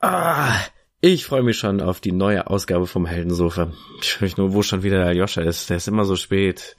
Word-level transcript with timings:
Ah, 0.00 0.54
ich 1.00 1.24
freue 1.24 1.42
mich 1.42 1.56
schon 1.58 1.80
auf 1.80 2.00
die 2.00 2.12
neue 2.12 2.48
Ausgabe 2.48 2.86
vom 2.86 3.06
Heldensofa. 3.06 3.72
Ich 4.02 4.12
frage 4.12 4.24
mich 4.24 4.36
nur, 4.36 4.52
wo 4.52 4.62
schon 4.62 4.82
wieder 4.82 5.04
der 5.04 5.14
Joscha 5.14 5.42
ist. 5.42 5.70
Der 5.70 5.76
ist 5.76 5.88
immer 5.88 6.04
so 6.04 6.16
spät. 6.16 6.76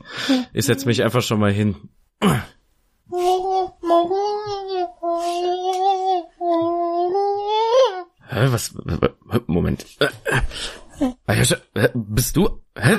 Ich 0.53 0.65
setz 0.65 0.85
mich 0.85 1.03
einfach 1.03 1.21
schon 1.21 1.39
mal 1.39 1.51
hin. 1.51 1.75
Hä, 8.27 8.47
was? 8.51 8.73
Moment. 9.47 9.85
Äh, 11.27 11.37
Joscha, 11.37 11.57
bist 11.93 12.35
du? 12.35 12.61
Hä? 12.77 12.97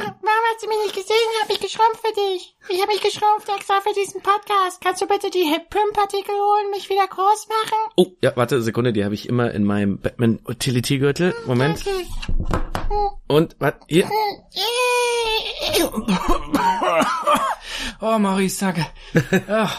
Hast 0.60 0.66
du 0.66 0.76
mich 0.76 0.92
nicht 0.92 0.94
gesehen? 0.94 1.16
Hab 1.40 1.48
ich 1.48 1.58
geschrumpft 1.58 2.02
für 2.06 2.12
dich. 2.12 2.54
Ich 2.68 2.82
habe 2.82 2.92
mich 2.92 3.00
geschrumpft 3.00 3.48
extra 3.48 3.80
für 3.80 3.94
diesen 3.94 4.20
Podcast. 4.20 4.82
Kannst 4.82 5.00
du 5.00 5.06
bitte 5.06 5.30
die 5.30 5.44
Pym-Partikel 5.70 6.34
holen, 6.34 6.70
mich 6.70 6.90
wieder 6.90 7.06
groß 7.06 7.48
machen? 7.48 7.78
Oh, 7.96 8.08
ja, 8.20 8.32
warte, 8.36 8.60
Sekunde, 8.60 8.92
die 8.92 9.02
habe 9.02 9.14
ich 9.14 9.26
immer 9.26 9.50
in 9.52 9.64
meinem 9.64 10.00
Batman 10.00 10.38
Utility 10.46 10.98
Gürtel. 10.98 11.34
Moment. 11.46 11.80
Okay. 11.80 12.60
Und 13.28 13.56
was? 13.58 13.74
Hier. 13.88 14.08
Oh, 18.02 18.18
Maurice, 18.18 18.60
danke. 18.60 18.86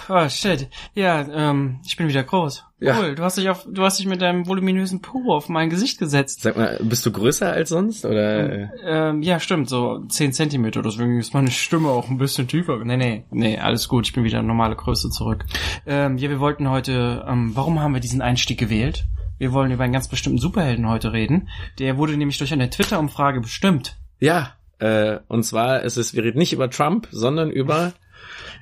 Oh, 0.10 0.30
shit. 0.30 0.70
Ja, 0.94 1.22
ähm, 1.28 1.80
ich 1.86 1.98
bin 1.98 2.08
wieder 2.08 2.24
groß. 2.24 2.64
Ja. 2.80 3.00
Cool, 3.00 3.16
du 3.16 3.24
hast 3.24 3.38
dich 3.38 3.50
auf, 3.50 3.66
du 3.68 3.84
hast 3.84 4.00
dich 4.00 4.06
mit 4.06 4.22
deinem 4.22 4.48
voluminösen 4.48 5.02
Po 5.02 5.34
auf 5.34 5.50
mein 5.50 5.70
Gesicht 5.70 6.00
gesetzt. 6.00 6.42
Sag 6.42 6.56
mal, 6.58 6.80
bist 6.84 7.06
du 7.06 7.12
größer 7.12 7.52
als 7.52 7.70
sonst 7.70 8.06
oder? 8.06 8.72
Ähm, 8.84 9.22
ja, 9.22 9.40
stimmt, 9.40 9.70
so 9.70 10.04
10 10.06 10.34
Zentimeter, 10.34 10.82
deswegen 10.82 11.20
ist 11.20 11.34
meine 11.34 11.52
Stimme 11.52 11.90
auch 11.90 12.10
ein 12.10 12.18
bisschen 12.18 12.48
tiefer. 12.48 12.84
Nee, 12.84 12.98
nee, 12.98 13.26
nee, 13.32 13.58
alles 13.58 13.88
gut, 13.88 14.08
ich 14.08 14.14
bin 14.14 14.24
wieder 14.24 14.42
normale 14.42 14.76
Größe 14.76 15.10
zurück. 15.10 15.46
Ähm, 15.86 16.18
ja, 16.18 16.30
wir 16.30 16.40
wollten 16.40 16.70
heute, 16.70 17.26
ähm, 17.28 17.52
warum 17.56 17.80
haben 17.80 17.94
wir 17.94 18.02
diesen 18.02 18.22
Einstieg 18.22 18.60
gewählt? 18.60 19.06
Wir 19.42 19.54
wollen 19.54 19.72
über 19.72 19.84
einen 19.84 19.92
ganz 19.94 20.08
bestimmten 20.08 20.38
Superhelden 20.38 20.88
heute 20.88 21.14
reden. 21.14 21.50
Der 21.80 21.98
wurde 21.98 22.16
nämlich 22.16 22.38
durch 22.38 22.54
eine 22.54 22.70
Twitter-Umfrage 22.70 23.42
bestimmt. 23.42 23.98
Ja, 24.20 24.54
äh, 24.78 25.18
und 25.30 25.42
zwar 25.42 25.82
ist 25.82 25.98
es, 25.98 26.14
wir 26.14 26.24
reden 26.24 26.38
nicht 26.38 26.54
über 26.54 26.70
Trump, 26.70 27.08
sondern 27.10 27.50
über, 27.50 27.94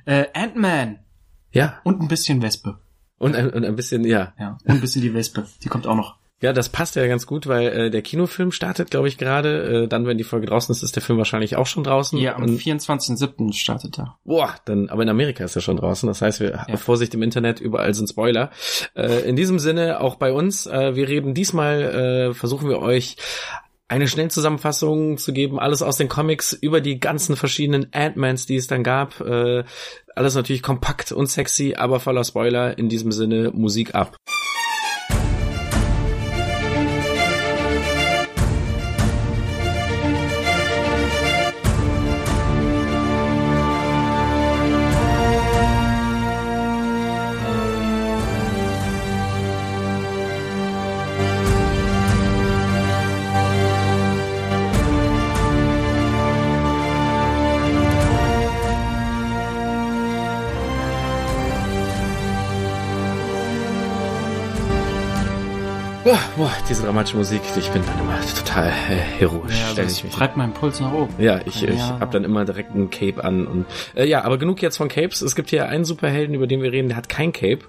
Äh, 0.06 0.24
Ant-Man. 0.32 1.00
ja, 1.52 1.78
Und 1.84 2.00
ein 2.00 2.08
bisschen 2.08 2.40
Wespe. 2.40 2.78
und 3.18 3.36
ein, 3.36 3.50
und 3.50 3.66
ein 3.66 3.76
bisschen, 3.76 4.04
ja. 4.06 4.32
Ja, 4.38 4.56
und 4.64 4.70
ein 4.70 4.80
bisschen 4.80 5.02
die 5.02 5.12
Wespe. 5.12 5.46
Die 5.62 5.68
kommt 5.68 5.86
auch 5.86 5.96
noch. 5.96 6.16
Ja, 6.42 6.54
das 6.54 6.70
passt 6.70 6.96
ja 6.96 7.06
ganz 7.06 7.26
gut, 7.26 7.46
weil 7.46 7.68
äh, 7.68 7.90
der 7.90 8.00
Kinofilm 8.00 8.50
startet, 8.50 8.90
glaube 8.90 9.08
ich, 9.08 9.18
gerade. 9.18 9.84
Äh, 9.84 9.88
dann, 9.88 10.06
wenn 10.06 10.16
die 10.16 10.24
Folge 10.24 10.46
draußen 10.46 10.72
ist, 10.74 10.82
ist 10.82 10.96
der 10.96 11.02
Film 11.02 11.18
wahrscheinlich 11.18 11.56
auch 11.56 11.66
schon 11.66 11.84
draußen. 11.84 12.18
Ja, 12.18 12.36
am 12.36 12.44
und, 12.44 12.60
24.07. 12.60 13.52
startet 13.52 13.98
er. 13.98 14.16
boah, 14.24 14.54
dann, 14.64 14.88
aber 14.88 15.02
in 15.02 15.10
Amerika 15.10 15.44
ist 15.44 15.54
er 15.54 15.62
schon 15.62 15.76
draußen. 15.76 16.06
Das 16.06 16.22
heißt, 16.22 16.40
wir 16.40 16.64
Ja. 16.66 16.76
Vorsicht 16.78 17.12
im 17.14 17.22
Internet, 17.22 17.60
überall 17.60 17.92
sind 17.92 18.08
Spoiler. 18.08 18.50
Äh, 18.94 19.28
in 19.28 19.36
diesem 19.36 19.58
Sinne 19.58 20.00
auch 20.00 20.16
bei 20.16 20.32
uns. 20.32 20.66
Äh, 20.66 20.96
wir 20.96 21.08
reden 21.08 21.34
diesmal, 21.34 22.30
äh, 22.30 22.34
versuchen 22.34 22.68
wir 22.70 22.80
euch 22.80 23.16
eine 23.88 24.06
Schnellzusammenfassung 24.08 25.18
zu 25.18 25.32
geben, 25.32 25.58
alles 25.58 25.82
aus 25.82 25.96
den 25.96 26.08
Comics 26.08 26.52
über 26.52 26.80
die 26.80 27.00
ganzen 27.00 27.36
verschiedenen 27.36 27.88
Ant-Mans, 27.92 28.46
die 28.46 28.56
es 28.56 28.68
dann 28.68 28.84
gab. 28.84 29.20
Äh, 29.20 29.64
alles 30.14 30.36
natürlich 30.36 30.62
kompakt 30.62 31.12
und 31.12 31.26
sexy, 31.26 31.74
aber 31.76 32.00
voller 32.00 32.24
Spoiler. 32.24 32.78
In 32.78 32.88
diesem 32.88 33.12
Sinne 33.12 33.50
Musik 33.52 33.94
ab. 33.94 34.16
Boah, 66.10 66.18
boah, 66.36 66.52
diese 66.68 66.82
dramatische 66.82 67.16
Musik, 67.16 67.40
ich 67.56 67.70
bin 67.70 67.82
dann 67.86 68.00
immer 68.00 68.18
total 68.36 68.66
äh, 68.66 68.96
heroisch. 68.96 69.60
Ja, 69.60 69.74
das 69.80 69.98
ich 69.98 70.02
mich. 70.02 70.12
treibt 70.12 70.36
meinen 70.36 70.52
Puls 70.52 70.80
nach 70.80 70.92
oben. 70.92 71.14
Ja, 71.22 71.38
ich, 71.46 71.62
ich 71.62 71.78
Ja. 71.78 72.00
hab 72.00 72.10
dann 72.10 72.24
immer 72.24 72.44
direkt 72.44 72.74
ein 72.74 72.90
Cape 72.90 73.22
an 73.22 73.46
und 73.46 73.66
äh, 73.94 74.06
ja, 74.08 74.24
aber 74.24 74.36
genug 74.36 74.60
jetzt 74.60 74.76
von 74.78 74.88
Capes. 74.88 75.22
Es 75.22 75.36
gibt 75.36 75.50
hier 75.50 75.68
einen 75.68 75.84
Superhelden, 75.84 76.34
über 76.34 76.48
den 76.48 76.62
wir 76.62 76.72
reden, 76.72 76.88
der 76.88 76.96
hat 76.96 77.08
kein 77.08 77.32
Cape. 77.32 77.60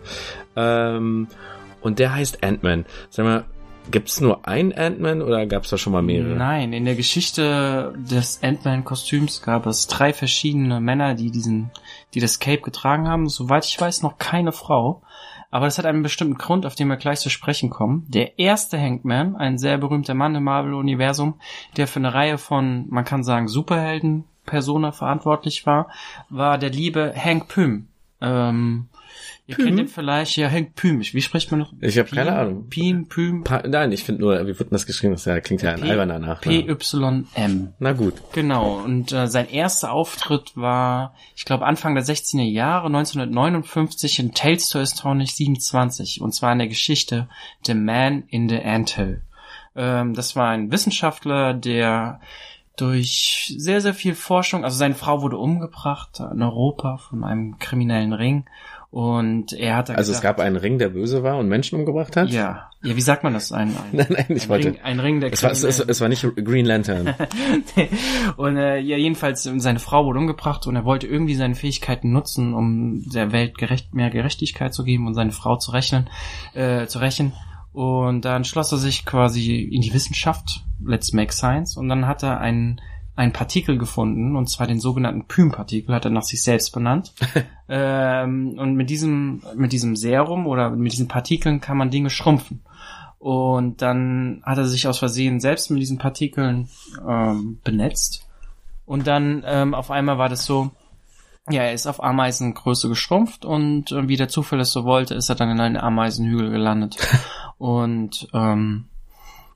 Ähm, 0.55 1.27
und 1.81 1.99
der 1.99 2.15
heißt 2.15 2.43
Ant-Man. 2.43 2.85
Sag 3.11 3.25
mal, 3.25 3.43
gibt's 3.91 4.19
nur 4.21 4.47
einen 4.47 4.73
Ant-Man 4.73 5.21
oder 5.21 5.45
gab's 5.45 5.69
da 5.69 5.77
schon 5.77 5.93
mal 5.93 6.01
mehrere? 6.01 6.33
Nein, 6.35 6.73
in 6.73 6.85
der 6.85 6.95
Geschichte 6.95 7.93
des 7.95 8.39
Ant-Man-Kostüms 8.41 9.43
gab 9.43 9.67
es 9.67 9.85
drei 9.85 10.13
verschiedene 10.13 10.79
Männer, 10.81 11.13
die 11.13 11.29
diesen, 11.29 11.69
die 12.15 12.19
das 12.19 12.39
Cape 12.39 12.61
getragen 12.61 13.07
haben. 13.07 13.29
Soweit 13.29 13.65
ich 13.65 13.79
weiß, 13.79 14.01
noch 14.01 14.17
keine 14.17 14.51
Frau. 14.51 15.03
Aber 15.51 15.65
das 15.65 15.77
hat 15.77 15.85
einen 15.85 16.01
bestimmten 16.01 16.37
Grund, 16.37 16.65
auf 16.65 16.75
den 16.75 16.87
wir 16.87 16.97
gleich 16.97 17.19
zu 17.19 17.29
sprechen 17.29 17.69
kommen. 17.69 18.05
Der 18.07 18.39
erste 18.39 18.79
Hankman, 18.79 19.35
ein 19.35 19.57
sehr 19.57 19.77
berühmter 19.77 20.13
Mann 20.13 20.33
im 20.33 20.45
Marvel-Universum, 20.45 21.35
der 21.77 21.87
für 21.87 21.99
eine 21.99 22.13
Reihe 22.13 22.37
von, 22.37 22.87
man 22.89 23.03
kann 23.03 23.23
sagen, 23.23 23.47
Superhelden 23.47 24.23
Persona 24.45 24.91
verantwortlich 24.91 25.65
war, 25.65 25.89
war 26.29 26.57
der 26.57 26.71
liebe 26.71 27.13
Hank 27.15 27.49
Pym. 27.49 27.89
Ähm, 28.21 28.87
ihr 29.47 29.55
Pym? 29.55 29.65
kennt 29.65 29.79
ihn 29.79 29.87
vielleicht, 29.87 30.37
ja, 30.37 30.49
Hank 30.49 30.75
Pym. 30.75 31.01
Wie 31.01 31.21
spricht 31.21 31.51
man 31.51 31.59
noch? 31.61 31.73
Ich 31.81 31.97
habe 31.97 32.09
keine? 32.09 32.35
Ahnung. 32.35 32.69
Pym, 32.69 33.07
Pym, 33.07 33.43
Pa 33.43 33.63
Nein, 33.67 33.91
ich 33.91 34.03
finde 34.03 34.21
nur, 34.21 34.39
wie 34.41 34.47
wird 34.47 34.59
denn 34.59 34.69
das 34.71 34.85
geschrieben? 34.85 35.13
Das 35.13 35.43
klingt 35.43 35.61
ja 35.61 35.71
ein 35.73 35.81
P- 35.81 35.89
alberner 35.89 36.19
Nachname. 36.19 36.75
PYM. 36.75 37.73
Na 37.79 37.93
gut. 37.93 38.15
Genau, 38.33 38.75
und 38.83 39.11
äh, 39.11 39.27
sein 39.27 39.49
erster 39.49 39.91
Auftritt 39.91 40.51
war, 40.55 41.13
ich 41.35 41.45
glaube, 41.45 41.65
Anfang 41.65 41.95
der 41.95 42.03
16er 42.05 42.43
Jahre, 42.43 42.87
1959 42.87 44.19
in 44.19 44.33
Tales 44.33 44.69
to 44.69 44.79
Astonish 44.79 45.31
27, 45.33 46.21
und 46.21 46.33
zwar 46.33 46.51
in 46.53 46.59
der 46.59 46.67
Geschichte 46.67 47.27
The 47.65 47.73
Man 47.73 48.23
in 48.27 48.49
the 48.49 48.61
Anthill. 48.61 49.21
Ähm, 49.75 50.13
das 50.13 50.35
war 50.35 50.49
ein 50.49 50.71
Wissenschaftler, 50.71 51.53
der 51.53 52.19
durch 52.77 53.53
sehr, 53.57 53.81
sehr 53.81 53.93
viel 53.93 54.15
Forschung, 54.15 54.63
also 54.63 54.77
seine 54.77 54.95
Frau 54.95 55.21
wurde 55.21 55.37
umgebracht 55.37 56.19
in 56.19 56.41
Europa 56.41 56.97
von 56.97 57.23
einem 57.23 57.59
kriminellen 57.59 58.13
Ring 58.13 58.45
und 58.91 59.53
er 59.53 59.77
hat 59.77 59.87
da 59.87 59.93
Also 59.93 60.11
es 60.11 60.19
gedacht, 60.19 60.37
gab 60.37 60.45
einen 60.45 60.57
Ring, 60.57 60.77
der 60.77 60.89
böse 60.89 61.23
war 61.23 61.37
und 61.37 61.47
Menschen 61.47 61.79
umgebracht 61.79 62.17
hat? 62.17 62.29
ja, 62.29 62.69
ja, 62.83 62.95
wie 62.95 63.01
sagt 63.01 63.23
man 63.23 63.33
das? 63.33 63.53
Ein, 63.53 63.69
ein, 63.69 63.75
Nein, 63.93 64.07
nein, 64.09 64.25
ich 64.29 64.43
ein 64.43 64.49
wollte. 64.49 64.67
Ring, 64.69 64.81
ein 64.83 64.99
Ring 64.99 65.19
der 65.21 65.31
Es 65.31 65.43
war, 65.43 65.51
es, 65.51 65.63
es, 65.63 65.79
es 65.79 66.01
war 66.01 66.09
nicht 66.09 66.23
Green 66.35 66.65
Lantern. 66.65 67.15
und 68.35 68.57
äh, 68.57 68.79
ja, 68.79 68.97
jedenfalls 68.97 69.45
äh, 69.45 69.59
seine 69.59 69.79
Frau 69.79 70.05
wurde 70.05 70.19
umgebracht 70.19 70.67
und 70.67 70.75
er 70.75 70.83
wollte 70.83 71.07
irgendwie 71.07 71.35
seine 71.35 71.55
Fähigkeiten 71.55 72.11
nutzen, 72.11 72.53
um 72.53 73.03
der 73.09 73.31
Welt 73.31 73.57
gerecht, 73.57 73.93
mehr 73.93 74.09
Gerechtigkeit 74.09 74.73
zu 74.73 74.83
geben 74.83 75.07
und 75.07 75.13
seine 75.13 75.31
Frau 75.31 75.55
zu 75.55 75.71
rechnen, 75.71 76.09
äh, 76.53 76.85
zu 76.87 76.99
rächen. 76.99 77.31
Und 77.71 78.25
dann 78.25 78.43
schloss 78.43 78.73
er 78.73 78.77
sich 78.77 79.05
quasi 79.05 79.61
in 79.61 79.79
die 79.79 79.93
Wissenschaft, 79.93 80.65
Let's 80.85 81.13
Make 81.13 81.31
Science, 81.31 81.77
und 81.77 81.87
dann 81.87 82.07
hat 82.07 82.23
er 82.23 82.41
einen 82.41 82.81
ein 83.15 83.33
Partikel 83.33 83.77
gefunden, 83.77 84.35
und 84.35 84.49
zwar 84.49 84.67
den 84.67 84.79
sogenannten 84.79 85.25
Pym-Partikel, 85.25 85.93
hat 85.93 86.05
er 86.05 86.11
nach 86.11 86.23
sich 86.23 86.41
selbst 86.43 86.71
benannt. 86.71 87.13
ähm, 87.69 88.57
und 88.57 88.75
mit 88.75 88.89
diesem, 88.89 89.43
mit 89.55 89.73
diesem 89.73 89.95
Serum 89.95 90.47
oder 90.47 90.69
mit 90.69 90.91
diesen 90.91 91.07
Partikeln 91.07 91.61
kann 91.61 91.77
man 91.77 91.91
Dinge 91.91 92.09
schrumpfen. 92.09 92.61
Und 93.19 93.81
dann 93.81 94.41
hat 94.45 94.57
er 94.57 94.65
sich 94.65 94.87
aus 94.87 94.97
Versehen 94.97 95.39
selbst 95.39 95.69
mit 95.69 95.81
diesen 95.81 95.99
Partikeln 95.99 96.69
ähm, 97.07 97.59
benetzt. 97.63 98.27
Und 98.85 99.07
dann 99.07 99.43
ähm, 99.45 99.73
auf 99.73 99.91
einmal 99.91 100.17
war 100.17 100.29
das 100.29 100.45
so, 100.45 100.71
ja, 101.49 101.63
er 101.63 101.73
ist 101.73 101.87
auf 101.87 102.03
Ameisengröße 102.03 102.87
geschrumpft 102.89 103.45
und 103.45 103.91
äh, 103.91 104.07
wie 104.07 104.17
der 104.17 104.29
Zufall 104.29 104.59
es 104.59 104.71
so 104.71 104.85
wollte, 104.85 105.15
ist 105.15 105.29
er 105.29 105.35
dann 105.35 105.49
in 105.49 105.59
einen 105.59 105.77
Ameisenhügel 105.77 106.49
gelandet 106.49 106.97
und 107.57 108.27
ähm, 108.33 108.87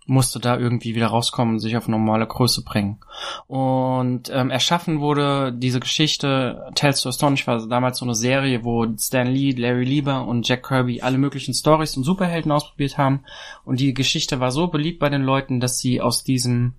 musste 0.05 0.39
da 0.39 0.57
irgendwie 0.57 0.95
wieder 0.95 1.07
rauskommen 1.07 1.55
und 1.55 1.59
sich 1.59 1.77
auf 1.77 1.87
normale 1.87 2.27
Größe 2.27 2.63
bringen. 2.63 2.99
Und 3.47 4.29
ähm, 4.31 4.51
erschaffen 4.51 4.99
wurde 4.99 5.51
diese 5.51 5.79
Geschichte, 5.79 6.69
Tales 6.75 7.01
to 7.01 7.09
Astonish 7.09 7.47
war 7.47 7.67
damals 7.67 7.97
so 7.97 8.05
eine 8.05 8.15
Serie, 8.15 8.63
wo 8.63 8.85
Stan 8.97 9.27
Lee, 9.27 9.51
Larry 9.51 9.85
Lieber 9.85 10.25
und 10.27 10.47
Jack 10.47 10.67
Kirby 10.67 11.01
alle 11.01 11.17
möglichen 11.17 11.53
Stories 11.53 11.97
und 11.97 12.03
Superhelden 12.03 12.51
ausprobiert 12.51 12.97
haben. 12.97 13.21
Und 13.63 13.79
die 13.79 13.93
Geschichte 13.93 14.39
war 14.39 14.51
so 14.51 14.67
beliebt 14.67 14.99
bei 14.99 15.09
den 15.09 15.23
Leuten, 15.23 15.59
dass 15.59 15.79
sie 15.79 16.01
aus 16.01 16.23
diesem 16.23 16.73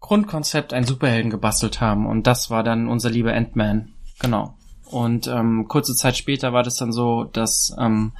Grundkonzept 0.00 0.72
einen 0.72 0.86
Superhelden 0.86 1.30
gebastelt 1.30 1.80
haben. 1.80 2.06
Und 2.06 2.26
das 2.26 2.50
war 2.50 2.62
dann 2.62 2.88
unser 2.88 3.10
lieber 3.10 3.34
Ant-Man. 3.34 3.92
Genau. 4.20 4.54
Und 4.90 5.26
ähm, 5.26 5.66
kurze 5.68 5.94
Zeit 5.94 6.16
später 6.16 6.52
war 6.52 6.62
das 6.62 6.76
dann 6.76 6.92
so, 6.92 7.24
dass 7.24 7.76
ähm, 7.78 8.12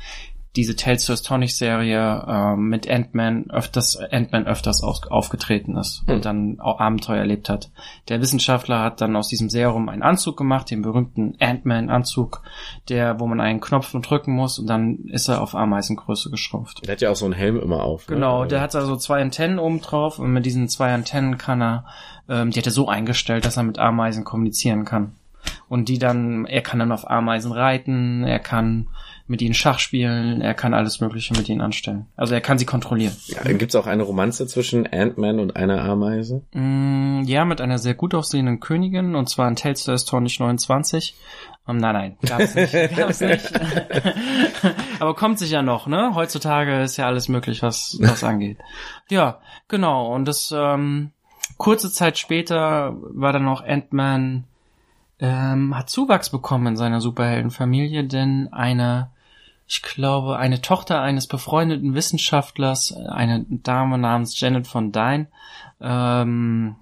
diese 0.57 0.75
Tales 0.77 1.05
to 1.05 1.13
Astonish 1.13 1.55
Serie 1.55 2.25
ähm, 2.27 2.69
mit 2.69 2.91
Ant-Man 2.91 3.51
öfters 3.51 3.97
Ant-Man 3.97 4.47
öfters 4.47 4.83
aus, 4.83 5.03
aufgetreten 5.09 5.77
ist 5.77 6.03
Hm. 6.07 6.15
und 6.17 6.25
dann 6.25 6.61
auch 6.61 6.81
Abenteuer 6.81 7.19
erlebt 7.19 7.49
hat. 7.49 7.71
Der 8.09 8.21
Wissenschaftler 8.21 8.81
hat 8.83 9.01
dann 9.01 9.15
aus 9.15 9.29
diesem 9.29 9.51
Serum 9.51 9.89
einen 9.89 10.03
Anzug 10.03 10.37
gemacht, 10.37 10.71
den 10.71 10.83
berühmten 10.83 11.35
Ant-Man 11.39 11.91
Anzug, 11.91 12.43
der 12.89 13.21
wo 13.21 13.27
man 13.27 13.41
einen 13.41 13.61
Knopf 13.61 13.93
drücken 13.93 14.33
muss 14.33 14.59
und 14.59 14.67
dann 14.69 14.97
ist 15.07 15.29
er 15.29 15.43
auf 15.43 15.55
Ameisengröße 15.55 16.31
geschrumpft. 16.31 16.85
Der 16.87 16.93
hat 16.93 17.01
ja 17.03 17.11
auch 17.11 17.17
so 17.17 17.27
einen 17.27 17.35
Helm 17.35 17.61
immer 17.61 17.85
auf. 17.85 18.09
ne? 18.09 18.15
Genau, 18.17 18.39
Also- 18.41 18.49
der 18.51 18.61
hat 18.61 18.75
also 18.75 18.97
zwei 18.97 19.21
Antennen 19.21 19.59
oben 19.59 19.81
drauf 19.81 20.19
und 20.19 20.33
mit 20.33 20.45
diesen 20.47 20.69
zwei 20.69 20.93
Antennen 20.93 21.39
kann 21.39 21.61
er, 21.63 21.85
ähm, 22.29 22.51
die 22.51 22.59
hat 22.59 22.67
er 22.67 22.73
so 22.73 22.89
eingestellt, 22.89 23.45
dass 23.45 23.57
er 23.59 23.63
mit 23.63 23.79
Ameisen 23.79 24.25
kommunizieren 24.25 24.85
kann. 24.85 25.13
Und 25.69 25.89
die 25.89 25.99
dann, 25.99 26.47
er 26.47 26.63
kann 26.63 26.79
dann 26.79 26.93
auf 26.93 27.09
Ameisen 27.09 27.53
reiten, 27.53 28.25
er 28.25 28.39
kann 28.39 28.89
mit 29.29 29.43
ihnen 29.43 29.55
Schach 29.55 29.79
spielen, 29.79 30.41
er 30.41 30.55
kann 30.55 30.75
alles 30.75 31.01
Mögliche 31.01 31.35
mit 31.35 31.49
ihnen 31.49 31.61
anstellen. 31.61 32.07
Also 32.17 32.35
er 32.35 32.41
kann 32.41 32.59
sie 32.59 32.65
kontrollieren. 32.65 33.15
Ja, 33.27 33.43
Gibt's 33.53 33.75
auch 33.75 33.87
eine 33.87 34.03
Romanze 34.03 34.47
zwischen 34.47 34.87
Ant-Man 34.87 35.39
und 35.39 35.57
einer 35.57 35.83
Ameise? 35.83 36.43
Mm, 36.53 37.23
ja, 37.25 37.45
mit 37.45 37.61
einer 37.61 37.79
sehr 37.79 37.95
gut 37.95 38.15
aussehenden 38.15 38.61
Königin, 38.61 39.15
und 39.15 39.29
zwar 39.29 39.49
in 39.49 39.57
Tales 39.57 39.85
to 39.85 39.93
Astonish 39.93 40.41
29. 40.41 41.15
Ähm, 41.69 41.77
nein, 41.77 41.95
nein, 41.95 42.17
gab's 42.27 42.55
nicht. 42.55 42.73
gab's 42.97 43.21
nicht. 43.21 43.53
Aber 45.01 45.15
kommt 45.15 45.39
sicher 45.39 45.63
noch, 45.63 45.87
ne? 45.87 46.15
Heutzutage 46.15 46.83
ist 46.83 46.97
ja 46.97 47.07
alles 47.07 47.29
möglich, 47.29 47.63
was 47.63 47.99
das 48.01 48.25
angeht. 48.25 48.59
Ja, 49.11 49.41
genau. 49.69 50.15
Und 50.15 50.27
das 50.27 50.53
ähm, 50.57 51.11
kurze 51.59 51.93
Zeit 51.93 52.19
später 52.19 52.97
war 53.01 53.33
dann 53.33 53.45
noch 53.45 53.63
Ant-Man 53.63 54.45
ähm, 55.21 55.77
hat 55.77 55.91
Zuwachs 55.91 56.31
bekommen 56.31 56.69
in 56.69 56.77
seiner 56.77 57.01
Superheldenfamilie, 57.01 58.05
denn 58.05 58.49
eine, 58.53 59.11
ich 59.69 59.83
glaube, 59.83 60.39
eine 60.39 60.63
Tochter 60.63 61.03
eines 61.03 61.27
befreundeten 61.27 61.95
Wissenschaftlers, 61.95 62.97
eine 62.97 63.45
Dame 63.51 63.99
namens 63.99 64.41
Janet 64.41 64.67
von 64.67 64.93
Dyne, 64.93 65.27
ähm, 65.79 66.77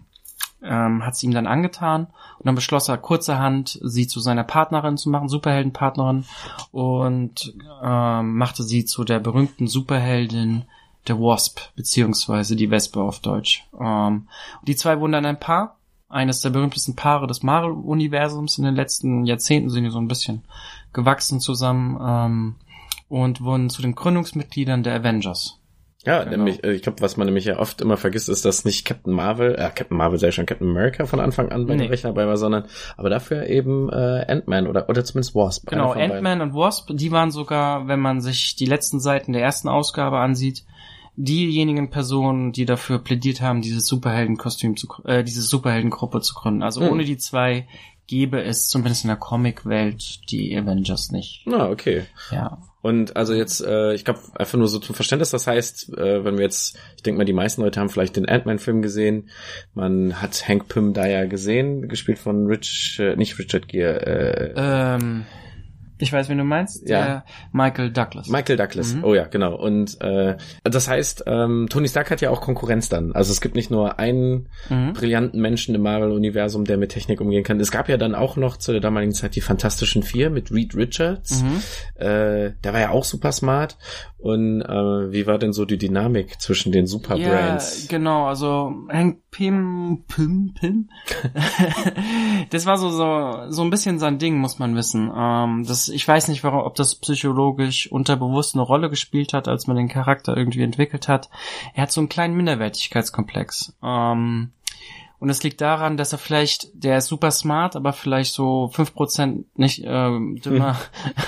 ähm, 0.63 1.05
hat 1.05 1.15
es 1.15 1.23
ihm 1.25 1.33
dann 1.33 1.49
angetan 1.49 2.05
und 2.39 2.47
dann 2.47 2.55
beschloss 2.55 2.89
er 2.89 2.97
kurzerhand, 2.97 3.81
sie 3.83 4.07
zu 4.07 4.21
seiner 4.21 4.45
Partnerin 4.45 4.97
zu 4.97 5.11
machen, 5.11 5.29
Superheldenpartnerin 5.29 6.27
und 6.71 7.55
ähm, 7.83 8.37
machte 8.37 8.63
sie 8.63 8.85
zu 8.85 9.03
der 9.03 9.19
berühmten 9.19 9.67
Superheldin 9.67 10.65
der 11.09 11.19
Wasp, 11.19 11.61
beziehungsweise 11.75 12.55
die 12.55 12.71
Wespe 12.71 13.01
auf 13.01 13.19
Deutsch. 13.19 13.67
Ähm, 13.79 14.29
die 14.63 14.77
zwei 14.77 15.01
wurden 15.01 15.13
dann 15.13 15.27
ein 15.27 15.41
Paar, 15.41 15.77
eines 16.09 16.41
der 16.41 16.51
berühmtesten 16.51 16.95
Paare 16.95 17.27
des 17.27 17.43
Marvel-Universums 17.43 18.59
in 18.59 18.65
den 18.65 18.77
letzten 18.77 19.27
Jahrzehnten 19.27 19.71
sind 19.71 19.83
die 19.83 19.91
so 19.91 19.99
ein 19.99 20.07
bisschen 20.07 20.45
gewachsen 20.93 21.41
zusammen 21.41 21.99
ähm, 22.01 22.55
und 23.09 23.41
wurden 23.43 23.71
zu 23.71 23.83
den 23.83 23.95
Gründungsmitgliedern 23.95 24.83
der 24.83 24.95
Avengers. 24.95 25.61
Ja, 26.05 26.23
Genau. 26.23 26.37
nämlich, 26.37 26.63
äh, 26.63 26.73
ich 26.73 26.83
glaube, 26.83 27.01
was 27.01 27.17
man 27.17 27.27
nämlich 27.27 27.47
ja 27.47 27.59
oft 27.59 27.81
immer 27.81 27.97
vergisst, 27.97 28.29
ist, 28.29 28.45
dass 28.45 28.65
nicht 28.65 28.85
Captain 28.85 29.13
Marvel, 29.13 29.55
äh, 29.57 29.71
Captain 29.75 29.97
Marvel 29.97 30.19
sei 30.21 30.31
schon 30.31 30.47
Captain 30.47 30.69
America 30.69 31.05
von 31.07 31.19
Anfang 31.19 31.51
an 31.51 31.67
bei 31.67 31.75
Nee. 31.75 31.83
den 31.85 31.91
Rechner 31.91 32.11
dabei 32.11 32.29
war, 32.29 32.37
sondern 32.37 32.67
aber 32.97 33.11
dafür 33.11 33.49
eben 33.49 33.89
äh, 33.91 34.25
Ant-Man 34.29 34.69
oder 34.69 34.89
oder 34.89 35.05
zumindest 35.05 35.35
Wasp. 35.35 35.69
Genau. 35.69 35.93
Ant-Man 35.93 36.43
und 36.43 36.55
Wasp, 36.55 36.91
die 36.95 37.11
waren 37.11 37.33
sogar, 37.33 37.89
wenn 37.89 37.99
man 37.99 38.21
sich 38.21 38.55
die 38.55 38.67
letzten 38.67 39.01
Seiten 39.01 39.33
der 39.33 39.43
ersten 39.43 39.69
Ausgabe 39.69 40.19
ansieht, 40.19 40.65
diejenigen 41.17 41.91
Personen, 41.91 42.53
die 42.53 42.67
dafür 42.67 42.99
plädiert 42.99 43.41
haben, 43.41 43.63
dieses 43.63 43.87
Superheldenkostüm 43.87 44.77
zu, 44.77 44.87
äh, 45.07 45.25
diese 45.25 45.43
Superheldengruppe 45.43 46.21
zu 46.21 46.35
gründen. 46.35 46.63
Also 46.63 46.83
Hm. 46.83 46.93
ohne 46.93 47.05
die 47.05 47.17
zwei 47.17 47.67
gäbe 48.07 48.43
es 48.43 48.69
zumindest 48.69 49.05
in 49.05 49.09
der 49.09 49.17
Comic-Welt 49.17 50.31
die 50.31 50.57
Avengers 50.57 51.11
nicht. 51.11 51.47
Ah, 51.47 51.69
okay. 51.69 52.05
Ja. 52.31 52.59
Und 52.83 53.17
also 53.17 53.35
jetzt, 53.35 53.65
äh, 53.65 53.95
ich 53.95 54.05
glaube, 54.05 54.21
einfach 54.35 54.57
nur 54.59 54.69
so 54.69 54.79
zum 54.79 54.95
Verständnis, 54.95 55.31
das 55.31 55.49
heißt, 55.49 55.99
äh, 55.99 56.25
wenn 56.25 56.37
wir 56.37 56.45
jetzt, 56.45 56.79
ich 56.97 57.03
denke 57.03 57.19
mal, 57.19 57.25
die 57.25 57.33
meisten 57.33 57.63
Leute 57.63 57.81
haben 57.81 57.89
vielleicht 57.89 58.15
den 58.15 58.29
Ant-Man-Film 58.29 58.81
gesehen, 58.81 59.29
man 59.75 60.23
hat 60.23 60.47
Hank 60.47 60.69
Pym 60.69 60.93
da 60.93 61.07
ja 61.07 61.27
gesehen, 61.27 61.89
gespielt 61.89 62.19
von 62.19 62.47
Rich, 62.47 62.99
äh, 63.01 63.17
nicht 63.17 63.41
Richard 63.41 63.67
Gere, 63.67 64.07
äh, 64.07 64.53
Ähm, 64.57 65.27
ich 65.99 66.13
weiß, 66.13 66.29
wen 66.29 66.39
du 66.39 66.45
meinst. 66.45 66.89
Ja. 66.89 67.25
Michael 67.53 67.91
Douglas. 67.91 68.29
Michael 68.29 68.57
Douglas. 68.57 68.95
Mhm. 68.95 69.05
Oh 69.05 69.15
ja, 69.15 69.25
genau. 69.27 69.55
Und 69.57 70.01
äh, 70.01 70.37
das 70.65 70.89
heißt, 70.89 71.25
ähm, 71.27 71.67
Tony 71.71 71.89
Stark 71.89 72.11
hat 72.11 72.21
ja 72.21 72.31
auch 72.31 72.41
Konkurrenz 72.41 72.89
dann. 72.89 73.13
Also 73.13 73.33
es 73.33 73.41
gibt 73.41 73.55
nicht 73.55 73.71
nur 73.71 73.99
einen 73.99 74.49
Mhm. 74.69 74.93
brillanten 74.95 75.41
Menschen 75.41 75.75
im 75.75 75.83
Marvel-Universum, 75.83 76.65
der 76.65 76.77
mit 76.77 76.91
Technik 76.93 77.21
umgehen 77.21 77.45
kann. 77.45 77.61
Es 77.61 77.71
gab 77.71 77.89
ja 77.89 77.97
dann 77.97 78.15
auch 78.15 78.37
noch 78.37 78.57
zu 78.57 78.73
der 78.73 78.81
damaligen 78.81 79.13
Zeit 79.15 79.35
die 79.37 79.41
Fantastischen 79.41 80.03
Vier 80.03 80.31
mit 80.31 80.51
Reed 80.53 80.75
Richards. 80.75 81.43
Mhm. 81.43 81.63
Äh, 81.95 82.53
der 82.65 82.73
war 82.73 82.81
ja 82.81 82.91
auch 82.91 83.05
super 83.05 83.33
smart. 83.33 83.77
Und 84.19 84.61
äh, 84.63 85.13
wie 85.13 85.27
war 85.27 85.39
denn 85.39 85.53
so 85.53 85.65
die 85.65 85.79
Dynamik 85.79 86.41
zwischen 86.41 86.73
den 86.73 86.85
Ja, 86.85 86.89
Superbrands? 86.89 87.87
genau, 87.89 88.27
also 88.27 88.73
Hank 88.91 89.19
Pym, 89.37 90.05
Pym, 90.09 90.55
Pym. 90.55 90.89
das 92.51 92.65
war 92.65 92.79
so, 92.79 92.89
so, 92.89 93.51
so 93.51 93.63
ein 93.63 93.69
bisschen 93.69 93.99
sein 93.99 94.19
Ding, 94.19 94.39
muss 94.39 94.59
man 94.59 94.75
wissen. 94.75 95.13
Ähm, 95.15 95.67
das, 95.69 95.91
ich 95.91 96.09
weiß 96.09 96.29
nicht, 96.29 96.43
warum, 96.43 96.61
ob 96.61 96.75
das 96.75 96.95
psychologisch 96.95 97.93
unterbewusst 97.93 98.55
eine 98.55 98.63
Rolle 98.63 98.89
gespielt 98.89 99.35
hat, 99.35 99.47
als 99.47 99.67
man 99.67 99.77
den 99.77 99.91
Charakter 99.91 100.35
irgendwie 100.35 100.63
entwickelt 100.63 101.07
hat. 101.07 101.29
Er 101.75 101.83
hat 101.83 101.93
so 101.93 102.01
einen 102.01 102.09
kleinen 102.09 102.35
Minderwertigkeitskomplex. 102.35 103.75
Ähm, 103.83 104.53
und 105.19 105.31
es 105.31 105.43
liegt 105.43 105.61
daran, 105.61 105.97
dass 105.97 106.13
er 106.13 106.19
vielleicht, 106.19 106.69
der 106.75 106.99
ist 106.99 107.07
super 107.07 107.31
smart, 107.31 107.75
aber 107.75 107.93
vielleicht 107.93 108.35
so 108.35 108.71
5% 108.75 109.45
nicht 109.55 109.83
ähm, 109.85 110.41
dümmer, 110.45 110.77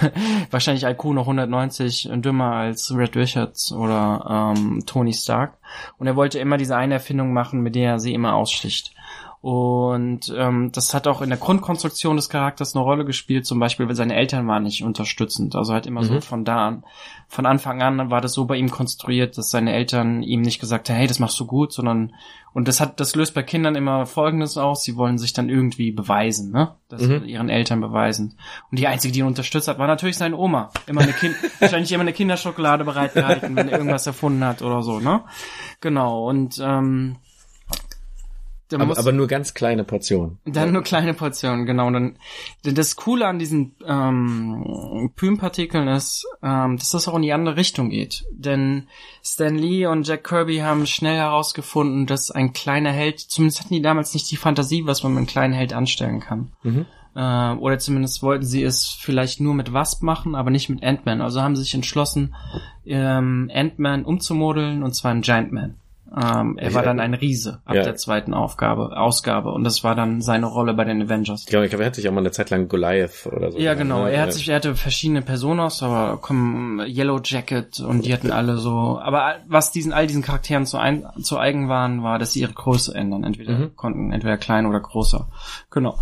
wahrscheinlich 0.51 0.85
IQ 0.85 1.05
noch 1.07 1.23
190 1.23 2.11
dümmer 2.17 2.53
als 2.53 2.95
Red 2.95 3.17
Richards 3.17 3.73
oder 3.73 4.55
ähm, 4.57 4.85
Tony 4.85 5.15
Stark. 5.15 5.57
Und 5.97 6.07
er 6.07 6.17
wollte 6.17 6.39
immer 6.39 6.59
diese 6.59 6.77
eine 6.77 6.95
Erfindung 6.95 7.33
machen, 7.33 7.61
mit 7.61 7.75
der 7.75 7.93
er 7.93 7.99
sie 7.99 8.13
immer 8.13 8.35
aussticht. 8.35 8.93
Und 9.41 10.35
ähm, 10.37 10.73
das 10.73 10.95
hat 10.95 11.07
auch 11.07 11.23
in 11.23 11.29
der 11.29 11.39
Grundkonstruktion 11.39 12.17
des 12.17 12.29
Charakters 12.29 12.75
eine 12.75 12.83
Rolle 12.85 13.05
gespielt, 13.05 13.47
zum 13.47 13.61
Beispiel, 13.61 13.87
weil 13.87 13.95
seine 13.95 14.17
Eltern 14.17 14.49
waren 14.49 14.65
nicht 14.65 14.83
unterstützend. 14.83 15.55
Also 15.55 15.73
halt 15.73 15.87
immer 15.87 16.03
so 16.03 16.15
Mhm. 16.15 16.23
von 16.23 16.45
da 16.45 16.67
an, 16.67 16.85
von 17.29 17.47
Anfang 17.47 17.81
an 17.81 18.11
war 18.11 18.21
das 18.21 18.33
so 18.33 18.47
bei 18.47 18.57
ihm 18.57 18.71
konstruiert, 18.71 19.39
dass 19.39 19.51
seine 19.51 19.73
Eltern 19.73 20.23
ihm 20.25 20.43
nicht 20.43 20.59
gesagt 20.61 20.89
haben, 20.91 20.97
hey, 20.97 21.07
das 21.07 21.21
machst 21.21 21.39
du 21.39 21.47
gut, 21.47 21.73
sondern 21.73 22.15
und 22.55 22.67
das 22.67 22.81
hat, 22.81 22.99
das 22.99 23.15
löst 23.15 23.35
bei 23.35 23.43
Kindern 23.45 23.77
immer 23.77 24.07
Folgendes 24.07 24.57
aus, 24.59 24.83
sie 24.83 24.97
wollen 24.97 25.19
sich 25.19 25.33
dann 25.35 25.49
irgendwie 25.49 25.93
beweisen, 25.93 26.51
ne? 26.51 26.75
Das 26.89 27.03
Mhm. 27.03 27.25
ihren 27.25 27.49
Eltern 27.51 27.81
beweisen. 27.81 28.35
Und 28.73 28.79
die 28.81 28.89
einzige, 28.89 29.13
die 29.13 29.21
ihn 29.21 29.27
unterstützt 29.27 29.69
hat, 29.69 29.79
war 29.79 29.87
natürlich 29.87 30.17
seine 30.17 30.37
Oma. 30.37 30.71
Immer 30.87 31.03
eine 31.03 31.13
Kind, 31.13 31.37
wahrscheinlich 31.61 31.93
immer 31.93 32.01
eine 32.01 32.13
Kinderschokolade 32.15 32.85
bereitgehalten, 32.85 33.55
wenn 33.55 33.69
er 33.69 33.79
irgendwas 33.79 34.07
erfunden 34.07 34.43
hat 34.45 34.63
oder 34.63 34.83
so, 34.83 34.99
ne? 34.99 35.21
Genau. 35.81 36.27
Und 36.29 36.59
ähm, 36.61 37.17
Aber, 38.75 38.99
aber 38.99 39.13
nur 39.13 39.27
ganz 39.27 39.55
kleine 39.55 39.85
Portionen. 39.85 40.39
dann 40.45 40.73
nur 40.73 40.83
kleine 40.83 41.15
Portionen, 41.15 41.65
genau. 41.65 41.91
Dann, 41.91 42.17
denn 42.65 42.75
das 42.75 42.97
Coole 42.97 43.27
an 43.27 43.39
diesen 43.39 43.75
ähm, 43.87 45.11
Pym-Partikeln 45.17 45.89
ist, 45.89 46.27
ähm, 46.43 46.77
dass 46.77 46.91
das 46.91 47.09
auch 47.09 47.17
in 47.17 47.23
die 47.23 47.33
andere 47.33 47.57
Richtung 47.57 47.89
geht. 47.89 48.27
Denn 48.31 48.89
Stan 49.25 49.57
Lee 49.57 49.87
und 49.87 50.07
Jack 50.07 50.25
Kirby 50.25 50.59
haben 50.59 50.87
schnell 50.87 51.17
herausgefunden, 51.17 52.07
dass 52.07 52.31
ein 52.31 52.53
kleiner 52.53 52.93
Held, 52.93 53.21
zumindest 53.21 53.61
hatten 53.61 53.75
die 53.75 53.83
damals 53.83 54.13
nicht 54.13 54.31
die 54.31 54.37
Fantasie, 54.37 54.85
was 54.85 55.03
man 55.03 55.13
mit 55.13 55.19
einem 55.19 55.27
kleinen 55.27 55.55
Held 55.55 55.73
anstellen 55.73 56.21
kann. 56.21 56.53
Mhm. 56.63 56.87
Äh, 57.15 57.55
oder 57.55 57.79
zumindest 57.79 58.23
wollten 58.23 58.45
sie 58.45 58.63
es 58.63 58.87
vielleicht 58.87 59.41
nur 59.41 59.55
mit 59.55 59.73
Wasp 59.73 60.03
machen, 60.03 60.35
aber 60.35 60.51
nicht 60.51 60.69
mit 60.69 60.85
Ant-Man. 60.85 61.21
Also 61.21 61.43
haben 61.43 61.57
sie 61.57 61.63
sich 61.63 61.75
entschlossen, 61.75 62.35
ähm, 62.85 63.51
Ant-Man 63.53 64.05
umzumodeln 64.05 64.83
und 64.83 64.95
zwar 64.95 65.13
in 65.13 65.23
Giant 65.23 65.53
Man. 65.53 65.77
Ähm, 66.17 66.57
er 66.57 66.69
Ich- 66.69 66.75
war 66.75 66.83
dann 66.83 67.01
ein 67.01 67.13
Riese 67.13 67.61
ab 67.67 67.75
Ja. 67.77 67.83
der 67.83 67.97
zweiten 67.97 68.33
Aufgabe, 68.33 68.97
Ausgabe 68.97 69.51
und 69.53 69.63
das 69.65 69.85
war 69.85 69.95
dann 69.95 70.23
seine 70.23 70.47
Rolle 70.47 70.73
bei 70.73 70.85
den 70.85 71.03
Avengers. 71.03 71.43
Ich 71.43 71.47
glaube, 71.49 71.67
ich 71.67 71.71
glaube, 71.71 71.83
er 71.85 71.89
hat 71.89 71.97
sich 71.97 72.09
auch 72.09 72.13
mal 72.13 72.21
eine 72.21 72.31
Zeit 72.31 72.49
lang 72.49 72.67
Goliath 72.69 73.27
oder 73.27 73.53
so. 73.53 73.59
Ja, 73.59 73.75
genannt, 73.75 73.91
genau. 73.91 74.05
ne? 74.05 74.13
Er 74.13 74.23
hat 74.23 74.33
sich, 74.33 74.49
er 74.49 74.57
hatte 74.57 74.75
verschiedene 74.75 75.21
Personas, 75.21 75.83
aber 75.83 76.17
kommen 76.17 76.81
Yellow 76.87 77.21
Jacket 77.23 77.81
und 77.81 78.07
die 78.07 78.13
hatten 78.15 78.31
alle 78.31 78.57
so. 78.57 78.99
Aber 79.03 79.35
was 79.49 79.71
diesen 79.71 79.93
all 79.93 80.07
diesen 80.07 80.23
Charakteren 80.23 80.65
zu, 80.65 80.79
ein, 80.79 81.05
zu 81.23 81.37
eigen 81.39 81.69
waren, 81.69 82.03
war, 82.03 82.19
dass 82.19 82.33
sie 82.33 82.41
ihre 82.41 82.55
Größe 82.55 82.95
ändern. 82.95 83.25
Entweder 83.25 83.59
Mhm. 83.59 83.77
konnten 83.77 84.11
entweder 84.11 84.39
klein 84.39 84.65
oder 84.65 84.81
größer. 84.81 85.29
Genau. 85.71 85.99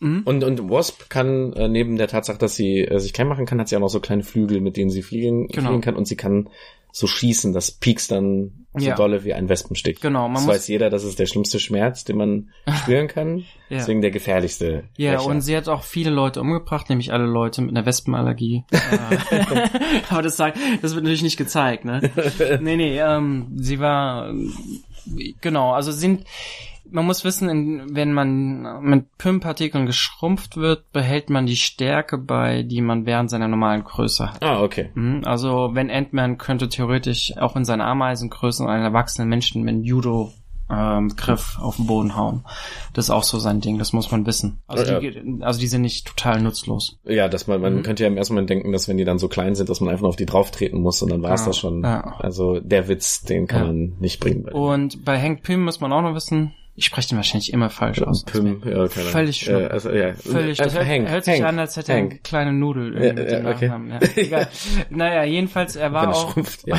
Mhm. 0.00 0.20
Und, 0.26 0.44
und 0.44 0.68
Wasp 0.70 1.08
kann, 1.08 1.54
äh, 1.54 1.68
neben 1.68 1.96
der 1.96 2.08
Tatsache, 2.08 2.36
dass 2.36 2.54
sie 2.56 2.80
äh, 2.82 2.98
sich 2.98 3.14
klein 3.14 3.28
machen 3.28 3.46
kann, 3.46 3.58
hat 3.58 3.68
sie 3.68 3.76
auch 3.76 3.80
noch 3.80 3.88
so 3.88 4.00
kleine 4.00 4.22
Flügel, 4.22 4.60
mit 4.60 4.76
denen 4.76 4.90
sie 4.90 5.00
fliegen, 5.02 5.46
Genau. 5.48 5.68
fliegen 5.68 5.80
kann 5.80 5.96
und 5.96 6.06
sie 6.06 6.16
kann 6.16 6.50
so 6.92 7.06
schießen, 7.06 7.52
das 7.54 7.70
piekst 7.72 8.10
dann 8.10 8.65
so 8.78 8.86
Ja. 8.86 8.94
dolle 8.94 9.24
wie 9.24 9.32
ein 9.34 9.48
Wespenstich. 9.48 10.00
Genau, 10.00 10.24
man 10.28 10.34
das 10.34 10.46
muss- 10.46 10.54
weiß 10.54 10.68
jeder, 10.68 10.90
das 10.90 11.04
ist 11.04 11.18
der 11.18 11.26
schlimmste 11.26 11.58
Schmerz, 11.60 12.04
den 12.04 12.16
man 12.16 12.48
spüren 12.82 13.08
kann. 13.08 13.38
Ja. 13.68 13.78
Deswegen 13.78 14.00
der 14.02 14.10
gefährlichste. 14.10 14.84
Ja, 14.96 15.12
Rächer. 15.12 15.26
und 15.26 15.40
sie 15.40 15.56
hat 15.56 15.68
auch 15.68 15.82
viele 15.82 16.10
Leute 16.10 16.40
umgebracht, 16.40 16.88
nämlich 16.88 17.12
alle 17.12 17.26
Leute 17.26 17.62
mit 17.62 17.70
einer 17.70 17.84
Wespenallergie. 17.86 18.64
Äh, 19.30 19.46
Aber 20.10 20.22
das, 20.22 20.36
sagt, 20.36 20.58
das 20.82 20.94
wird 20.94 21.04
natürlich 21.04 21.22
nicht 21.22 21.36
gezeigt, 21.36 21.84
ne? 21.84 22.00
Nee, 22.60 22.76
nee, 22.76 22.98
ähm, 23.00 23.46
sie 23.56 23.80
war, 23.80 24.32
genau, 25.40 25.72
also 25.72 25.90
sind, 25.92 26.24
man 26.90 27.06
muss 27.06 27.24
wissen, 27.24 27.48
in, 27.48 27.94
wenn 27.94 28.12
man 28.12 28.82
mit 28.82 29.16
PIM-Partikeln 29.18 29.86
geschrumpft 29.86 30.56
wird, 30.56 30.90
behält 30.92 31.30
man 31.30 31.46
die 31.46 31.56
Stärke 31.56 32.18
bei, 32.18 32.62
die 32.62 32.80
man 32.80 33.06
während 33.06 33.30
seiner 33.30 33.48
normalen 33.48 33.84
Größe 33.84 34.32
hat. 34.32 34.42
Ah, 34.42 34.62
okay. 34.62 34.90
Mhm, 34.94 35.22
Also 35.24 35.70
wenn 35.74 35.90
Ant-Man 35.90 36.38
könnte 36.38 36.68
theoretisch 36.68 37.36
auch 37.38 37.56
in 37.56 37.64
seiner 37.64 37.86
Ameisengröße 37.86 38.66
einen 38.66 38.84
erwachsenen 38.84 39.28
Menschen 39.28 39.62
mit 39.62 39.74
einem 39.74 39.84
Judo 39.84 40.32
ähm, 40.68 41.14
Griff 41.16 41.58
auf 41.60 41.76
den 41.76 41.86
Boden 41.86 42.16
hauen. 42.16 42.42
Das 42.92 43.04
ist 43.04 43.10
auch 43.10 43.22
so 43.22 43.38
sein 43.38 43.60
Ding, 43.60 43.78
das 43.78 43.92
muss 43.92 44.10
man 44.10 44.26
wissen. 44.26 44.58
Also, 44.66 44.84
Ja. 44.94 44.98
die, 44.98 45.38
also 45.42 45.60
die 45.60 45.68
sind 45.68 45.82
nicht 45.82 46.08
total 46.08 46.42
nutzlos. 46.42 46.98
Ja, 47.04 47.28
dass 47.28 47.46
man, 47.46 47.60
man 47.60 47.76
Mhm. 47.76 47.82
könnte 47.84 48.02
ja 48.02 48.08
im 48.08 48.16
ersten 48.16 48.34
Moment 48.34 48.50
denken, 48.50 48.72
dass 48.72 48.88
wenn 48.88 48.96
die 48.96 49.04
dann 49.04 49.20
so 49.20 49.28
klein 49.28 49.54
sind, 49.54 49.68
dass 49.68 49.80
man 49.80 49.90
einfach 49.92 50.08
auf 50.08 50.16
die 50.16 50.26
drauf 50.26 50.50
treten 50.50 50.80
muss 50.80 51.00
und 51.02 51.12
dann 51.12 51.22
war 51.22 51.34
es 51.34 51.42
Ja, 51.42 51.46
das 51.46 51.58
schon. 51.58 51.82
ja. 51.84 52.16
Also 52.18 52.58
der 52.58 52.88
Witz, 52.88 53.22
den 53.22 53.46
kann 53.46 53.66
man 53.68 53.92
nicht 54.00 54.18
bringen. 54.18 54.42
bei. 54.42 54.50
Und 54.52 55.04
bei 55.04 55.22
Hank 55.22 55.44
Pym 55.44 55.62
muss 55.64 55.78
man 55.80 55.92
auch 55.92 56.02
noch 56.02 56.14
wissen, 56.16 56.52
ich 56.76 56.84
spreche 56.84 57.08
den 57.08 57.16
wahrscheinlich 57.16 57.52
immer 57.52 57.70
falsch 57.70 58.02
aus. 58.02 58.24
Pym, 58.24 58.60
ja, 58.64 58.86
keine. 58.86 59.06
Völlig. 59.06 59.48
Äh, 59.48 59.66
also, 59.66 59.90
ja. 59.90 60.12
Völlig, 60.12 60.58
das 60.58 60.74
hört, 60.74 60.86
Hank, 60.86 61.08
hört 61.08 61.24
sich 61.24 61.34
Hank, 61.34 61.44
an, 61.44 61.58
als 61.58 61.76
hätte 61.76 61.92
er 61.92 61.98
eine 61.98 62.18
kleine 62.18 62.52
Nudel 62.52 62.94
Ja, 62.94 63.00
irgendwie 63.00 63.22
mit 63.22 63.32
ja, 63.32 63.38
dem 63.38 63.46
okay. 63.46 63.68
Nachnamen. 63.68 63.90
Ja. 63.90 63.98
Egal. 64.16 64.48
naja, 64.90 65.24
jedenfalls, 65.24 65.76
er 65.76 65.92
war 65.94 66.04
er 66.04 66.10
auch, 66.10 66.32
schrumpft, 66.32 66.60
ja. 66.66 66.76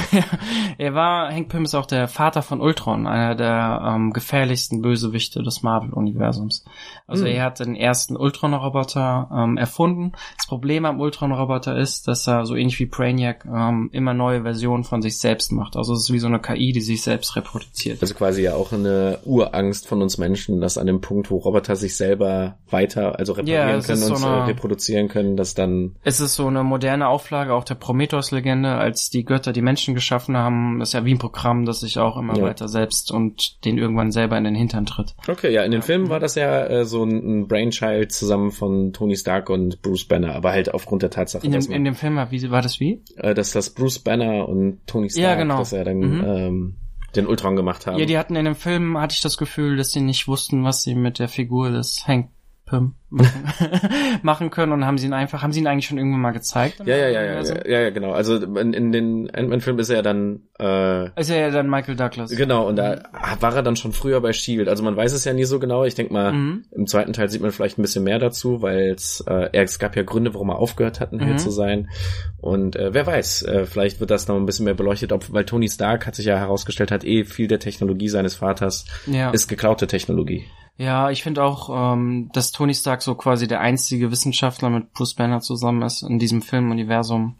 er 0.77 0.94
war, 0.94 1.32
Hank 1.34 1.50
Pym 1.50 1.66
ist 1.66 1.74
auch 1.74 1.88
der 1.88 2.08
Vater 2.08 2.44
von 2.44 2.62
Ultron, 2.62 3.08
einer 3.08 3.36
der 3.36 3.82
ähm, 3.86 4.13
gefährlichsten 4.13 4.82
Bösewichte 4.84 5.42
des 5.42 5.63
Marvel-Universums. 5.63 6.63
Also 7.08 7.25
Hm. 7.25 7.32
er 7.32 7.44
hat 7.46 7.60
den 7.60 7.75
ersten 7.75 8.16
Ultron-Roboter 8.16 9.30
ähm, 9.34 9.58
erfunden. 9.58 10.12
Das 10.38 10.46
Problem 10.48 10.86
am 10.86 11.00
Ultron-Roboter 11.00 11.75
ist, 11.77 12.08
dass 12.08 12.27
er 12.27 12.46
so 12.46 12.56
ähnlich 12.56 12.80
wie 12.80 12.86
Brainiac 12.86 13.46
ähm, 13.46 13.89
immer 13.92 14.13
neue 14.13 14.44
Versionen 14.44 14.84
von 14.84 15.01
sich 15.01 15.18
selbst 15.18 15.51
macht. 15.51 15.75
Also 15.75 15.94
es 15.94 16.01
ist 16.01 16.13
wie 16.13 16.20
so 16.20 16.27
eine 16.27 16.39
KI, 16.39 16.72
die 16.72 16.82
sich 16.82 17.01
selbst 17.01 17.36
reproduziert. 17.36 18.01
Also 18.01 18.13
quasi 18.13 18.44
ja 18.44 18.54
auch 18.54 18.72
eine 18.72 19.20
Urangst 19.25 19.87
von 19.88 20.01
uns 20.01 20.17
Menschen, 20.17 20.62
dass 20.62 20.77
an 20.77 20.86
dem 20.88 21.01
Punkt, 21.01 21.32
wo 21.32 21.38
Roboter 21.38 21.75
sich 21.75 21.96
selber 21.98 22.58
weiter, 22.70 23.17
also 23.17 23.34
reparieren 23.34 23.70
Ja, 23.70 23.75
es 23.77 23.88
können 23.88 24.01
ist 24.01 24.10
und 24.10 24.17
so 24.17 24.27
äh, 24.27 24.29
eine- 24.29 24.48
reproduzieren 24.48 25.08
können, 25.08 25.36
dass 25.38 25.53
dann 25.56 25.96
Es 26.03 26.20
ist 26.20 26.36
so 26.36 26.48
eine 26.48 26.63
moderne 26.63 27.08
Auflage 27.08 27.53
auch 27.53 27.63
der 27.63 27.75
Prometheus-Legende, 27.75 28.75
als 28.75 29.10
die 29.10 29.24
Götter 29.24 29.53
die 29.53 29.62
Menschen 29.62 29.96
geschaffen 29.96 30.38
haben. 30.38 30.79
Das 30.79 30.89
ist 30.89 30.94
ja 30.94 31.06
wie 31.06 31.13
ein 31.13 31.17
Programm, 31.20 31.65
das 31.65 31.79
sich 31.82 31.98
auch 32.00 32.17
immer 32.17 32.38
Ja. 32.38 32.44
weiter 32.44 32.67
selbst 32.67 33.12
und 33.12 33.63
den 33.65 33.77
irgendwann 33.77 34.12
selber 34.12 34.38
in 34.38 34.44
den 34.44 34.56
Hintern 34.56 34.86
tritt. 34.86 35.15
Okay, 35.27 35.51
ja, 35.53 35.63
in 35.63 35.72
den 35.72 35.82
Filmen 35.82 36.10
war 36.10 36.20
das 36.20 36.36
ja 36.36 36.65
äh, 36.65 36.86
so 36.86 37.03
ein, 37.03 37.41
ein 37.41 37.48
Brainchild 37.48 38.12
zusammen 38.12 38.51
von 38.51 38.94
Tony 38.94 39.15
Stark 39.15 39.50
und 39.50 39.82
Bruce 39.82 40.06
Banner, 40.06 40.36
aber 40.36 40.51
halt 40.51 40.74
aufgrund 40.74 41.01
der 41.01 41.10
Tatsache, 41.10 41.46
In 41.46 41.51
dem, 41.51 41.60
dass, 41.60 41.67
man, 41.70 41.77
in 41.77 41.84
dem 41.86 41.96
Film, 41.96 42.15
war- 42.15 42.32
wie 42.32 42.51
war 42.51 42.62
das 42.62 42.79
wie? 42.79 43.01
äh, 43.17 43.34
dass 43.34 43.51
das 43.51 43.70
Bruce 43.72 44.00
Banner 44.00 44.48
und 44.48 44.79
Tony 44.88 45.10
Stark, 45.10 45.24
Ja, 45.24 45.36
genau. 45.36 45.58
dass 45.60 45.74
er 45.74 45.84
dann 45.86 45.98
Mhm. 45.98 46.24
ähm, 46.25 46.75
den 47.18 47.28
Ultron 47.28 47.56
gemacht 47.56 47.88
haben. 47.88 47.98
Ja, 47.98 48.06
die 48.06 48.18
hatten 48.18 48.36
in 48.36 48.46
dem 48.46 48.56
Film, 48.56 48.98
hatte 48.98 49.14
ich 49.14 49.22
das 49.22 49.38
Gefühl, 49.38 49.78
dass 49.78 49.92
sie 49.92 50.02
nicht 50.02 50.28
wussten, 50.28 50.64
was 50.64 50.84
sie 50.84 50.96
mit 50.96 51.20
der 51.20 51.28
Figur 51.28 51.72
des 51.72 52.08
Hank 52.08 52.30
Pym 52.68 52.94
machen, 53.10 53.44
machen 54.22 54.50
können 54.52 54.74
und 54.74 54.86
haben 54.86 54.98
sie 54.98 55.08
ihn 55.08 55.14
einfach, 55.14 55.42
haben 55.42 55.52
sie 55.54 55.62
ihn 55.62 55.68
eigentlich 55.68 55.88
schon 55.88 55.98
irgendwann 55.98 56.20
mal 56.22 56.32
gezeigt? 56.32 56.82
ja, 56.86 56.96
ja, 56.96 57.08
ja, 57.08 57.22
ja, 57.24 57.28
Universum? 57.40 57.58
ja, 57.66 57.80
ja, 57.82 57.90
genau. 57.90 58.12
Also 58.12 58.36
in, 58.36 58.74
in 58.74 58.92
den 58.92 59.30
Ant-Man-Filmen 59.34 59.80
ist 59.80 59.90
er 59.90 59.96
ja 59.98 60.02
dann 60.02 60.42
äh, 60.60 61.20
Ist 61.20 61.30
ja 61.30 61.50
dann 61.50 61.70
Michael 61.70 61.96
Douglas. 61.96 62.30
Genau, 62.32 62.68
und 62.68 62.76
da 62.76 63.02
war 63.40 63.56
er 63.56 63.64
dann 63.64 63.76
schon 63.78 63.94
früher 63.94 64.20
bei 64.22 64.34
Shield. 64.34 64.68
Also 64.68 64.84
man 64.84 64.96
weiß 64.96 65.14
es 65.14 65.24
ja 65.26 65.34
nie 65.34 65.46
so 65.46 65.58
genau. 65.60 65.86
Ich 65.86 65.96
denke 65.96 66.14
mal, 66.14 66.34
Mhm. 66.34 66.66
im 66.72 66.86
zweiten 66.88 67.14
Teil 67.14 67.30
sieht 67.30 67.42
man 67.42 67.52
vielleicht 67.52 67.78
ein 67.80 67.82
bisschen 67.82 68.04
mehr 68.04 68.20
dazu, 68.20 68.62
weil 68.62 68.92
es, 68.92 69.24
äh, 69.28 69.50
er- 69.54 69.64
es 69.64 69.80
gab 69.80 69.96
ja 69.96 70.04
Gründe, 70.04 70.34
warum 70.34 70.50
er 70.50 70.58
aufgehört 70.58 71.00
hat, 71.00 71.14
ein 71.14 71.20
Held 71.20 71.34
Mhm. 71.34 71.38
zu 71.40 71.50
sein. 71.52 71.90
Und 72.38 72.76
äh, 72.76 72.94
wer 72.94 73.08
weiß, 73.08 73.44
äh, 73.44 73.66
vielleicht 73.66 74.00
wird 74.02 74.12
das 74.12 74.28
noch 74.28 74.36
ein 74.36 74.46
bisschen 74.46 74.66
mehr 74.66 74.74
beleuchtet, 74.74 75.12
ob, 75.14 75.32
weil 75.34 75.46
Tony 75.46 75.70
Stark 75.70 76.06
hat 76.06 76.16
sich 76.16 76.26
ja 76.26 76.38
herausgestellt, 76.38 76.92
hat 76.92 77.06
eh 77.06 77.24
viel 77.24 77.48
der 77.48 77.60
Technologie 77.60 78.10
seines 78.10 78.36
Vaters 78.36 78.86
Ja. 79.06 79.30
ist 79.32 79.48
geklaute 79.48 79.88
Technologie. 79.88 80.46
Ja, 80.78 81.10
ich 81.10 81.24
finde 81.24 81.44
auch, 81.44 81.94
ähm, 81.94 82.30
dass 82.34 82.52
Tony 82.52 82.74
Stark 82.74 83.02
so 83.02 83.16
quasi 83.16 83.48
der 83.48 83.62
einzige 83.62 84.12
Wissenschaftler 84.12 84.70
mit 84.70 84.94
Bruce 84.94 85.16
Banner 85.16 85.42
zusammen 85.42 85.82
ist 85.82 86.04
in 86.04 86.20
diesem 86.20 86.44
Filmuniversum, 86.44 87.40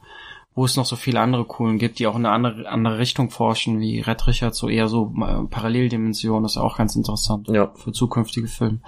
wo 0.56 0.65
es 0.65 0.75
noch 0.75 0.88
so 0.88 0.96
viele 0.96 1.20
andere 1.20 1.46
Coolen 1.46 1.77
gibt, 1.77 2.00
die 2.00 2.08
auch 2.08 2.15
in 2.15 2.25
eine 2.25 2.34
andere, 2.34 2.67
andere 2.67 2.98
Richtung 2.98 3.29
forschen, 3.29 3.79
wie 3.79 4.00
Red 4.00 4.25
Richard, 4.25 4.56
so 4.56 4.67
eher 4.70 4.88
so 4.88 5.13
äh, 5.22 5.44
Paralleldimensionen, 5.51 6.41
das 6.41 6.53
ist 6.53 6.58
auch 6.58 6.77
ganz 6.77 6.96
interessant 6.96 7.48
Ja. 7.50 7.72
für 7.75 7.91
zukünftige 7.91 8.48
Filme. 8.48 8.79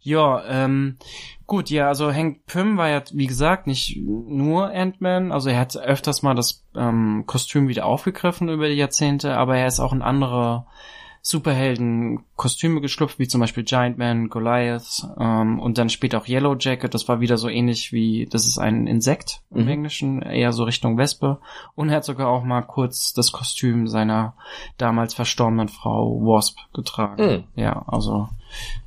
Ja, 0.00 0.42
ähm, 0.48 0.96
gut, 1.46 1.68
ja, 1.68 1.88
also 1.88 2.10
Hank 2.10 2.46
Pym 2.46 2.78
war 2.78 2.88
ja, 2.88 3.02
wie 3.12 3.26
gesagt, 3.26 3.66
nicht 3.66 3.98
nur 4.02 4.70
Ant-Man, 4.70 5.30
also 5.30 5.50
er 5.50 5.58
hat 5.58 5.76
öfters 5.76 6.22
mal 6.22 6.34
das 6.34 6.64
ähm, 6.74 7.24
Kostüm 7.26 7.68
wieder 7.68 7.84
aufgegriffen 7.84 8.48
über 8.48 8.68
die 8.68 8.76
Jahrzehnte, 8.76 9.36
aber 9.36 9.58
er 9.58 9.66
ist 9.66 9.78
auch 9.78 9.92
in 9.92 10.00
andere 10.00 10.64
Superhelden 11.22 12.24
Kostüme 12.36 12.80
geschlüpft, 12.80 13.18
wie 13.18 13.28
zum 13.28 13.40
Beispiel 13.40 13.62
Giant 13.64 13.98
Man, 13.98 14.28
Goliath 14.30 15.06
ähm, 15.18 15.60
und 15.60 15.76
dann 15.76 15.90
später 15.90 16.18
auch 16.18 16.26
Yellow 16.26 16.56
Jacket. 16.58 16.94
Das 16.94 17.08
war 17.08 17.20
wieder 17.20 17.36
so 17.36 17.48
ähnlich 17.48 17.92
wie, 17.92 18.26
das 18.30 18.46
ist 18.46 18.58
ein 18.58 18.86
Insekt 18.86 19.42
im 19.50 19.64
Mhm. 19.64 19.68
Englischen, 19.68 20.22
eher 20.22 20.52
so 20.52 20.64
Richtung 20.64 20.96
Wespe. 20.96 21.38
Und 21.74 21.90
er 21.90 21.96
hat 21.96 22.04
sogar 22.04 22.28
auch 22.28 22.42
mal 22.42 22.62
kurz 22.62 23.12
das 23.12 23.32
Kostüm 23.32 23.86
seiner 23.86 24.34
damals 24.78 25.12
verstorbenen 25.14 25.68
Frau 25.68 26.20
Wasp 26.22 26.58
getragen. 26.72 27.22
Mhm. 27.22 27.44
Ja, 27.54 27.84
also 27.86 28.28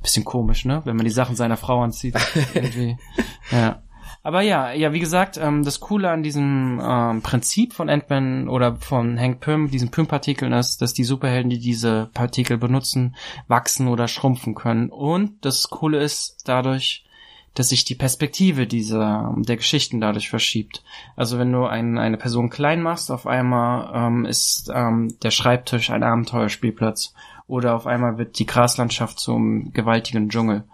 bisschen 0.02 0.24
komisch, 0.24 0.64
ne? 0.64 0.82
Wenn 0.84 0.96
man 0.96 1.04
die 1.06 1.12
Sachen 1.12 1.36
seiner 1.36 1.56
Frau 1.56 1.82
anzieht. 1.82 2.16
irgendwie. 2.54 2.96
Ja. 3.50 3.80
Aber 4.24 4.40
ja, 4.40 4.72
ja, 4.72 4.94
wie 4.94 5.00
gesagt, 5.00 5.36
ähm, 5.36 5.64
das 5.64 5.80
Coole 5.80 6.10
an 6.10 6.22
diesem 6.22 6.80
ähm, 6.82 7.20
Prinzip 7.20 7.74
von 7.74 7.90
Ant-Man 7.90 8.48
oder 8.48 8.76
von 8.76 9.20
Hank 9.20 9.40
Pym, 9.40 9.70
diesen 9.70 9.90
Pym-Partikeln 9.90 10.54
ist, 10.54 10.80
dass 10.80 10.94
die 10.94 11.04
Superhelden, 11.04 11.50
die 11.50 11.58
diese 11.58 12.08
Partikel 12.14 12.56
benutzen, 12.56 13.16
wachsen 13.48 13.86
oder 13.86 14.08
schrumpfen 14.08 14.54
können. 14.54 14.88
Und 14.88 15.44
das 15.44 15.68
Coole 15.68 16.02
ist 16.02 16.48
dadurch, 16.48 17.04
dass 17.52 17.68
sich 17.68 17.84
die 17.84 17.94
Perspektive 17.94 18.66
dieser 18.66 19.34
der 19.36 19.56
Geschichten 19.56 20.00
dadurch 20.00 20.30
verschiebt. 20.30 20.82
Also 21.16 21.38
wenn 21.38 21.52
du 21.52 21.66
ein, 21.66 21.98
eine 21.98 22.16
Person 22.16 22.48
klein 22.48 22.80
machst, 22.80 23.10
auf 23.10 23.26
einmal 23.26 23.90
ähm, 23.94 24.24
ist 24.24 24.70
ähm, 24.74 25.14
der 25.22 25.32
Schreibtisch 25.32 25.90
ein 25.90 26.02
Abenteuerspielplatz 26.02 27.12
oder 27.46 27.74
auf 27.76 27.86
einmal 27.86 28.16
wird 28.16 28.38
die 28.38 28.46
Graslandschaft 28.46 29.18
zum 29.18 29.72
gewaltigen 29.74 30.30
Dschungel 30.30 30.64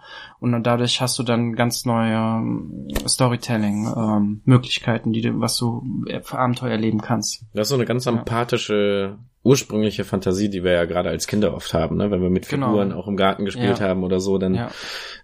und 0.41 0.63
dadurch 0.63 1.01
hast 1.01 1.19
du 1.19 1.23
dann 1.23 1.53
ganz 1.53 1.85
neue 1.85 2.15
ähm, 2.15 2.87
Storytelling 3.07 3.85
ähm, 3.95 4.41
Möglichkeiten, 4.43 5.13
die 5.13 5.21
du 5.21 5.39
was 5.39 5.55
du 5.57 5.83
äh, 6.07 6.21
für 6.21 6.39
Abenteuer 6.39 6.71
erleben 6.71 6.99
kannst. 6.99 7.45
Das 7.53 7.67
ist 7.67 7.69
so 7.69 7.75
eine 7.75 7.85
ganz 7.85 8.07
empathische, 8.07 9.19
ursprüngliche 9.43 10.03
Fantasie, 10.05 10.49
die 10.49 10.63
wir 10.63 10.71
ja 10.71 10.85
gerade 10.85 11.09
als 11.09 11.25
Kinder 11.27 11.53
oft 11.55 11.73
haben, 11.73 11.97
ne? 11.97 12.11
Wenn 12.11 12.21
wir 12.21 12.29
mit 12.29 12.47
Genau. 12.47 12.67
Figuren 12.67 12.91
auch 12.93 13.07
im 13.07 13.17
Garten 13.17 13.45
gespielt 13.45 13.79
Ja. 13.79 13.87
haben 13.87 14.03
oder 14.03 14.19
so, 14.19 14.37
dann 14.37 14.53
Ja. 14.53 14.69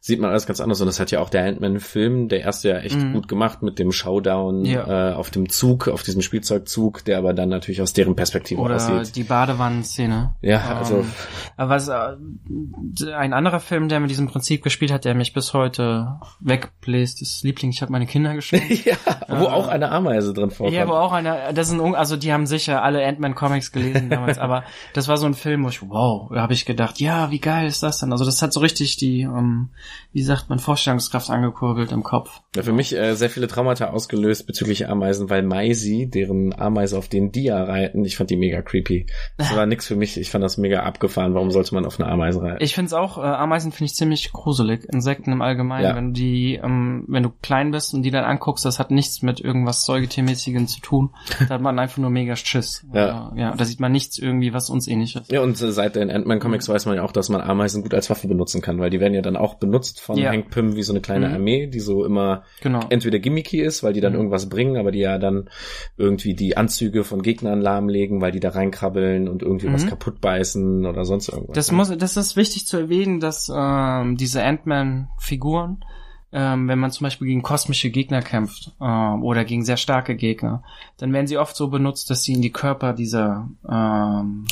sieht 0.01 0.19
man 0.19 0.31
alles 0.31 0.47
ganz 0.47 0.59
anders. 0.59 0.81
Und 0.81 0.87
das 0.87 0.99
hat 0.99 1.11
ja 1.11 1.19
auch 1.19 1.29
der 1.29 1.43
Ant-Man-Film, 1.45 2.27
der 2.27 2.41
erste 2.41 2.69
ja 2.69 2.77
echt 2.79 2.97
Mhm. 2.97 3.13
gut 3.13 3.27
gemacht 3.27 3.61
mit 3.61 3.77
dem 3.77 3.91
Showdown 3.91 4.65
Ja. 4.65 5.11
äh, 5.11 5.13
auf 5.13 5.29
dem 5.29 5.49
Zug, 5.49 5.87
auf 5.87 6.01
diesem 6.01 6.21
Spielzeugzug, 6.23 7.05
der 7.05 7.19
aber 7.19 7.33
dann 7.33 7.49
natürlich 7.49 7.81
aus 7.81 7.93
deren 7.93 8.15
Perspektive 8.15 8.59
Oder 8.59 8.75
aussieht. 8.77 9.15
die 9.15 9.23
Badewannenszene. 9.23 10.33
Ja, 10.41 10.61
also 10.79 10.97
Ähm, 10.99 11.11
aber 11.57 11.69
was 11.75 11.87
äh, 11.87 13.13
ein 13.13 13.33
anderer 13.33 13.59
Film, 13.59 13.87
der 13.89 13.99
mit 13.99 14.09
diesem 14.09 14.27
Prinzip 14.27 14.63
gespielt 14.63 14.91
hat, 14.91 15.05
der 15.05 15.13
mich 15.13 15.33
bis 15.33 15.53
heute 15.53 16.19
wegbläst, 16.39 17.21
ist 17.21 17.43
Liebling, 17.43 17.71
ich 17.71 17.81
habe 17.81 17.91
meine 17.91 18.05
Kinder 18.07 18.33
geschrieben. 18.33 18.65
ja, 18.85 18.95
wo 19.27 19.45
Äh, 19.45 19.47
auch 19.47 19.67
eine 19.67 19.91
Ameise 19.91 20.33
drin 20.33 20.49
vorkommt. 20.49 20.75
Ja, 20.75 20.83
aber 20.83 21.01
auch 21.01 21.11
einer, 21.11 21.53
das 21.53 21.69
sind, 21.69 21.79
also 21.95 22.17
die 22.17 22.33
haben 22.33 22.47
sicher 22.47 22.81
alle 22.83 23.05
Ant-Man 23.05 23.35
Comics 23.35 23.71
gelesen 24.09 24.21
damals, 24.21 24.37
aber 24.39 24.63
das 24.93 25.07
war 25.07 25.17
so 25.17 25.25
ein 25.25 25.33
Film, 25.33 25.63
wo 25.63 25.69
ich, 25.69 25.81
wow, 25.81 26.29
da 26.33 26.41
habe 26.41 26.53
ich 26.53 26.65
gedacht, 26.65 26.99
ja, 26.99 27.31
wie 27.31 27.39
geil 27.39 27.67
ist 27.67 27.83
das 27.83 27.99
denn? 27.99 28.11
Also 28.11 28.25
das 28.25 28.41
hat 28.41 28.53
so 28.53 28.59
richtig 28.59 28.97
die, 28.97 29.21
ähm, 29.21 29.69
wie 30.13 30.21
sagt 30.23 30.49
man, 30.49 30.59
Vorstellungskraft 30.59 31.29
angekurbelt 31.29 31.91
im 31.91 32.03
Kopf. 32.03 32.41
Ja, 32.55 32.63
für 32.63 32.73
mich 32.73 32.95
äh, 32.95 33.15
sehr 33.15 33.29
viele 33.29 33.47
Traumata 33.47 33.87
ausgelöst 33.89 34.47
bezüglich 34.47 34.89
Ameisen, 34.89 35.29
weil 35.29 35.43
Maisi, 35.43 36.09
deren 36.09 36.57
Ameise 36.57 36.97
auf 36.97 37.07
den 37.07 37.31
Dia 37.31 37.63
reiten, 37.63 38.03
ich 38.05 38.17
fand 38.17 38.29
die 38.29 38.37
mega 38.37 38.61
creepy. 38.61 39.05
Das 39.37 39.55
war 39.55 39.65
nix 39.65 39.87
für 39.87 39.95
mich. 39.95 40.17
Ich 40.17 40.29
fand 40.31 40.43
das 40.43 40.57
mega 40.57 40.83
abgefahren. 40.83 41.33
Warum 41.33 41.51
sollte 41.51 41.73
man 41.75 41.85
auf 41.85 41.99
eine 41.99 42.09
Ameise 42.09 42.41
reiten? 42.41 42.63
Ich 42.63 42.73
finde 42.73 42.87
es 42.87 42.93
auch, 42.93 43.17
äh, 43.17 43.21
Ameisen 43.21 43.71
finde 43.71 43.85
ich 43.85 43.95
ziemlich 43.95 44.31
gruselig, 44.31 44.85
Insekten 44.91 45.31
im 45.31 45.41
Allgemeinen, 45.41 45.83
Ja. 45.83 45.95
wenn 45.95 46.07
du 46.07 46.13
die, 46.13 46.55
ähm, 46.55 47.05
wenn 47.07 47.23
du 47.23 47.29
klein 47.41 47.71
bist 47.71 47.93
und 47.93 48.03
die 48.03 48.11
dann 48.11 48.23
anguckst, 48.25 48.65
das 48.65 48.79
hat 48.79 48.91
nichts 48.91 49.21
mit 49.21 49.39
irgendwas 49.39 49.85
Säugetiermäßigem 49.85 50.67
zu 50.67 50.81
tun. 50.81 51.09
Da 51.47 51.55
hat 51.55 51.61
man 51.61 51.77
einfach 51.79 51.97
nur 51.97 52.09
mega 52.09 52.35
Schiss. 52.35 52.85
Ja. 52.93 53.31
Ja, 53.35 53.55
da 53.55 53.65
sieht 53.65 53.79
man 53.79 53.91
nichts 53.97 54.19
irgendwie, 54.19 54.53
was 54.53 54.69
uns 54.69 54.87
ähnlich 54.87 55.15
ist. 55.15 55.31
Ja, 55.31 55.41
und 55.41 55.59
äh, 55.61 55.71
seit 55.71 55.95
den 55.95 56.11
Ant-Man 56.11 56.39
Comics 56.39 56.69
weiß 56.69 56.85
man 56.85 56.95
ja 56.97 57.03
auch, 57.03 57.11
dass 57.11 57.29
man 57.29 57.41
Ameisen 57.41 57.81
gut 57.81 57.93
als 57.93 58.09
Waffe 58.09 58.27
benutzen 58.27 58.61
kann, 58.61 58.79
weil 58.79 58.89
die 58.91 58.99
werden 58.99 59.13
ja 59.13 59.21
dann 59.21 59.35
auch 59.35 59.55
benutzt 59.55 59.99
von 59.99 60.17
Ja. 60.17 60.29
Hank 60.31 60.51
Pym 60.51 60.75
wie 60.75 60.83
so 60.83 60.93
eine 60.93 61.01
kleine 61.01 61.27
Mhm. 61.29 61.33
Armee, 61.33 61.67
die 61.67 61.79
so 61.79 62.05
immer 62.05 62.43
Genau. 62.61 62.81
entweder 62.89 63.19
gimmicky 63.19 63.59
ist, 63.61 63.81
weil 63.83 63.93
die 63.93 64.01
dann 64.01 64.13
Mhm. 64.13 64.19
irgendwas 64.19 64.49
bringen, 64.49 64.77
aber 64.77 64.91
die 64.91 64.99
ja 64.99 65.17
dann 65.17 65.49
irgendwie 65.97 66.35
die 66.35 66.55
Anzüge 66.57 67.03
von 67.03 67.21
Gegnern 67.23 67.59
lahmlegen, 67.61 68.21
weil 68.21 68.31
die 68.31 68.39
da 68.39 68.49
reinkrabbeln 68.49 69.27
und 69.27 69.41
irgendwie 69.41 69.71
was 69.73 69.85
Mhm. 69.85 69.89
kaputt 69.89 70.21
beißen 70.21 70.85
oder 70.85 71.03
sonst 71.05 71.29
irgendwas. 71.29 71.55
Das 71.55 71.71
muss, 71.71 71.95
das 71.97 72.17
ist 72.17 72.35
wichtig 72.35 72.67
zu 72.67 72.77
erwähnen, 72.77 73.19
dass 73.19 73.51
ähm, 73.55 74.17
diese 74.17 74.43
Ant-Man-Figuren, 74.43 75.83
ähm, 76.31 76.67
wenn 76.67 76.79
man 76.79 76.91
zum 76.91 77.05
Beispiel 77.05 77.27
gegen 77.27 77.41
kosmische 77.41 77.89
Gegner 77.89 78.21
kämpft 78.21 78.71
ähm, 78.81 79.23
oder 79.23 79.45
gegen 79.45 79.63
sehr 79.65 79.77
starke 79.77 80.15
Gegner, 80.15 80.63
dann 80.97 81.13
werden 81.13 81.27
sie 81.27 81.37
oft 81.37 81.55
so 81.55 81.69
benutzt, 81.69 82.09
dass 82.09 82.23
sie 82.23 82.33
in 82.33 82.41
die 82.41 82.51
Körper 82.51 82.93
dieser 82.93 83.49
ähm, 83.69 84.45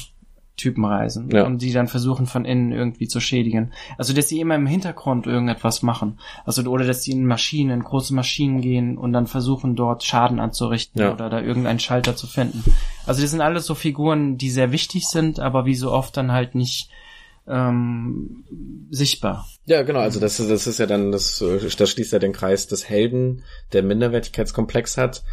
Typen 0.58 0.86
reisen 0.86 1.30
Ja. 1.32 1.46
und 1.46 1.62
die 1.62 1.74
dann 1.74 1.90
versuchen 1.90 2.28
von 2.28 2.46
innen 2.46 2.72
irgendwie 2.72 3.10
zu 3.10 3.20
schädigen. 3.20 3.74
Also 3.98 4.14
dass 4.14 4.30
sie 4.30 4.40
immer 4.40 4.56
im 4.56 4.66
Hintergrund 4.68 5.28
irgendetwas 5.28 5.82
machen. 5.82 6.18
Also 6.46 6.64
oder 6.72 6.86
dass 6.86 7.04
sie 7.04 7.12
in 7.12 7.26
Maschinen, 7.26 7.72
in 7.72 7.84
große 7.84 8.14
Maschinen 8.16 8.62
gehen 8.62 8.98
und 8.98 9.12
dann 9.12 9.28
versuchen 9.28 9.76
dort 9.76 10.06
Schaden 10.06 10.40
anzurichten 10.40 11.02
Ja. 11.02 11.12
oder 11.12 11.30
da 11.30 11.42
irgendeinen 11.42 11.80
Schalter 11.82 12.16
zu 12.16 12.26
finden. 12.26 12.64
Also 13.06 13.22
das 13.22 13.32
sind 13.32 13.42
alles 13.42 13.66
so 13.66 13.76
Figuren, 13.76 14.38
die 14.38 14.50
sehr 14.50 14.72
wichtig 14.72 15.08
sind, 15.10 15.42
aber 15.42 15.66
wie 15.66 15.76
so 15.76 15.92
oft 15.92 16.16
dann 16.16 16.32
halt 16.32 16.56
nicht 16.56 16.90
ähm, 17.48 18.44
sichtbar. 18.92 19.46
Ja, 19.66 19.82
genau, 19.84 20.00
also 20.00 20.20
das, 20.20 20.40
ist- 20.40 20.50
das 20.50 20.68
ist 20.68 20.80
ja 20.80 20.86
dann, 20.86 21.12
das, 21.12 21.44
das 21.78 21.90
schließt 21.90 22.14
ja 22.14 22.20
den 22.20 22.34
Kreis 22.34 22.68
des 22.68 22.88
Helden, 22.90 23.44
der 23.74 23.84
Minderwertigkeitskomplex 23.84 24.98
hat, 24.98 25.24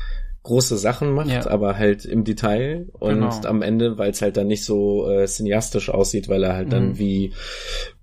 große 0.44 0.76
Sachen 0.76 1.12
macht, 1.12 1.28
Ja. 1.28 1.46
aber 1.48 1.78
halt 1.78 2.04
im 2.04 2.24
Detail 2.24 2.88
und 2.94 3.14
Genau. 3.14 3.40
am 3.44 3.62
Ende, 3.62 3.96
weil 3.96 4.10
es 4.10 4.22
halt 4.22 4.36
dann 4.36 4.48
nicht 4.48 4.64
so 4.64 5.08
äh, 5.08 5.24
cineastisch 5.26 5.88
aussieht, 5.88 6.28
weil 6.28 6.42
er 6.42 6.54
halt 6.54 6.72
dann 6.72 6.88
Mhm. 6.90 6.98
wie 6.98 7.32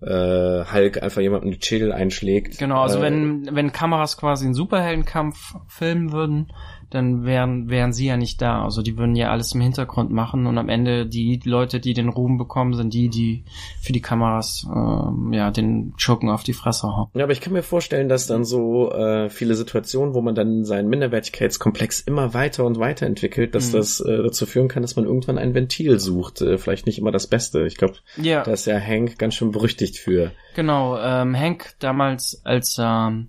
äh, 0.01 0.63
Hulk 0.71 1.03
einfach 1.03 1.19
jemanden 1.21 1.51
die 1.51 1.59
Schädel 1.61 1.91
einschlägt. 1.91 2.57
Genau, 2.57 2.81
also 2.81 2.99
äh, 2.99 3.01
wenn, 3.01 3.49
wenn 3.53 3.73
Kameras 3.73 4.15
quasi 4.15 4.45
einen 4.45 4.53
Superheldenkampf 4.53 5.55
filmen 5.67 6.13
würden, 6.13 6.53
dann 6.89 7.23
wären, 7.25 7.69
wären 7.69 7.93
sie 7.93 8.07
ja 8.07 8.17
nicht 8.17 8.41
da. 8.41 8.63
Also 8.63 8.81
die 8.81 8.97
würden 8.97 9.15
ja 9.15 9.29
alles 9.31 9.53
im 9.53 9.61
Hintergrund 9.61 10.11
machen 10.11 10.47
und 10.47 10.57
am 10.57 10.69
Ende 10.69 11.05
die 11.05 11.39
Leute, 11.43 11.79
die 11.79 11.93
den 11.93 12.09
Ruhm 12.09 12.37
bekommen, 12.37 12.73
sind 12.73 12.93
die, 12.93 13.09
die 13.09 13.43
für 13.81 13.93
die 13.93 14.01
Kameras 14.01 14.65
ähm, 14.73 15.31
ja 15.33 15.51
den 15.51 15.93
Schurken 15.97 16.29
auf 16.29 16.43
die 16.43 16.53
Fresse 16.53 16.87
hauen. 16.95 17.07
Ja, 17.13 17.23
aber 17.23 17.33
ich 17.33 17.41
kann 17.41 17.53
mir 17.53 17.63
vorstellen, 17.63 18.09
dass 18.09 18.27
dann 18.27 18.43
so 18.45 18.91
äh, 18.91 19.29
viele 19.29 19.55
Situationen, 19.55 20.13
wo 20.13 20.21
man 20.21 20.35
dann 20.35 20.65
seinen 20.65 20.89
Minderwertigkeitskomplex 20.89 22.01
immer 22.01 22.33
weiter 22.33 22.65
und 22.65 22.79
weiter 22.79 23.05
entwickelt, 23.05 23.55
dass 23.55 23.69
Mhm. 23.73 23.77
das 23.77 23.99
äh, 24.01 24.17
dazu 24.23 24.45
führen 24.45 24.67
kann, 24.67 24.81
dass 24.81 24.95
man 24.95 25.05
irgendwann 25.05 25.37
ein 25.37 25.53
Ventil 25.53 25.99
sucht. 25.99 26.41
Äh, 26.41 26.57
vielleicht 26.57 26.85
nicht 26.85 26.97
immer 26.99 27.11
das 27.11 27.27
Beste. 27.27 27.65
Ich 27.65 27.77
glaube, 27.77 27.95
Ja, 28.17 28.43
da 28.43 28.51
ist 28.51 28.65
ja 28.65 28.79
Hank 28.79 29.17
ganz 29.19 29.35
schön 29.35 29.51
berüchtigt 29.51 29.97
für. 29.97 30.31
genau. 30.55 30.97
Ähm, 30.99 31.35
Hank 31.37 31.73
damals 31.79 32.41
als 32.43 32.77
ähm, 32.79 33.27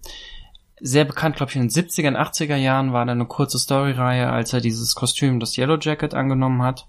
sehr 0.80 1.04
bekannt, 1.04 1.36
glaube 1.36 1.50
ich, 1.50 1.56
in 1.56 1.62
den 1.62 1.70
70er, 1.70 2.16
80er 2.16 2.56
Jahren 2.56 2.92
war 2.92 3.04
da 3.04 3.12
eine 3.12 3.26
kurze 3.26 3.58
Storyreihe, 3.58 4.30
als 4.30 4.52
er 4.52 4.60
dieses 4.60 4.94
Kostüm, 4.94 5.40
das 5.40 5.56
Yellow 5.56 5.78
Jacket 5.80 6.14
angenommen 6.14 6.62
hat. 6.62 6.86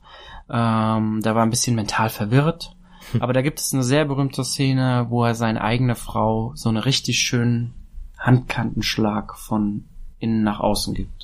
Ähm, 0.49 1.19
da 1.21 1.35
war 1.35 1.43
ein 1.43 1.49
bisschen 1.49 1.75
mental 1.75 2.09
verwirrt. 2.09 2.75
Aber 3.19 3.33
da 3.33 3.41
gibt 3.41 3.59
es 3.59 3.73
eine 3.73 3.83
sehr 3.83 4.05
berühmte 4.05 4.43
Szene, 4.43 5.07
wo 5.09 5.25
er 5.25 5.35
seine 5.35 5.61
eigene 5.61 5.95
Frau 5.95 6.53
so 6.55 6.69
einen 6.69 6.77
richtig 6.77 7.19
schönen 7.19 7.73
Handkantenschlag 8.17 9.37
von 9.37 9.85
innen 10.19 10.43
nach 10.43 10.59
außen 10.59 10.93
gibt. 10.93 11.20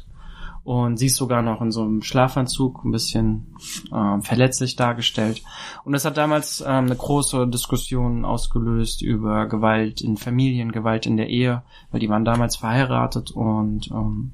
Und 0.67 0.97
sie 0.97 1.05
ist 1.05 1.15
sogar 1.15 1.41
noch 1.41 1.61
in 1.61 1.71
so 1.71 1.81
einem 1.81 2.01
Schlafanzug 2.01 2.83
ein 2.83 2.91
bisschen 2.91 3.55
ähm, 3.95 4.21
verletzlich 4.21 4.75
dargestellt. 4.75 5.41
Und 5.85 5.93
das 5.93 6.03
hat 6.03 6.17
damals 6.17 6.59
ähm, 6.59 6.87
eine 6.87 6.95
große 6.97 7.47
Diskussion 7.47 8.25
ausgelöst 8.25 9.01
über 9.01 9.45
Gewalt 9.45 10.01
in 10.01 10.17
Familien, 10.17 10.73
Gewalt 10.73 11.05
in 11.05 11.15
der 11.15 11.29
Ehe, 11.29 11.63
weil 11.89 12.01
die 12.01 12.09
waren 12.09 12.25
damals 12.25 12.57
verheiratet 12.57 13.31
und 13.31 13.89
ähm, 13.91 14.33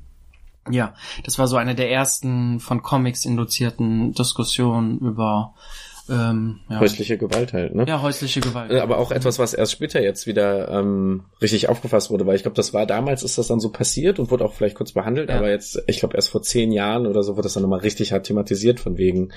ja, 0.72 0.96
das 1.24 1.38
war 1.38 1.46
so 1.46 1.58
eine 1.58 1.75
der 1.75 1.92
ersten 1.92 2.60
von 2.60 2.82
Comics 2.82 3.25
induzierten 3.25 4.13
Diskussionen 4.13 4.98
über 4.98 5.54
ähm, 6.10 6.60
ja, 6.70 6.80
Häusliche 6.80 7.18
Gewalt 7.18 7.54
halt, 7.54 7.76
ne? 7.76 7.86
ja, 7.88 8.02
häusliche 8.02 8.40
Gewalt. 8.42 8.72
Äh, 8.72 8.80
Aber 8.80 8.98
auch 8.98 9.12
etwas, 9.12 9.40
was 9.40 9.54
erst 9.54 9.72
später 9.72 10.02
jetzt 10.02 10.28
wieder 10.28 10.68
ähm, 10.70 11.24
richtig 11.42 11.70
aufgefasst 11.70 12.10
wurde, 12.12 12.26
weil 12.26 12.36
ich 12.36 12.42
glaube, 12.44 12.56
das 12.56 12.74
war 12.74 12.86
damals, 12.86 13.24
ist 13.24 13.38
das 13.38 13.48
dann 13.48 13.60
so 13.60 13.72
passiert 13.72 14.20
und 14.20 14.30
wurde 14.32 14.44
auch 14.46 14.54
vielleicht 14.54 14.76
kurz 14.76 14.92
behandelt, 14.92 15.30
Ja. 15.30 15.38
aber 15.38 15.50
jetzt, 15.50 15.82
ich 15.88 16.00
glaube, 16.00 16.16
erst 16.16 16.30
vor 16.30 16.42
zehn 16.42 16.72
Jahren 16.72 17.08
oder 17.08 17.24
so 17.24 17.34
wurde 17.34 17.44
das 17.44 17.54
dann 17.54 17.64
nochmal 17.64 17.80
richtig 17.80 18.12
hart 18.12 18.26
thematisiert 18.26 18.80
von 18.80 18.98
wegen, 18.98 19.32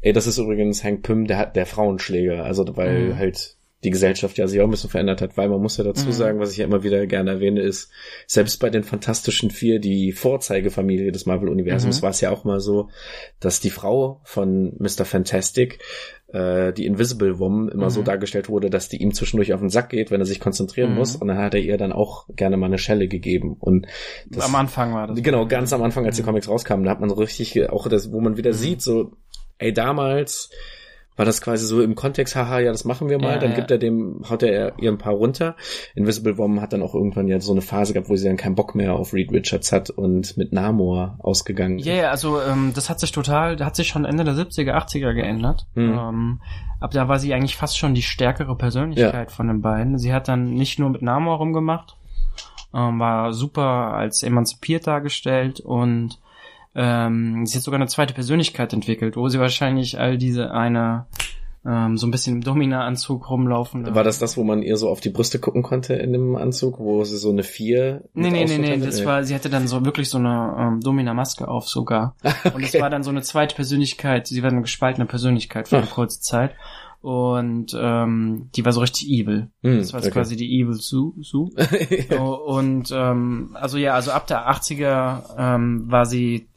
ey, 0.00 0.12
das 0.12 0.26
ist 0.26 0.38
übrigens 0.38 0.82
Hank 0.84 1.02
Pym, 1.02 1.26
der 1.26 1.38
hat 1.38 1.56
der 1.56 1.66
Frauenschläger, 1.66 2.44
also 2.44 2.64
weil 2.76 3.10
Mhm. 3.10 3.18
halt 3.18 3.56
die 3.82 3.90
Gesellschaft 3.90 4.36
ja 4.36 4.46
sich 4.46 4.60
auch 4.60 4.64
ein 4.64 4.70
bisschen 4.70 4.90
verändert 4.90 5.22
hat, 5.22 5.36
weil 5.38 5.48
man 5.48 5.60
muss 5.62 5.78
ja 5.78 5.84
dazu 5.84 6.08
Mhm. 6.08 6.12
sagen, 6.12 6.38
was 6.38 6.52
ich 6.52 6.58
ja 6.58 6.66
immer 6.66 6.82
wieder 6.82 7.06
gerne 7.06 7.30
erwähne, 7.30 7.62
ist, 7.62 7.90
selbst 8.26 8.58
bei 8.60 8.68
den 8.68 8.82
Fantastischen 8.84 9.50
Vier, 9.50 9.78
die 9.80 10.12
Vorzeigefamilie 10.12 11.12
des 11.12 11.24
Marvel-Universums, 11.24 11.98
Mhm. 11.98 12.02
war 12.02 12.10
es 12.10 12.20
ja 12.20 12.30
auch 12.30 12.44
mal 12.44 12.60
so, 12.60 12.90
dass 13.40 13.60
die 13.60 13.70
Frau 13.70 14.20
von 14.24 14.74
Mr. 14.78 15.06
Fantastic, 15.06 15.78
äh, 16.28 16.72
die 16.74 16.84
Invisible 16.84 17.38
Woman, 17.38 17.70
immer 17.70 17.88
so 17.90 18.00
Mhm. 18.00 18.04
dargestellt 18.04 18.48
wurde, 18.50 18.68
dass 18.68 18.90
die 18.90 18.98
ihm 19.02 19.14
zwischendurch 19.14 19.54
auf 19.54 19.60
den 19.60 19.70
Sack 19.70 19.88
geht, 19.88 20.10
wenn 20.10 20.20
er 20.20 20.26
sich 20.26 20.40
konzentrieren 20.40 20.90
Mhm. 20.90 20.96
muss, 20.96 21.16
und 21.16 21.28
dann 21.28 21.38
hat 21.38 21.54
er 21.54 21.60
ihr 21.60 21.78
dann 21.78 21.92
auch 21.92 22.26
gerne 22.36 22.58
mal 22.58 22.66
eine 22.66 22.78
Schelle 22.78 23.08
gegeben 23.08 23.56
und 23.58 23.86
das, 24.28 24.44
Am 24.44 24.54
Anfang 24.56 24.92
war 24.92 25.06
das. 25.06 25.22
Genau, 25.22 25.46
ganz 25.46 25.72
am 25.72 25.82
Anfang, 25.82 26.04
als 26.04 26.16
die 26.16 26.22
Mhm. 26.22 26.26
Comics 26.26 26.48
rauskamen, 26.48 26.84
da 26.84 26.90
hat 26.90 27.00
man 27.00 27.08
so 27.08 27.14
richtig, 27.16 27.68
auch 27.70 27.88
das, 27.88 28.12
wo 28.12 28.20
man 28.20 28.36
wieder 28.36 28.50
Mhm. 28.50 28.56
sieht, 28.56 28.82
so, 28.82 29.12
ey, 29.58 29.72
damals 29.72 30.50
war 31.20 31.26
das 31.26 31.42
quasi 31.42 31.66
so 31.66 31.82
im 31.82 31.96
Kontext, 31.96 32.34
haha, 32.34 32.60
ja, 32.60 32.72
das 32.72 32.86
machen 32.86 33.10
wir 33.10 33.18
mal, 33.18 33.32
Ja, 33.32 33.38
dann 33.38 33.50
ja. 33.50 33.56
gibt 33.56 33.70
er 33.70 33.76
dem, 33.76 34.22
haut 34.30 34.42
er 34.42 34.78
ihr 34.78 34.90
ein 34.90 34.96
paar 34.96 35.12
runter. 35.12 35.54
Invisible 35.94 36.38
Woman 36.38 36.62
hat 36.62 36.72
dann 36.72 36.82
auch 36.82 36.94
irgendwann 36.94 37.28
ja 37.28 37.38
so 37.40 37.52
eine 37.52 37.60
Phase 37.60 37.92
gehabt, 37.92 38.08
wo 38.08 38.16
sie 38.16 38.26
dann 38.26 38.38
keinen 38.38 38.54
Bock 38.54 38.74
mehr 38.74 38.94
auf 38.94 39.12
Reed 39.12 39.30
Richards 39.30 39.70
hat 39.70 39.90
und 39.90 40.38
mit 40.38 40.54
Namor 40.54 41.18
ausgegangen 41.18 41.78
Ja, 41.78 41.92
ja, 41.92 42.10
also 42.10 42.40
ähm, 42.40 42.72
das 42.74 42.88
hat 42.88 43.00
sich 43.00 43.12
total, 43.12 43.62
hat 43.62 43.76
sich 43.76 43.88
schon 43.88 44.06
Ende 44.06 44.24
der 44.24 44.32
70er, 44.32 44.72
80er 44.72 45.12
geändert. 45.12 45.66
Mhm. 45.74 45.92
Ähm, 45.92 46.40
ab 46.80 46.92
da 46.92 47.06
war 47.06 47.18
sie 47.18 47.34
eigentlich 47.34 47.56
fast 47.56 47.76
schon 47.76 47.92
die 47.92 48.00
stärkere 48.00 48.56
Persönlichkeit 48.56 49.30
von 49.30 49.46
den 49.46 49.60
beiden. 49.60 49.98
Sie 49.98 50.14
hat 50.14 50.26
dann 50.26 50.54
nicht 50.54 50.78
nur 50.78 50.88
mit 50.88 51.02
Namor 51.02 51.36
rumgemacht, 51.36 51.98
ähm, 52.74 52.98
war 52.98 53.34
super 53.34 53.92
als 53.92 54.22
emanzipiert 54.22 54.86
dargestellt 54.86 55.60
und 55.60 56.18
ähm, 56.74 57.46
sie 57.46 57.56
hat 57.56 57.64
sogar 57.64 57.80
eine 57.80 57.88
zweite 57.88 58.14
Persönlichkeit 58.14 58.72
entwickelt, 58.72 59.16
wo 59.16 59.28
sie 59.28 59.40
wahrscheinlich 59.40 59.98
all 59.98 60.18
diese 60.18 60.52
eine 60.52 61.06
ähm, 61.66 61.98
so 61.98 62.06
ein 62.06 62.10
bisschen 62.10 62.36
im 62.36 62.40
Domina-Anzug 62.40 63.28
rumlaufen. 63.28 63.94
War 63.94 64.02
das 64.04 64.18
das, 64.18 64.36
wo 64.38 64.44
man 64.44 64.62
ihr 64.62 64.78
so 64.78 64.88
auf 64.88 65.00
die 65.00 65.10
Brüste 65.10 65.38
gucken 65.38 65.62
konnte 65.62 65.92
in 65.94 66.12
dem 66.12 66.36
Anzug, 66.36 66.78
wo 66.78 67.04
sie 67.04 67.18
so 67.18 67.28
eine 67.30 67.42
Vier 67.42 68.04
Nee, 68.14 68.30
nee, 68.30 68.46
nee, 68.46 68.56
nee, 68.56 68.78
das 68.78 69.04
war, 69.04 69.24
sie 69.24 69.34
hatte 69.34 69.50
dann 69.50 69.68
so 69.68 69.84
wirklich 69.84 70.08
so 70.08 70.16
eine 70.16 70.54
ähm, 70.58 70.80
Domina-Maske 70.80 71.46
auf 71.48 71.68
sogar. 71.68 72.14
Und 72.54 72.62
es 72.62 72.70
Okay. 72.70 72.80
war 72.80 72.88
dann 72.88 73.02
so 73.02 73.10
eine 73.10 73.20
zweite 73.22 73.54
Persönlichkeit, 73.54 74.26
sie 74.26 74.42
war 74.42 74.50
eine 74.50 74.62
gespaltene 74.62 75.06
Persönlichkeit 75.06 75.68
für 75.68 75.76
eine 75.76 75.86
Ach. 75.90 75.94
kurze 75.94 76.20
Zeit. 76.22 76.52
Und 77.02 77.74
ähm, 77.80 78.50
die 78.54 78.64
war 78.64 78.72
so 78.72 78.80
richtig 78.80 79.08
evil. 79.08 79.48
Hm, 79.62 79.78
Das 79.78 79.92
war 79.94 80.00
okay. 80.00 80.10
quasi 80.10 80.36
die 80.36 80.60
Evil 80.60 80.74
Sue. 80.74 81.12
Sue. 81.22 81.50
Oh, 82.18 82.34
Und 82.56 82.90
ähm, 82.92 83.56
also 83.58 83.78
ja, 83.78 83.94
also 83.94 84.10
ab 84.10 84.26
der 84.26 84.50
80er 84.50 85.22
ähm, 85.38 85.90
war 85.90 86.04
sie, 86.04 86.48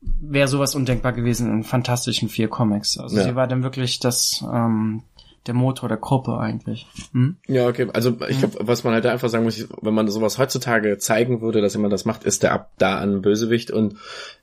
wäre 0.00 0.46
sowas 0.48 0.74
undenkbar 0.76 1.12
gewesen 1.12 1.50
in 1.52 1.64
fantastischen 1.64 2.28
vier 2.28 2.46
Comics. 2.48 2.98
Also 2.98 3.16
Ja. 3.16 3.24
sie 3.24 3.34
war 3.34 3.48
dann 3.48 3.64
wirklich 3.64 3.98
das 3.98 4.44
ähm, 4.52 5.02
der 5.46 5.54
Motor 5.54 5.88
der 5.88 5.98
Gruppe 5.98 6.38
eigentlich. 6.38 6.86
Hm? 7.12 7.36
Ja, 7.48 7.66
okay. 7.66 7.88
Also 7.92 8.16
ich 8.28 8.38
glaube, 8.38 8.58
was 8.60 8.84
man 8.84 8.92
halt 8.92 9.06
einfach 9.06 9.28
sagen 9.28 9.44
muss, 9.44 9.66
wenn 9.80 9.94
man 9.94 10.06
sowas 10.06 10.38
heutzutage 10.38 10.98
zeigen 10.98 11.40
würde, 11.40 11.60
dass 11.62 11.74
jemand 11.74 11.92
das 11.92 12.04
macht, 12.04 12.22
ist 12.24 12.42
der 12.44 12.52
ab 12.52 12.70
da 12.78 12.98
ein 13.00 13.22
Bösewicht. 13.22 13.70
Und 13.70 13.96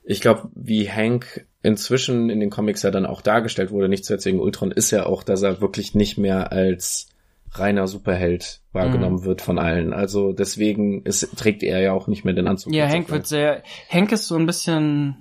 ich 0.03 0.19
glaube, 0.21 0.49
wie 0.55 0.89
Hank 0.91 1.45
inzwischen 1.67 2.29
in 2.29 2.39
den 2.39 2.49
Comics 2.49 2.81
ja 2.83 2.91
dann 2.91 3.05
auch 3.05 3.21
dargestellt 3.21 3.71
wurde, 3.71 3.89
nicht 3.89 4.05
zuletzt 4.05 4.25
wegen 4.25 4.39
Ultron, 4.39 4.71
ist 4.71 4.89
ja 4.91 5.05
auch, 5.05 5.21
dass 5.23 5.41
er 5.41 5.59
wirklich 5.61 5.93
nicht 5.93 6.17
mehr 6.17 6.51
als 6.51 7.09
reiner 7.51 7.87
Superheld 7.87 8.61
wahrgenommen 8.71 9.23
wird 9.25 9.41
von 9.41 9.59
allen. 9.59 9.93
Also 9.93 10.31
deswegen 10.31 11.03
ist, 11.03 11.37
trägt 11.37 11.63
er 11.63 11.79
ja 11.81 11.91
auch 11.93 12.07
nicht 12.07 12.23
mehr 12.23 12.33
den 12.33 12.47
Anzug. 12.47 12.73
Ja, 12.73 12.87
Hank 12.87 13.09
wird 13.09 13.27
sehr, 13.27 13.63
Hank 13.89 14.11
ist 14.11 14.27
so 14.27 14.35
ein 14.35 14.45
bisschen, 14.45 15.17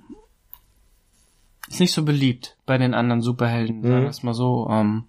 ist 1.69 1.79
nicht 1.81 1.91
so 1.93 2.03
beliebt 2.03 2.55
bei 2.65 2.77
den 2.77 2.93
anderen 2.93 3.21
Superhelden, 3.21 3.81
sagen 3.83 3.95
Mhm. 3.99 4.01
wir 4.03 4.09
es 4.09 4.23
mal 4.23 4.33
so. 4.33 4.67
Ähm, 4.71 5.05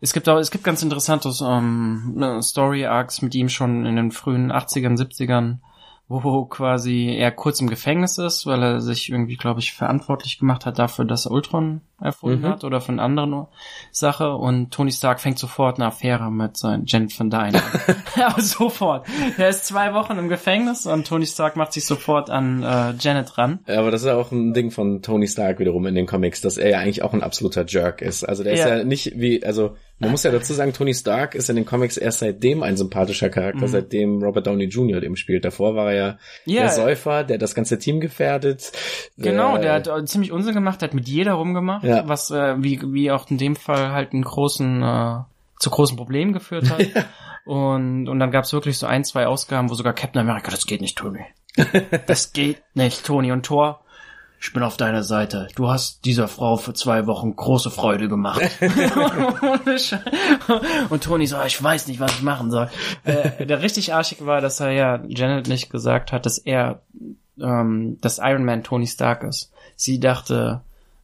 es 0.00 0.12
gibt 0.12 0.28
auch, 0.28 0.38
es 0.38 0.50
gibt 0.50 0.64
ganz 0.64 0.82
interessantes 0.82 1.42
ähm, 1.46 2.40
Story 2.42 2.86
Arcs 2.86 3.22
mit 3.22 3.34
ihm 3.34 3.48
schon 3.48 3.86
in 3.86 3.96
den 3.96 4.10
frühen 4.10 4.50
80ern, 4.50 4.96
70ern, 4.98 5.58
wo 6.24 6.44
quasi 6.44 7.14
er 7.16 7.30
kurz 7.32 7.60
im 7.60 7.68
Gefängnis 7.68 8.18
ist, 8.18 8.46
weil 8.46 8.62
er 8.62 8.80
sich 8.80 9.10
irgendwie, 9.10 9.36
glaube 9.36 9.60
ich, 9.60 9.72
verantwortlich 9.72 10.38
gemacht 10.38 10.66
hat 10.66 10.78
dafür, 10.78 11.04
dass 11.04 11.26
er 11.26 11.32
Ultron 11.32 11.80
erfunden 12.00 12.40
Mhm. 12.42 12.48
hat 12.48 12.64
oder 12.64 12.80
von 12.80 12.98
anderen 12.98 13.46
Sache 13.92 14.34
und 14.34 14.72
Tony 14.72 14.90
Stark 14.90 15.20
fängt 15.20 15.38
sofort 15.38 15.76
eine 15.78 15.86
Affäre 15.86 16.30
mit 16.32 16.56
seinem 16.56 16.82
Janet 16.86 17.18
Van 17.18 17.30
Dyne 17.30 17.62
an. 17.62 18.22
Aber 18.24 18.40
sofort. 18.42 19.06
Er 19.38 19.48
ist 19.48 19.66
zwei 19.66 19.94
Wochen 19.94 20.18
im 20.18 20.28
Gefängnis 20.28 20.86
und 20.86 21.06
Tony 21.06 21.26
Stark 21.26 21.54
macht 21.56 21.72
sich 21.72 21.86
sofort 21.86 22.28
an 22.30 22.62
äh, 22.64 22.94
Janet 22.98 23.38
ran. 23.38 23.60
Ja, 23.68 23.78
Aber 23.78 23.90
das 23.92 24.00
ist 24.02 24.08
ja 24.08 24.16
auch 24.16 24.32
ein 24.32 24.52
Ding 24.52 24.70
von 24.72 25.00
Tony 25.02 25.28
Stark 25.28 25.58
wiederum 25.60 25.86
in 25.86 25.94
den 25.94 26.06
Comics, 26.06 26.40
dass 26.40 26.56
er 26.58 26.70
ja 26.70 26.78
eigentlich 26.80 27.02
auch 27.02 27.12
ein 27.12 27.22
absoluter 27.22 27.64
Jerk 27.66 28.02
ist. 28.02 28.24
Also 28.24 28.42
der 28.42 28.54
ist 28.54 28.60
Ja. 28.60 28.78
ja 28.78 28.84
nicht 28.84 29.12
wie, 29.14 29.44
also 29.44 29.76
man 30.02 30.10
muss 30.10 30.22
ja 30.24 30.30
dazu 30.30 30.52
sagen, 30.52 30.72
Tony 30.74 30.92
Stark 30.92 31.34
ist 31.34 31.48
in 31.48 31.56
den 31.56 31.64
Comics 31.64 31.96
erst 31.96 32.18
seitdem 32.18 32.62
ein 32.62 32.76
sympathischer 32.76 33.30
Charakter, 33.30 33.62
Mhm. 33.62 33.68
seitdem 33.68 34.22
Robert 34.22 34.46
Downey 34.46 34.64
Jr. 34.66 35.00
dem 35.00 35.16
spielt. 35.16 35.44
Davor 35.46 35.74
war 35.74 35.92
er 35.92 35.96
ja 35.96 36.18
Ja. 36.44 36.60
der 36.62 36.70
Säufer, 36.70 37.24
der 37.24 37.38
das 37.38 37.54
ganze 37.54 37.78
Team 37.78 38.00
gefährdet. 38.00 38.72
Genau, 39.16 39.56
Äh, 39.56 39.60
der 39.62 39.72
hat 39.72 39.86
äh, 39.88 40.04
ziemlich 40.04 40.32
Unsinn 40.32 40.54
gemacht, 40.54 40.82
der 40.82 40.88
hat 40.88 40.94
mit 40.94 41.08
jeder 41.08 41.32
rumgemacht, 41.34 41.84
Ja. 41.84 42.06
was 42.06 42.30
äh, 42.30 42.54
wie, 42.62 42.80
wie 42.92 43.10
auch 43.10 43.30
in 43.30 43.38
dem 43.38 43.56
Fall 43.56 43.92
halt 43.92 44.12
einen 44.12 44.22
großen, 44.24 44.82
äh, 44.82 45.14
zu 45.58 45.70
großen 45.70 45.96
Problemen 45.96 46.32
geführt 46.32 46.68
hat. 46.70 46.80
Und, 47.44 48.08
und 48.08 48.20
dann 48.20 48.30
gab 48.30 48.44
es 48.44 48.52
wirklich 48.52 48.78
so 48.78 48.86
ein, 48.86 49.02
zwei 49.02 49.26
Ausgaben, 49.26 49.68
wo 49.68 49.74
sogar 49.74 49.94
Captain 49.94 50.20
America, 50.20 50.52
das 50.52 50.64
geht 50.64 50.80
nicht, 50.80 50.96
Tony. 50.96 51.24
das 52.06 52.32
geht 52.32 52.62
nicht, 52.74 53.04
Tony. 53.04 53.32
Und 53.32 53.44
Thor 53.44 53.80
ich 54.42 54.52
bin 54.52 54.62
auf 54.64 54.76
deiner 54.76 55.04
Seite. 55.04 55.46
Du 55.54 55.68
hast 55.68 56.04
dieser 56.04 56.26
Frau 56.26 56.56
für 56.56 56.74
zwei 56.74 57.06
Wochen 57.06 57.36
große 57.36 57.70
Freude 57.70 58.08
gemacht. 58.08 58.42
und 60.90 61.04
Tony 61.04 61.28
so, 61.28 61.36
ich 61.46 61.62
weiß 61.62 61.86
nicht, 61.86 62.00
was 62.00 62.14
ich 62.14 62.22
machen 62.22 62.50
soll. 62.50 62.68
Äh, 63.04 63.46
der 63.46 63.62
richtig 63.62 63.94
arschig 63.94 64.26
war, 64.26 64.40
dass 64.40 64.58
er 64.58 64.72
ja 64.72 65.00
Janet 65.06 65.46
nicht 65.46 65.70
gesagt 65.70 66.10
hat, 66.10 66.26
dass 66.26 66.38
er, 66.38 66.82
ähm, 67.40 67.98
dass 68.00 68.18
Iron 68.18 68.44
Man 68.44 68.64
Tony 68.64 68.88
Stark 68.88 69.22
ist. 69.22 69.52
Sie 69.76 70.00
dachte, 70.00 70.62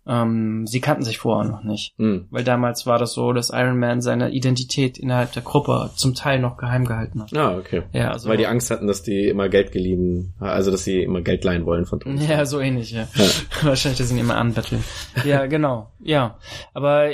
ähm, 0.09 0.66
sie 0.66 0.81
kannten 0.81 1.03
sich 1.03 1.18
vorher 1.18 1.51
noch 1.51 1.62
nicht. 1.62 1.94
Hm. 1.99 2.29
Weil 2.31 2.42
damals 2.42 2.87
war 2.87 2.99
das 2.99 3.12
so, 3.12 3.35
dass 3.35 3.51
Iron 3.51 3.79
Man 3.79 4.01
seine 4.01 4.31
Identität 4.31 4.99
innerhalb 4.99 5.33
der 5.33 5.42
Gruppe 5.42 5.90
zum 5.97 6.14
Teil 6.14 6.40
noch 6.40 6.57
geheim 6.57 6.87
gehalten 6.87 7.23
hat. 7.23 7.37
Ah, 7.37 7.57
okay. 7.59 7.83
Ja, 7.92 8.12
also. 8.12 8.31
Weil 8.31 8.38
die 8.38 8.47
Angst 8.47 8.71
hatten, 8.71 8.87
dass 8.87 9.03
die 9.03 9.29
immer 9.29 9.51
Geld 9.51 9.71
geliehen, 9.71 10.33
also 10.40 10.71
dass 10.71 10.85
sie 10.85 11.03
immer 11.03 11.21
Geld 11.21 11.44
leihen 11.44 11.66
wollen 11.66 11.85
von 11.85 12.01
Tony. 12.01 12.25
Ja, 12.25 12.47
so 12.47 12.59
ähnlich, 12.59 12.92
ja. 12.92 13.07
Wahrscheinlich, 13.62 13.99
dass 13.99 14.09
sie 14.09 14.14
ihn 14.14 14.21
immer 14.21 14.38
anbetteln. 14.38 14.83
Ja, 15.27 15.44
genau. 15.44 15.90
Ja. 16.01 16.38
Aber 16.73 17.11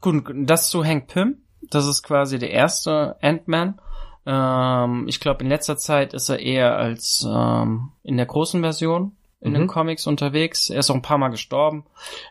gut, 0.00 0.24
das 0.34 0.70
zu 0.70 0.84
Hank 0.84 1.06
Pym. 1.06 1.36
Das 1.70 1.86
ist 1.86 2.02
quasi 2.02 2.38
der 2.38 2.50
erste 2.50 3.16
Ant-Man. 3.22 3.78
Ähm, 4.26 5.06
ich 5.06 5.20
glaube, 5.20 5.44
in 5.44 5.50
letzter 5.50 5.76
Zeit 5.76 6.14
ist 6.14 6.28
er 6.30 6.40
eher 6.40 6.76
als 6.76 7.24
ähm, 7.30 7.90
in 8.02 8.16
der 8.16 8.26
großen 8.26 8.60
Version 8.60 9.12
in 9.40 9.52
den 9.52 9.62
Mhm. 9.62 9.68
Comics 9.68 10.06
unterwegs. 10.06 10.70
Er 10.70 10.80
ist 10.80 10.90
auch 10.90 10.94
ein 10.94 11.02
paar 11.02 11.18
Mal 11.18 11.28
gestorben, 11.28 11.84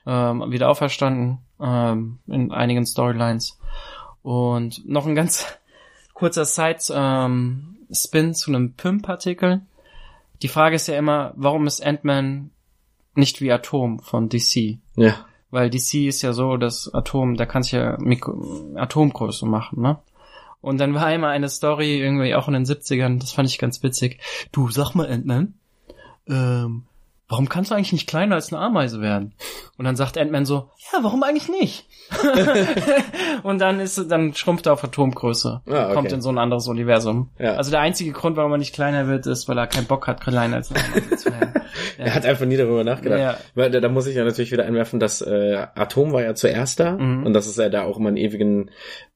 ähm, 0.06 0.52
wieder 0.52 0.70
auferstanden 0.70 1.40
ähm, 1.60 2.20
in 2.28 2.52
einigen 2.52 2.86
Storylines. 2.86 3.60
Und 4.24 4.88
noch 4.88 5.06
ein 5.06 5.16
ganz 5.16 5.46
kurzer 6.14 6.46
Side-Spin 6.46 8.34
zu 8.34 8.52
einem 8.52 8.74
Pym-Partikel. 8.74 9.62
Die 10.42 10.48
Frage 10.50 10.76
ist 10.76 10.88
ja 10.88 10.98
immer, 10.98 11.34
warum 11.36 11.66
ist 11.66 11.84
Ant-Man 11.84 12.52
nicht 13.16 13.42
wie 13.42 13.52
Atom 13.52 14.00
von 14.00 14.30
DC? 14.30 14.78
Ja. 14.96 15.26
Weil 15.50 15.70
DC 15.70 16.08
ist 16.08 16.22
ja 16.22 16.34
so, 16.34 16.58
das 16.58 16.94
Atom, 16.94 17.38
da 17.38 17.46
kannst 17.46 17.72
du 17.72 17.78
ja 17.78 17.98
Mikro 18.00 18.74
Atomgröße 18.76 19.46
machen, 19.46 19.82
ne? 19.82 19.98
Und 20.60 20.80
dann 20.80 20.94
war 20.94 21.06
einmal 21.06 21.32
eine 21.32 21.50
Story 21.50 22.00
irgendwie 22.00 22.36
auch 22.36 22.48
in 22.48 22.54
den 22.56 22.66
70ern, 22.66 23.20
das 23.20 23.32
fand 23.32 23.48
ich 23.48 23.58
ganz 23.58 23.82
witzig. 23.84 24.20
Du, 24.52 24.70
sag 24.70 24.94
mal, 24.96 25.08
Ant-Man, 25.08 25.54
ähm, 26.28 26.84
warum 27.30 27.50
kannst 27.50 27.72
du 27.72 27.76
eigentlich 27.76 27.92
nicht 27.94 28.08
kleiner 28.08 28.36
als 28.36 28.54
eine 28.54 28.62
Ameise 28.62 29.02
werden? 29.02 29.34
Und 29.78 29.86
dann 29.86 29.96
sagt 29.96 30.18
Ant-Man 30.18 30.46
so, 30.46 30.70
ja, 30.94 31.00
warum 31.04 31.24
eigentlich 31.24 31.50
nicht? 31.50 31.86
und 33.44 33.60
dann 33.60 33.80
ist, 33.80 34.00
dann 34.10 34.34
schrumpft 34.34 34.66
er 34.66 34.74
auf 34.74 34.84
Atomgröße. 34.84 35.62
Ah, 35.68 35.86
okay. 35.86 35.94
Kommt 35.94 36.12
in 36.14 36.22
so 36.22 36.30
ein 36.30 36.38
anderes 36.38 36.68
Universum. 36.68 37.30
Ja. 37.38 37.56
Also 37.56 37.72
der 37.72 37.82
einzige 37.82 38.12
Grund, 38.12 38.38
warum 38.38 38.52
er 38.54 38.58
nicht 38.58 38.74
kleiner 38.74 39.08
wird, 39.08 39.26
ist, 39.28 39.48
weil 39.50 39.58
er 39.58 39.68
keinen 39.68 39.88
Bock 39.88 40.08
hat, 40.08 40.22
kleiner 40.22 40.56
als 40.58 40.72
eine 40.74 40.84
Ameise 40.86 41.16
zu 41.18 41.26
werden. 41.32 41.54
Er 42.00 42.14
hat 42.14 42.26
einfach 42.26 42.46
nie 42.46 42.58
darüber 42.58 42.84
nachgedacht. 42.84 43.20
Ja. 43.20 43.38
Weil 43.56 43.72
Da, 43.72 43.80
da 43.80 43.90
muss 43.90 44.08
ich 44.08 44.16
ja 44.16 44.24
natürlich 44.24 44.52
wieder 44.52 44.66
einwerfen, 44.66 45.00
dass 45.00 45.22
äh, 45.22 45.66
Atom 45.76 46.12
war 46.14 46.22
ja 46.24 46.34
zuerst 46.36 46.80
da 46.80 46.92
Mhm. 46.94 47.26
und 47.26 47.34
dass 47.34 47.48
es 47.48 47.58
ja 47.58 47.70
da 47.70 47.84
auch 47.84 47.98
immer 47.98 48.08
einen 48.10 48.18
ewigen, 48.18 48.70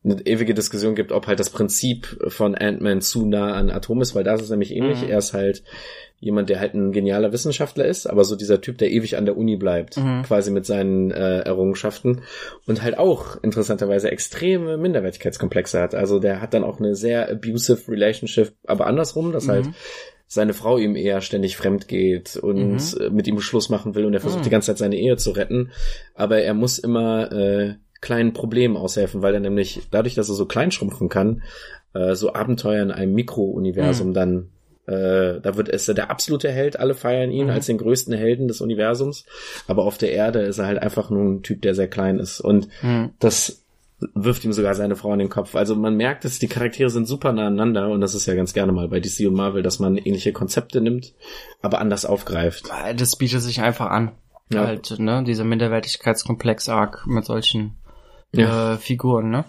eine 0.03 0.19
ewige 0.25 0.53
Diskussion 0.53 0.95
gibt, 0.95 1.11
ob 1.11 1.27
halt 1.27 1.39
das 1.39 1.49
Prinzip 1.51 2.19
von 2.27 2.55
Ant-Man 2.55 3.01
zu 3.01 3.25
nah 3.25 3.53
an 3.53 3.69
Atom 3.69 4.01
ist, 4.01 4.15
weil 4.15 4.23
da 4.23 4.33
ist 4.33 4.41
es 4.41 4.49
nämlich 4.49 4.71
ähnlich. 4.75 5.01
Mhm. 5.03 5.09
Er 5.09 5.19
ist 5.19 5.33
halt 5.33 5.63
jemand, 6.21 6.49
der 6.49 6.59
halt 6.59 6.73
ein 6.75 6.91
genialer 6.93 7.33
Wissenschaftler 7.33 7.83
ist, 7.85 8.05
aber 8.07 8.23
so 8.23 8.35
dieser 8.37 8.61
Typ, 8.61 8.77
der 8.77 8.91
ewig 8.91 9.17
an 9.17 9.25
der 9.25 9.35
Uni 9.35 9.57
bleibt, 9.57 9.97
Mhm. 9.97 10.21
quasi 10.21 10.51
mit 10.51 10.65
seinen 10.65 11.11
äh, 11.11 11.39
Errungenschaften 11.39 12.21
und 12.67 12.81
halt 12.83 12.97
auch 12.97 13.41
interessanterweise 13.43 14.09
extreme 14.11 14.77
Minderwertigkeitskomplexe 14.77 15.81
hat. 15.81 15.95
Also 15.95 16.19
der 16.19 16.39
hat 16.39 16.53
dann 16.53 16.63
auch 16.63 16.79
eine 16.79 16.95
sehr 16.95 17.29
abusive 17.29 17.91
Relationship, 17.91 18.53
aber 18.65 18.85
andersrum, 18.87 19.31
dass 19.33 19.49
halt 19.49 19.65
Mhm. 19.67 19.73
seine 20.27 20.53
Frau 20.53 20.77
ihm 20.77 20.95
eher 20.95 21.21
ständig 21.21 21.57
fremd 21.57 21.87
geht 21.87 22.37
und 22.37 22.73
Mhm. 22.73 23.01
äh, 23.01 23.09
mit 23.09 23.27
ihm 23.27 23.39
Schluss 23.41 23.69
machen 23.69 23.95
will 23.95 24.05
und 24.05 24.13
er 24.13 24.21
versucht 24.21 24.41
Mhm. 24.41 24.45
die 24.45 24.49
ganze 24.51 24.67
Zeit 24.67 24.77
seine 24.77 24.97
Ehe 24.97 25.17
zu 25.17 25.31
retten, 25.31 25.71
aber 26.13 26.37
er 26.43 26.53
muss 26.53 26.77
immer 26.79 27.31
äh, 27.31 27.73
kleinen 27.99 28.33
Problemen 28.33 28.77
aushelfen, 28.77 29.21
weil 29.23 29.33
er 29.33 29.39
nämlich 29.39 29.81
dadurch, 29.91 30.15
dass 30.15 30.29
er 30.29 30.35
so 30.35 30.45
klein 30.45 30.71
schrumpfen 30.71 31.09
kann, 31.09 31.41
äh, 31.93 32.13
so 32.15 32.33
Abenteuer 32.33 32.81
in 32.83 32.91
einem 32.91 33.13
Mikrouniversum 33.13 34.09
Mhm. 34.09 34.13
dann 34.13 34.49
äh, 34.87 35.39
da 35.41 35.55
wird 35.57 35.69
ist 35.69 35.87
er 35.87 35.93
der 35.93 36.09
absolute 36.11 36.49
Held, 36.51 36.79
alle 36.79 36.93
feiern 36.95 37.31
ihn 37.31 37.45
Mhm. 37.45 37.51
als 37.51 37.65
den 37.67 37.77
größten 37.77 38.13
Helden 38.15 38.47
des 38.47 38.61
Universums, 38.61 39.25
aber 39.67 39.83
auf 39.83 39.97
der 39.97 40.11
Erde 40.11 40.39
ist 40.41 40.57
er 40.59 40.65
halt 40.67 40.81
einfach 40.81 41.09
nur 41.09 41.23
ein 41.23 41.43
Typ, 41.43 41.61
der 41.61 41.75
sehr 41.75 41.87
klein 41.87 42.19
ist 42.19 42.39
und 42.41 42.67
Hm. 42.81 43.11
das 43.19 43.57
wirft 44.15 44.43
ihm 44.43 44.51
sogar 44.53 44.73
seine 44.73 44.95
Frau 44.95 45.13
in 45.13 45.19
den 45.19 45.29
Kopf. 45.29 45.53
Also 45.55 45.75
man 45.75 45.95
merkt, 45.95 46.25
dass 46.25 46.39
die 46.39 46.47
Charaktere 46.47 46.89
sind 46.89 47.07
super 47.07 47.31
nah 47.33 47.45
aneinander 47.45 47.89
und 47.89 48.01
das 48.01 48.15
ist 48.15 48.25
ja 48.25 48.33
ganz 48.33 48.51
gerne 48.53 48.71
mal 48.71 48.87
bei 48.87 48.99
DC 48.99 49.27
und 49.27 49.35
Marvel, 49.35 49.61
dass 49.61 49.77
man 49.77 49.95
ähnliche 49.97 50.33
Konzepte 50.33 50.81
nimmt, 50.81 51.13
aber 51.61 51.79
anders 51.79 52.05
aufgreift. 52.05 52.67
Das 52.97 53.15
bietet 53.15 53.41
sich 53.41 53.61
einfach 53.61 53.91
an. 53.91 54.11
Ja. 54.51 54.65
Halt, 54.65 54.95
ne, 54.99 55.23
dieser 55.23 55.43
Minderwertigkeitskomplex-Arc 56.15 57.05
mit 57.07 57.25
solchen 57.25 57.75
Ja. 58.33 58.73
äh, 58.73 58.77
Figuren, 58.77 59.29
ne? 59.29 59.45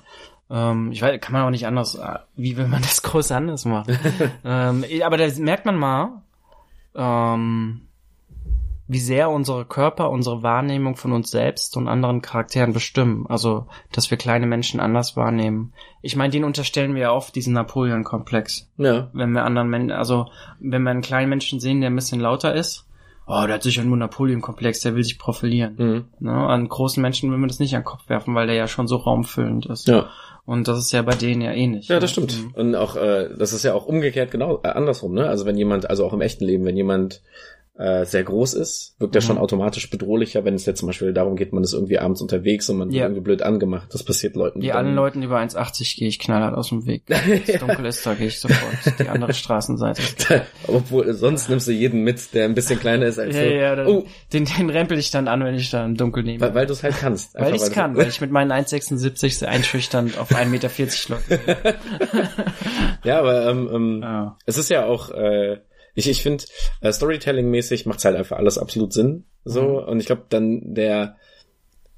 Ähm, 0.52 0.92
ich 0.92 1.00
weiß, 1.00 1.18
kann 1.20 1.32
man 1.32 1.42
auch 1.42 1.50
nicht 1.50 1.66
anders, 1.66 1.94
äh, 1.94 2.18
wie 2.36 2.56
will 2.56 2.68
man 2.68 2.82
das 2.82 3.02
groß 3.02 3.32
anders 3.32 3.64
machen? 3.64 3.98
ähm, 4.44 4.84
aber 5.02 5.16
da 5.16 5.26
merkt 5.38 5.64
man 5.64 5.76
mal, 5.76 6.22
ähm, 6.94 7.88
wie 8.86 8.98
sehr 8.98 9.30
unsere 9.30 9.64
Körper, 9.64 10.10
unsere 10.10 10.42
Wahrnehmung 10.42 10.96
von 10.96 11.12
uns 11.12 11.30
selbst 11.30 11.76
und 11.78 11.88
anderen 11.88 12.20
Charakteren 12.20 12.74
bestimmen. 12.74 13.26
Also, 13.26 13.66
dass 13.90 14.10
wir 14.10 14.18
kleine 14.18 14.46
Menschen 14.46 14.80
anders 14.80 15.16
wahrnehmen. 15.16 15.72
Ich 16.02 16.14
meine, 16.14 16.30
den 16.30 16.44
unterstellen 16.44 16.94
wir 16.94 17.02
ja 17.02 17.12
oft, 17.12 17.34
diesen 17.34 17.54
Napoleon-Komplex 17.54 18.70
Ja. 18.76 19.08
wenn 19.14 19.32
wir 19.32 19.44
anderen 19.44 19.70
Menschen, 19.70 19.92
also 19.92 20.26
wenn 20.60 20.82
wir 20.82 20.90
einen 20.90 21.00
kleinen 21.00 21.30
Menschen 21.30 21.58
sehen, 21.58 21.80
der 21.80 21.88
ein 21.88 21.96
bisschen 21.96 22.20
lauter 22.20 22.54
ist, 22.54 22.86
oh, 23.26 23.46
der 23.46 23.54
hat 23.54 23.62
sicher 23.62 23.84
nur 23.84 23.96
Napoleon-Komplex, 23.96 24.80
der 24.80 24.94
will 24.94 25.04
sich 25.04 25.18
profilieren. 25.18 25.74
Mhm. 25.78 26.04
Ne? 26.18 26.32
An 26.32 26.68
großen 26.68 27.00
Menschen 27.00 27.30
will 27.30 27.38
man 27.38 27.48
das 27.48 27.60
nicht 27.60 27.74
an 27.74 27.80
den 27.80 27.86
Kopf 27.86 28.08
werfen, 28.08 28.34
weil 28.34 28.46
der 28.46 28.56
ja 28.56 28.66
schon 28.66 28.88
so 28.88 28.96
raumfüllend 28.96 29.66
ist. 29.66 29.88
Ja. 29.88 30.10
Und 30.44 30.66
das 30.66 30.78
ist 30.78 30.92
ja 30.92 31.02
bei 31.02 31.14
denen 31.14 31.40
ja 31.40 31.52
ähnlich. 31.52 31.88
Ja, 31.88 31.96
ne? 31.96 32.00
das 32.00 32.10
stimmt. 32.10 32.36
Mhm. 32.36 32.50
Und 32.54 32.74
auch, 32.74 32.96
äh, 32.96 33.30
das 33.36 33.52
ist 33.52 33.62
ja 33.62 33.74
auch 33.74 33.86
umgekehrt 33.86 34.30
genau 34.30 34.60
äh, 34.64 34.68
andersrum, 34.68 35.14
ne? 35.14 35.28
Also 35.28 35.46
wenn 35.46 35.56
jemand, 35.56 35.88
also 35.88 36.04
auch 36.04 36.12
im 36.12 36.20
echten 36.20 36.44
Leben, 36.44 36.64
wenn 36.64 36.76
jemand 36.76 37.22
äh, 37.78 38.04
sehr 38.04 38.22
groß 38.22 38.52
ist, 38.54 38.94
wirkt 38.98 39.14
er 39.16 39.22
Mhm. 39.22 39.26
schon 39.26 39.38
automatisch 39.38 39.88
bedrohlicher, 39.88 40.44
wenn 40.44 40.52
es 40.54 40.66
jetzt 40.66 40.80
zum 40.80 40.88
Beispiel 40.88 41.14
darum 41.14 41.36
geht, 41.36 41.54
man 41.54 41.64
ist 41.64 41.72
irgendwie 41.72 41.98
abends 41.98 42.20
unterwegs 42.20 42.68
und 42.68 42.76
man 42.76 42.88
wird 42.88 42.98
Ja. 42.98 43.04
irgendwie 43.06 43.22
blöd 43.22 43.40
angemacht. 43.42 43.88
Das 43.92 44.02
passiert 44.04 44.36
Leuten. 44.36 44.60
Die 44.60 44.72
allen 44.72 44.94
Leuten 44.94 45.22
über 45.22 45.38
1,80 45.38 45.96
gehe 45.96 46.06
ich 46.06 46.18
knallhart 46.18 46.54
aus 46.54 46.68
dem 46.68 46.84
Weg. 46.86 47.04
Wenn 47.08 47.42
es 47.46 47.58
dunkel 47.58 47.86
ist, 47.86 48.04
da 48.04 48.12
gehe 48.14 48.26
ich 48.26 48.38
sofort 48.40 48.98
die 48.98 49.08
andere 49.08 49.32
Straßenseite. 49.32 50.02
Obwohl, 50.68 51.14
sonst 51.14 51.48
nimmst 51.48 51.66
du 51.66 51.72
jeden 51.72 52.02
mit, 52.04 52.34
der 52.34 52.44
ein 52.44 52.54
bisschen 52.54 52.78
kleiner 52.78 53.06
ist 53.06 53.18
als 53.18 53.34
Ja, 53.34 53.42
du. 53.42 53.56
ja, 53.56 53.76
dann, 53.76 53.86
oh, 53.86 54.04
den, 54.34 54.44
den 54.44 54.68
rempel 54.68 54.98
ich 54.98 55.10
dann 55.10 55.26
an, 55.26 55.42
wenn 55.42 55.54
ich 55.54 55.70
da 55.70 55.84
im 55.84 55.96
Dunkeln 55.96 56.26
nehme. 56.26 56.40
weil, 56.42 56.54
weil 56.54 56.66
du 56.66 56.74
es 56.74 56.82
halt 56.82 56.96
kannst. 57.00 57.34
Weil 57.34 57.44
Einfach, 57.44 57.56
ich 57.56 57.62
es 57.62 57.70
kann, 57.72 57.96
weil 57.96 58.08
ich 58.08 58.20
mit 58.20 58.30
meinen 58.30 58.52
1,76 58.52 59.38
sehr 59.38 59.48
einschüchternd 59.48 60.18
auf 60.18 60.30
1,40 60.30 60.44
Meter 60.50 60.70
läuft. 61.08 61.76
Ja, 63.04 63.18
aber 63.18 63.46
ähm, 63.50 63.68
ähm, 63.72 64.00
Ja. 64.02 64.36
es 64.46 64.58
ist 64.58 64.68
ja 64.70 64.84
auch, 64.86 65.10
äh, 65.10 65.58
ich, 65.94 66.08
ich 66.08 66.22
finde, 66.22 66.44
äh, 66.80 66.92
Storytelling-mäßig 66.92 67.86
macht's 67.86 68.04
halt 68.04 68.16
einfach 68.16 68.38
alles 68.38 68.58
absolut 68.58 68.92
Sinn. 68.92 69.24
So, 69.44 69.62
Mhm. 69.62 69.88
und 69.88 70.00
ich 70.00 70.06
glaube, 70.06 70.24
dann 70.28 70.74
der 70.74 71.16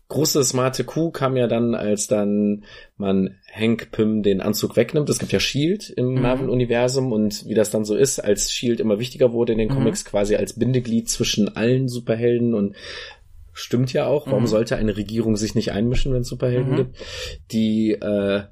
große 0.09 0.45
smarte 0.45 0.85
Coup 0.85 1.13
kam 1.13 1.37
ja 1.37 1.47
dann, 1.47 1.75
als 1.75 2.07
dann 2.07 2.65
man 2.97 3.37
Hank 3.53 3.91
Pym 3.91 4.23
den 4.23 4.41
Anzug 4.41 4.77
wegnimmt. 4.77 5.09
Es 5.09 5.19
gibt 5.19 5.33
ja 5.33 5.41
Shield 5.41 5.91
im 5.91 6.15
Mhm. 6.15 6.21
Marvel-Universum 6.23 7.11
und 7.13 7.47
wie 7.49 7.55
das 7.55 7.71
dann 7.71 7.85
so 7.85 7.95
ist, 7.97 8.21
als 8.21 8.53
Shield 8.53 8.81
immer 8.81 8.99
wichtiger 8.99 9.33
wurde 9.33 9.53
in 9.53 9.59
den 9.59 9.69
Mhm. 9.69 9.75
Comics, 9.75 10.05
quasi 10.05 10.37
als 10.37 10.59
Bindeglied 10.59 11.09
zwischen 11.09 11.57
allen 11.57 11.89
Superhelden 11.89 12.55
und 12.55 12.77
stimmt 13.53 13.93
ja 13.93 14.07
auch. 14.07 14.27
Warum 14.27 14.43
Mhm. 14.43 14.49
sollte 14.49 14.77
eine 14.77 14.97
Regierung 14.97 15.37
sich 15.37 15.55
nicht 15.55 15.73
einmischen, 15.73 16.13
wenn 16.13 16.21
es 16.23 16.29
Superhelden 16.29 16.73
Mhm. 16.73 16.77
gibt? 16.77 16.97
Die 17.53 17.93
äh, 17.93 18.43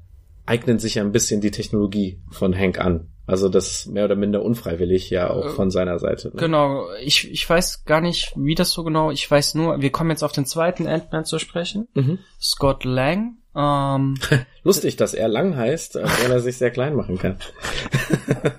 eignen 0.46 0.78
sich 0.78 0.96
ja 0.96 1.02
ein 1.04 1.12
bisschen 1.12 1.40
die 1.40 1.50
Technologie 1.50 2.20
von 2.30 2.56
Hank 2.58 2.80
an. 2.80 3.08
Also 3.26 3.48
das 3.48 3.70
ist 3.70 3.86
mehr 3.86 4.04
oder 4.04 4.16
minder 4.16 4.42
unfreiwillig 4.42 5.10
ja 5.10 5.30
auch 5.30 5.46
Äh, 5.46 5.50
von 5.50 5.70
seiner 5.70 5.98
Seite. 5.98 6.28
Ne? 6.28 6.34
Genau, 6.36 6.86
ich, 7.00 7.30
ich 7.30 7.48
weiß 7.48 7.84
gar 7.84 8.00
nicht, 8.00 8.32
wie 8.36 8.54
das 8.54 8.72
so 8.72 8.82
genau, 8.84 9.10
ich 9.10 9.30
weiß 9.30 9.54
nur, 9.54 9.80
wir 9.80 9.90
kommen 9.90 10.10
jetzt 10.10 10.24
auf 10.24 10.32
den 10.32 10.46
zweiten 10.46 10.86
Ant-Man 10.86 11.24
zu 11.24 11.38
sprechen. 11.38 11.88
Mhm. 11.94 12.18
Scott 12.40 12.84
Lang. 12.84 13.36
Ähm, 13.54 14.14
Lustig, 14.64 14.96
dass 14.96 15.12
er 15.12 15.28
lang 15.28 15.56
heißt, 15.56 15.96
obwohl 15.96 16.30
er 16.30 16.40
sich 16.40 16.56
sehr 16.56 16.70
klein 16.70 16.94
machen 16.94 17.18
kann. 17.18 17.36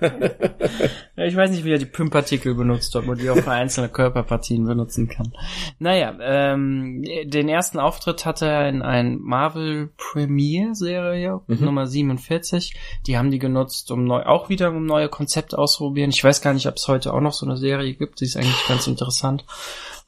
ja, 1.16 1.24
ich 1.24 1.34
weiß 1.34 1.50
nicht, 1.50 1.64
wie 1.64 1.72
er 1.72 1.78
die 1.78 1.86
Pym-Partikel 1.86 2.54
benutzt, 2.54 2.94
ob 2.94 3.06
man 3.06 3.16
die 3.16 3.30
auch 3.30 3.38
für 3.38 3.50
einzelne 3.50 3.88
Körperpartien 3.88 4.66
benutzen 4.66 5.08
kann. 5.08 5.32
Naja, 5.78 6.14
ähm, 6.20 7.02
den 7.24 7.48
ersten 7.48 7.78
Auftritt 7.78 8.26
hatte 8.26 8.46
er 8.46 8.68
in 8.68 8.82
einer 8.82 9.16
Marvel 9.18 9.90
Premiere-Serie, 9.96 11.40
Mhm. 11.46 11.64
Nummer 11.64 11.86
47. 11.86 12.74
Die 13.06 13.16
haben 13.16 13.30
die 13.30 13.38
genutzt, 13.38 13.90
um 13.90 14.04
neu, 14.04 14.24
auch 14.24 14.48
wieder 14.50 14.68
um 14.68 14.84
neue 14.84 15.08
Konzepte 15.08 15.58
auszuprobieren. 15.58 16.10
Ich 16.10 16.22
weiß 16.22 16.42
gar 16.42 16.52
nicht, 16.52 16.66
ob 16.66 16.76
es 16.76 16.86
heute 16.86 17.14
auch 17.14 17.20
noch 17.20 17.32
so 17.32 17.46
eine 17.46 17.56
Serie 17.56 17.94
gibt. 17.94 18.20
Die 18.20 18.26
ist 18.26 18.36
eigentlich 18.36 18.68
ganz 18.68 18.86
interessant. 18.86 19.44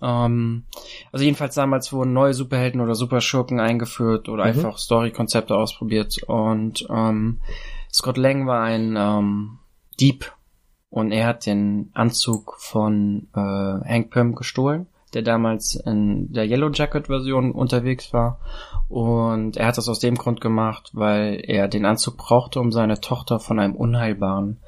Ähm, 0.03 0.65
also 1.13 1.25
jedenfalls 1.25 1.55
damals 1.55 1.93
wurden 1.93 2.13
neue 2.13 2.35
Superhelden 2.35 2.81
oder 2.81 2.95
Superschurken 2.95 3.61
eingeführt 3.61 4.29
oder 4.29 4.45
Mhm. 4.45 4.51
einfach 4.51 4.79
Story-Konzepte 4.79 5.55
ausprobiert. 5.57 6.23
Und 6.27 6.87
ähm, 6.91 7.41
Scott 7.93 8.17
Lang 8.19 8.47
war 8.47 8.63
ein 8.63 8.95
ähm, 8.97 9.59
Dieb 9.99 10.33
und 10.91 11.13
er 11.13 11.27
hat 11.27 11.47
den 11.47 11.91
Anzug 11.95 12.57
von 12.59 13.29
äh, 13.35 13.39
Hank 13.39 14.11
Pym 14.11 14.35
gestohlen. 14.35 14.87
der 15.15 15.23
damals 15.23 15.77
in 15.77 16.31
der 16.33 16.45
Yellow 16.47 16.69
Jacket 16.71 17.07
Version 17.07 17.53
unterwegs 17.53 18.13
war. 18.13 18.39
Und 18.89 19.57
er 19.57 19.67
hat 19.69 19.79
das 19.79 19.89
aus 19.89 19.99
dem 20.01 20.17
Grund 20.17 20.43
gemacht, 20.43 20.91
weil 20.93 21.41
er 21.43 21.69
den 21.69 21.87
Anzug 21.87 22.19
brauchte, 22.19 22.61
um 22.61 22.71
seine 22.71 23.01
Tochter 23.01 23.39
von 23.41 23.59
einem 23.59 23.77
unheilbaren 23.77 24.59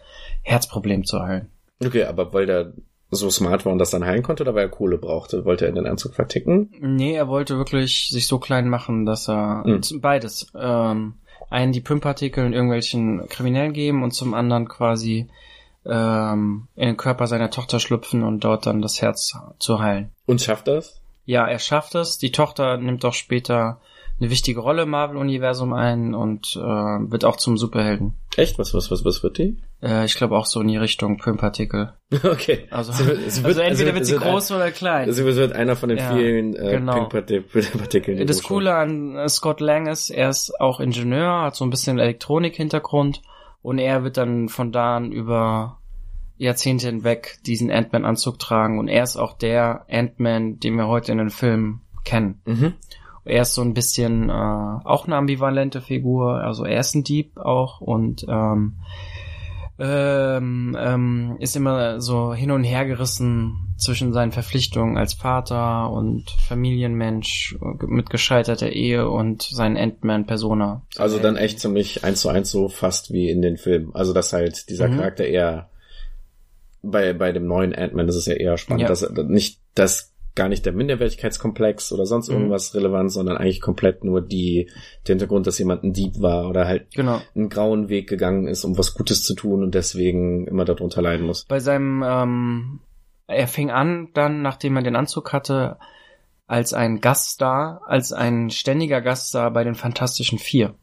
Herzproblem 0.43 1.05
zu 1.05 1.21
heilen. 1.21 1.51
Okay, 1.85 2.05
aber 2.05 2.33
weil 2.33 2.47
der 2.47 2.73
so 3.11 3.31
smart 3.31 3.65
war 3.65 3.73
und 3.73 3.79
das 3.79 3.91
dann 3.91 4.05
heilen 4.05 4.23
konnte, 4.23 4.43
oder 4.43 4.55
weil 4.55 4.67
er 4.67 4.71
Kohle 4.71 4.99
brauchte? 4.99 5.45
Wollte 5.45 5.67
er 5.67 5.73
den 5.73 5.87
Anzug 5.87 6.15
verticken? 6.15 6.71
Nee, 6.81 7.15
er 7.15 7.29
wollte 7.29 7.57
wirklich 7.57 8.09
sich 8.11 8.27
so 8.27 8.39
klein 8.39 8.69
machen, 8.69 9.07
dass 9.07 9.29
er 9.29 9.65
Hm. 9.65 9.81
beides. 10.01 10.47
Ähm, 10.55 11.15
einen 11.51 11.73
die 11.73 11.81
Pimpartikel 11.81 12.45
in 12.45 12.53
irgendwelchen 12.53 13.27
Kriminellen 13.29 13.73
geben 13.73 14.03
und 14.03 14.11
zum 14.13 14.35
anderen 14.35 14.69
quasi 14.69 15.29
ähm, 15.87 16.69
in 16.77 16.87
den 16.87 16.97
Körper 16.97 17.27
seiner 17.27 17.51
Tochter 17.51 17.81
schlüpfen 17.81 18.23
und 18.23 18.45
dort 18.45 18.67
dann 18.67 18.83
das 18.83 19.01
Herz 19.01 19.35
zu 19.59 19.79
heilen. 19.81 20.11
Und 20.27 20.43
schafft 20.43 20.69
das? 20.69 21.01
Ja, 21.25 21.47
er 21.47 21.59
schafft 21.59 21.95
es. 21.95 22.19
Die 22.19 22.33
Tochter 22.33 22.77
nimmt 22.77 23.05
auch 23.05 23.15
später 23.15 23.81
eine 24.21 24.31
wichtige 24.31 24.61
Rolle 24.61 24.83
im 24.83 24.91
Marvel-Universum 24.91 25.73
ein 25.73 26.15
und 26.15 26.57
äh, 26.57 26.61
wird 26.61 27.25
auch 27.25 27.37
zum 27.37 27.57
Superhelden. 27.57 28.15
Echt? 28.37 28.59
Was, 28.59 28.75
was, 28.75 28.91
was, 28.91 29.05
was 29.05 29.23
wird 29.23 29.39
die? 29.39 29.57
Äh, 29.83 30.05
ich 30.07 30.17
glaube 30.17 30.37
auch 30.37 30.47
so 30.47 30.61
in 30.61 30.69
die 30.69 30.77
Richtung 30.77 31.19
Pimpartikel. 31.19 31.93
okay. 32.25 32.67
Also, 32.71 32.93
Sie 32.93 33.07
wird- 33.07 33.19
sie 33.19 33.25
also 33.25 33.45
wird- 33.45 33.59
entweder 33.59 33.91
sie 33.91 33.95
wird 33.95 34.07
sie 34.07 34.13
wird 34.15 34.23
ein- 34.25 34.31
groß 34.33 34.51
oder 34.53 34.71
klein. 34.73 35.13
Sie 35.13 35.25
wird 35.25 35.53
einer 35.53 35.77
von 35.77 35.89
den 35.89 35.99
Ja, 35.99 36.15
vielen 36.15 36.57
äh, 36.57 36.71
genau. 36.79 37.05
Pink-Partikeln. 37.07 38.19
die 38.19 38.27
Das 38.27 38.43
Coole 38.43 38.75
an 38.75 39.15
äh, 39.17 39.29
Scott 39.29 39.61
Lang 39.61 39.87
ist, 39.87 40.11
er 40.11 40.31
ist 40.31 40.53
auch 40.61 40.81
Ingenieur, 40.81 41.43
hat 41.43 41.55
so 41.55 41.65
ein 41.65 41.71
bisschen 41.71 41.99
Elektronik-Hintergrund 41.99 43.23
und 43.63 43.79
er 43.79 44.03
wird 44.05 44.17
dann 44.17 44.49
von 44.49 44.73
da 44.73 44.97
an 44.97 45.13
über 45.13 45.79
Jahrzehnte 46.37 46.87
hinweg 46.87 47.39
diesen 47.47 47.71
Ant-Man-Anzug 47.71 48.39
tragen 48.39 48.79
und 48.79 48.89
er 48.89 49.03
ist 49.03 49.17
auch 49.17 49.33
der 49.37 49.85
Ant-Man, 49.91 50.59
den 50.61 50.77
wir 50.77 50.87
heute 50.87 51.13
in 51.13 51.19
den 51.19 51.31
Filmen 51.31 51.83
kennen. 52.05 52.41
Mhm. 52.47 52.75
Er 53.25 53.43
ist 53.43 53.55
so 53.55 53.63
ein 53.63 53.75
bisschen 53.75 54.31
äh, 54.31 54.33
auch 54.33 55.07
eine 55.07 55.17
ambivalente 55.17 55.81
Figur, 55.81 56.35
also 56.41 56.65
er 56.65 56.81
ist 56.81 56.95
ein 56.95 57.05
Dieb 57.05 57.37
auch 57.37 57.81
und 57.81 58.25
ähm, 58.29 58.77
ähm, 59.79 60.77
ähm, 60.79 61.37
ist 61.39 61.55
immer 61.57 62.01
so 62.01 62.35
hin 62.35 62.51
und 62.51 62.65
her 62.65 62.85
gerissen 62.85 63.75
zwischen 63.77 64.13
seinen 64.13 64.33
Verpflichtungen 64.33 64.97
als 64.97 65.15
Vater 65.15 65.91
und 65.91 66.31
Familienmensch 66.49 67.57
mit 67.87 68.11
gescheiterter 68.11 68.71
Ehe 68.71 69.09
und 69.09 69.43
seinen 69.43 69.77
Ant-Man-Persona. 69.77 70.83
Also 70.97 71.19
dann 71.21 71.37
echt 71.37 71.61
ziemlich 71.61 72.03
eins 72.05 72.23
zu 72.23 72.29
eins 72.29 72.51
so 72.51 72.69
fast 72.69 73.13
wie 73.13 73.31
in 73.31 73.41
den 73.41 73.57
Filmen. 73.57 73.95
Also 73.95 74.13
dass 74.13 74.33
halt 74.33 74.69
dieser 74.69 74.89
Mhm. 74.89 74.97
Charakter 74.97 75.25
eher 75.27 75.71
bei, 76.83 77.13
bei 77.13 77.31
dem 77.33 77.47
neuen 77.47 77.73
Ant-Man, 77.75 78.07
das 78.07 78.17
ist 78.17 78.27
ja 78.27 78.35
eher 78.35 78.57
spannend, 78.59 78.83
Ja. 78.83 78.89
dass 78.89 79.03
er 79.03 79.23
nicht 79.25 79.61
das 79.75 80.13
gar 80.35 80.49
nicht 80.49 80.65
der 80.65 80.73
Minderwertigkeitskomplex 80.73 81.93
oder 81.93 82.07
sonst 82.07 82.29
Mhm. 82.29 82.35
irgendwas 82.37 82.75
relevant, 82.75 83.11
sondern 83.13 83.37
eigentlich 83.37 83.61
komplett 83.61 84.05
nur 84.05 84.21
die, 84.21 84.71
der 85.07 85.15
Hintergrund, 85.15 85.47
dass 85.47 85.59
jemand 85.59 85.83
ein 85.85 85.93
Dieb 85.93 86.21
war 86.21 86.49
oder 86.49 86.67
halt 86.67 86.95
Genau. 86.95 87.21
einen 87.35 87.49
grauen 87.49 87.89
Weg 87.89 88.09
gegangen 88.09 88.47
ist, 88.47 88.65
um 88.65 88.79
was 88.79 88.95
Gutes 88.95 89.23
zu 89.23 89.35
tun 89.35 89.63
und 89.63 89.75
deswegen 89.75 90.47
immer 90.47 90.65
darunter 90.65 91.03
leiden 91.03 91.27
muss. 91.27 91.45
Bei 91.47 91.59
seinem, 91.59 92.03
ähm, 92.07 92.81
er 93.27 93.49
fing 93.49 93.71
an 93.71 94.09
dann, 94.15 94.43
nachdem 94.43 94.77
er 94.77 94.83
den 94.83 94.97
Anzug 94.97 95.33
hatte, 95.33 95.77
als 96.47 96.73
ein 96.73 97.01
Gaststar, 97.01 97.83
als 97.87 98.13
ein 98.13 98.51
ständiger 98.51 99.01
Gaststar 99.03 99.51
bei 99.53 99.65
den 99.65 99.75
Fantastischen 99.75 100.39
Vier. 100.39 100.75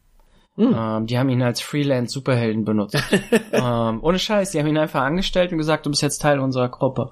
Hm. 0.57 0.75
Ähm, 0.77 1.05
die 1.07 1.17
haben 1.17 1.27
ihn 1.29 1.41
als 1.41 1.59
Freelance-Superhelden 1.61 2.63
benutzt. 2.63 2.95
ähm, 3.51 3.99
ohne 4.01 4.19
Scheiß, 4.19 4.51
die 4.51 4.59
haben 4.59 4.67
ihn 4.67 4.77
einfach 4.77 5.01
angestellt 5.01 5.51
und 5.51 5.57
gesagt, 5.57 5.85
du 5.85 5.89
bist 5.89 6.01
jetzt 6.01 6.21
Teil 6.21 6.39
unserer 6.39 6.69
Gruppe. 6.69 7.11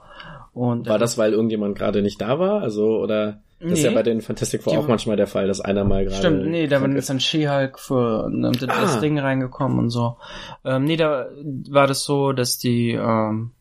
Und 0.54 0.88
War 0.88 1.00
das, 1.00 1.18
weil 1.18 1.34
irgendjemand 1.34 1.78
gerade 1.78 2.02
nicht 2.02 2.22
da 2.22 2.38
war? 2.40 2.62
Also, 2.62 2.98
oder 3.00 3.40
das 3.60 3.72
ist 3.72 3.80
Nee. 3.80 3.86
ja 3.90 3.94
bei 3.94 4.04
den 4.04 4.22
Fantastic 4.22 4.62
Four 4.64 4.78
auch 4.78 4.88
manchmal 4.88 5.16
der 5.16 5.26
Fall, 5.28 5.48
dass 5.48 5.62
einer 5.62 5.84
mal 5.84 6.04
gerade. 6.04 6.18
Stimmt, 6.18 6.46
nee, 6.48 6.68
da 6.68 6.78
ist 6.86 6.96
ist. 6.96 7.10
dann 7.10 7.20
She-Hulk 7.20 7.80
für 7.80 8.30
ne, 8.30 8.52
das 8.52 8.98
Ah. 8.98 9.00
Ding 9.00 9.18
reingekommen 9.18 9.80
und 9.80 9.90
so. 9.90 10.18
Ähm, 10.66 10.84
nee, 10.84 10.98
da 10.98 11.28
war 11.70 11.88
das 11.88 12.04
so, 12.04 12.34
dass 12.34 12.58
die 12.60 12.92
ähm, 12.92 13.52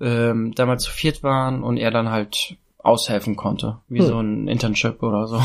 ähm, 0.00 0.52
damals 0.54 0.84
zu 0.84 0.90
viert 0.90 1.22
waren 1.22 1.62
und 1.62 1.76
er 1.76 1.90
dann 1.90 2.10
halt 2.10 2.56
aushelfen 2.78 3.36
konnte. 3.36 3.78
Wie 3.88 3.98
Hm. 4.00 4.06
so 4.06 4.20
ein 4.20 4.48
Internship 4.48 5.02
oder 5.02 5.26
so. 5.26 5.40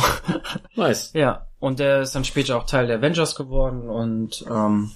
Nice. 0.75 1.11
ja, 1.15 1.47
und 1.61 1.79
der 1.79 2.01
ist 2.01 2.13
dann 2.13 2.25
später 2.25 2.57
auch 2.57 2.65
Teil 2.65 2.87
der 2.87 2.97
Avengers 2.97 3.35
geworden 3.35 3.89
und 3.89 4.43
ähm, 4.51 4.91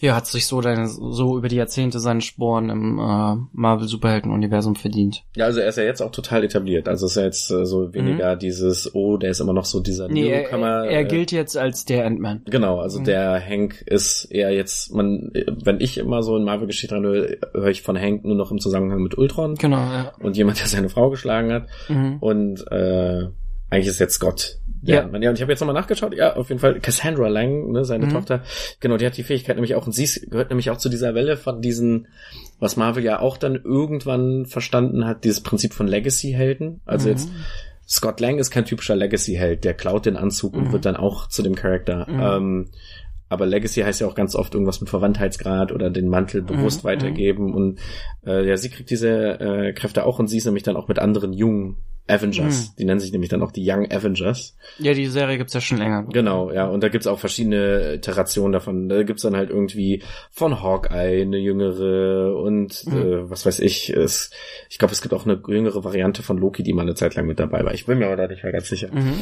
ja, 0.00 0.14
hat 0.14 0.26
sich 0.26 0.46
so, 0.46 0.60
deine, 0.60 0.86
so 0.86 1.36
über 1.36 1.48
die 1.48 1.56
Jahrzehnte 1.56 1.98
seine 1.98 2.20
Sporen 2.20 2.70
im 2.70 2.98
äh, 3.00 3.34
Marvel-Superhelden-Universum 3.52 4.76
verdient. 4.76 5.24
Ja, 5.34 5.46
also 5.46 5.58
er 5.60 5.68
ist 5.70 5.78
ja 5.78 5.82
jetzt 5.84 6.00
auch 6.02 6.12
total 6.12 6.44
etabliert. 6.44 6.88
Also 6.88 7.06
ist 7.06 7.16
ja 7.16 7.24
jetzt 7.24 7.50
äh, 7.50 7.66
so 7.66 7.92
weniger 7.94 8.36
dieses, 8.36 8.94
oh, 8.94 9.16
der 9.16 9.30
ist 9.30 9.40
immer 9.40 9.52
noch 9.52 9.64
so 9.64 9.80
dieser 9.80 10.06
Mhm. 10.08 10.14
Nee, 10.14 10.28
er, 10.28 10.42
Newcomer. 10.42 10.84
er 10.86 11.00
äh, 11.00 11.04
gilt 11.04 11.32
jetzt 11.32 11.56
als 11.56 11.84
der 11.84 12.06
Ant-Man. 12.06 12.42
Genau, 12.44 12.78
also 12.78 13.00
Mhm. 13.00 13.04
der 13.04 13.40
Hank 13.44 13.82
ist 13.86 14.26
eher 14.26 14.50
jetzt, 14.52 14.92
man, 14.94 15.32
wenn 15.64 15.80
ich 15.80 15.98
immer 15.98 16.22
so 16.22 16.36
in 16.36 16.44
Marvel-Geschichte 16.44 16.94
höre, 17.00 17.28
höre 17.52 17.68
ich 17.68 17.82
von 17.82 17.98
Hank 17.98 18.24
nur 18.24 18.36
noch 18.36 18.52
im 18.52 18.58
Zusammenhang 18.60 19.02
mit 19.02 19.18
Ultron 19.18 19.54
Genau, 19.56 19.78
ja. 19.78 20.12
und 20.20 20.36
jemand, 20.36 20.60
der 20.60 20.66
seine 20.68 20.90
Frau 20.90 21.10
geschlagen 21.10 21.52
hat. 21.52 21.66
Mhm. 21.88 22.18
Und 22.20 22.70
äh, 22.70 23.26
eigentlich 23.70 23.88
ist 23.88 23.98
jetzt 23.98 24.14
Scott. 24.14 24.58
Der 24.82 24.94
Ja. 25.12 25.18
Ja, 25.20 25.30
und 25.30 25.36
ich 25.36 25.42
habe 25.42 25.52
jetzt 25.52 25.60
nochmal 25.60 25.74
nachgeschaut, 25.74 26.14
ja, 26.14 26.36
auf 26.36 26.48
jeden 26.48 26.60
Fall 26.60 26.78
Cassandra 26.80 27.28
Lang, 27.28 27.72
ne, 27.72 27.84
seine 27.84 28.06
Mhm. 28.06 28.10
Tochter, 28.10 28.42
genau, 28.80 28.96
die 28.96 29.06
hat 29.06 29.16
die 29.16 29.22
Fähigkeit 29.24 29.56
nämlich 29.56 29.74
auch, 29.74 29.86
und 29.86 29.92
sie 29.92 30.08
gehört 30.28 30.50
nämlich 30.50 30.70
auch 30.70 30.76
zu 30.76 30.88
dieser 30.88 31.14
Welle 31.14 31.36
von 31.36 31.60
diesen, 31.60 32.08
was 32.60 32.76
Marvel 32.76 33.02
ja 33.04 33.20
auch 33.20 33.36
dann 33.36 33.56
irgendwann 33.56 34.46
verstanden 34.46 35.04
hat, 35.06 35.24
dieses 35.24 35.42
Prinzip 35.42 35.72
von 35.74 35.86
Legacy-Helden. 35.88 36.80
Also 36.84 37.08
Mhm. 37.08 37.12
jetzt, 37.14 37.30
Scott 37.88 38.20
Lang 38.20 38.38
ist 38.38 38.50
kein 38.50 38.64
typischer 38.66 38.94
Legacy-Held, 38.96 39.64
der 39.64 39.74
klaut 39.74 40.06
den 40.06 40.16
Anzug 40.16 40.54
und 40.54 40.64
Mhm. 40.68 40.72
wird 40.72 40.84
dann 40.84 40.96
auch 40.96 41.26
zu 41.28 41.42
dem 41.42 41.54
Charakter. 41.54 42.06
Mhm. 42.08 42.20
Ähm, 42.20 42.68
aber 43.30 43.46
Legacy 43.46 43.80
heißt 43.82 44.00
ja 44.00 44.06
auch 44.06 44.14
ganz 44.14 44.34
oft 44.34 44.54
irgendwas 44.54 44.80
mit 44.80 44.88
Verwandtheitsgrad 44.90 45.72
oder 45.72 45.90
den 45.90 46.08
Mantel 46.08 46.40
bewusst 46.42 46.82
Mhm, 46.84 46.88
weitergeben. 46.88 47.54
Und 47.54 47.78
äh, 48.26 48.46
ja, 48.46 48.56
sie 48.56 48.70
kriegt 48.70 48.90
diese 48.90 49.08
äh, 49.40 49.72
Kräfte 49.74 50.04
auch 50.06 50.18
und 50.18 50.28
sie 50.28 50.38
ist 50.38 50.46
nämlich 50.46 50.62
dann 50.62 50.76
auch 50.76 50.88
mit 50.88 50.98
anderen 50.98 51.32
jungen 51.32 51.76
Avengers. 52.08 52.68
Mhm. 52.70 52.72
Die 52.78 52.84
nennen 52.84 53.00
sich 53.00 53.12
nämlich 53.12 53.30
dann 53.30 53.42
auch 53.42 53.52
die 53.52 53.68
Young 53.68 53.90
Avengers. 53.90 54.56
Ja, 54.78 54.94
die 54.94 55.06
Serie 55.06 55.38
gibt's 55.38 55.54
ja 55.54 55.60
schon 55.60 55.78
länger. 55.78 56.04
Genau, 56.12 56.50
ja. 56.50 56.66
Und 56.66 56.82
da 56.82 56.88
gibt's 56.88 57.06
auch 57.06 57.18
verschiedene 57.18 57.94
Iterationen 57.94 58.52
davon. 58.52 58.88
Da 58.88 59.02
gibt's 59.02 59.22
dann 59.22 59.36
halt 59.36 59.50
irgendwie 59.50 60.02
von 60.30 60.62
Hawkeye 60.62 61.22
eine 61.22 61.38
jüngere 61.38 62.36
und 62.36 62.84
Mhm. 62.86 62.96
äh, 62.96 63.30
was 63.30 63.44
weiß 63.46 63.60
ich. 63.60 63.90
Es, 63.90 64.30
ich 64.70 64.78
glaube, 64.78 64.92
es 64.92 65.02
gibt 65.02 65.14
auch 65.14 65.24
eine 65.26 65.40
jüngere 65.48 65.84
Variante 65.84 66.22
von 66.22 66.38
Loki, 66.38 66.62
die 66.62 66.72
mal 66.72 66.82
eine 66.82 66.94
Zeit 66.94 67.14
lang 67.14 67.26
mit 67.26 67.38
dabei 67.38 67.64
war. 67.64 67.74
Ich 67.74 67.86
bin 67.86 67.98
mir 67.98 68.06
aber 68.06 68.16
da 68.16 68.26
nicht 68.26 68.42
mehr 68.42 68.52
ganz 68.52 68.68
sicher. 68.68 68.88
Mhm. 68.92 69.14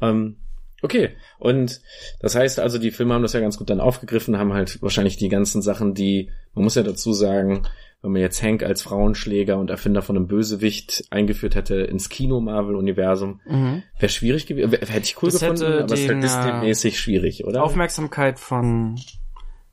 Ähm, 0.00 0.36
okay, 0.82 1.10
und 1.38 1.80
das 2.20 2.34
heißt 2.34 2.58
also, 2.60 2.78
die 2.78 2.90
Filme 2.90 3.14
haben 3.14 3.22
das 3.22 3.32
ja 3.34 3.40
ganz 3.40 3.58
gut 3.58 3.68
dann 3.70 3.80
aufgegriffen, 3.80 4.38
haben 4.38 4.52
halt 4.54 4.80
wahrscheinlich 4.82 5.16
die 5.16 5.28
ganzen 5.28 5.62
Sachen, 5.62 5.94
die, 5.94 6.30
man 6.54 6.64
muss 6.64 6.74
ja 6.74 6.82
dazu 6.82 7.12
sagen, 7.12 7.62
wenn 8.02 8.12
man 8.12 8.22
jetzt 8.22 8.42
Hank 8.42 8.62
als 8.62 8.82
Frauenschläger 8.82 9.58
und 9.58 9.68
Erfinder 9.70 10.00
von 10.02 10.16
einem 10.16 10.26
Bösewicht 10.26 11.04
eingeführt 11.10 11.54
hätte 11.54 11.76
ins 11.76 12.08
Kino-Marvel-Universum, 12.08 13.40
Mhm. 13.46 13.82
wäre 13.98 14.10
schwierig 14.10 14.46
gewesen, 14.46 14.70
hätte 14.72 14.98
ich 15.04 15.22
cool 15.22 15.30
Das 15.30 15.40
gefunden, 15.40 15.64
aber 15.64 15.84
es 15.84 16.00
ist 16.00 16.08
halt 16.08 16.10
den, 16.10 16.20
Disney-mäßig 16.22 16.98
schwierig, 16.98 17.44
oder? 17.44 17.62
Aufmerksamkeit 17.62 18.38
von 18.38 18.96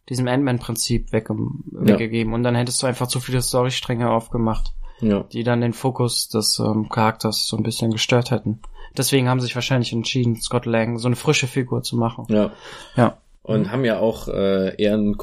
diesem 0.09 0.27
Ant-Man-Prinzip 0.27 1.11
wegge 1.11 1.35
weggegeben 1.71 2.33
und 2.33 2.43
dann 2.43 2.55
hättest 2.55 2.81
du 2.81 2.87
einfach 2.87 3.07
zu 3.07 3.19
viele 3.19 3.41
Storystränge 3.41 4.09
aufgemacht, 4.09 4.73
ja. 5.01 5.23
die 5.31 5.43
dann 5.43 5.61
den 5.61 5.73
Fokus 5.73 6.29
des 6.29 6.59
ähm, 6.59 6.89
Charakters 6.89 7.47
so 7.47 7.57
ein 7.57 7.63
bisschen 7.63 7.91
gestört 7.91 8.31
hätten. 8.31 8.59
Deswegen 8.97 9.27
haben 9.29 9.39
sie 9.39 9.45
sich 9.47 9.55
wahrscheinlich 9.55 9.93
entschieden, 9.93 10.41
Scott 10.41 10.65
Lang 10.65 10.97
so 10.97 11.07
eine 11.07 11.15
frische 11.15 11.47
Figur 11.47 11.83
zu 11.83 11.97
machen. 11.97 12.25
ja. 12.29 12.51
Ja. 12.95 13.17
Und 13.43 13.71
haben 13.71 13.85
ja 13.85 13.99
auch 13.99 14.27
äh, 14.27 14.75
eher 14.75 14.95
einen 14.95 15.15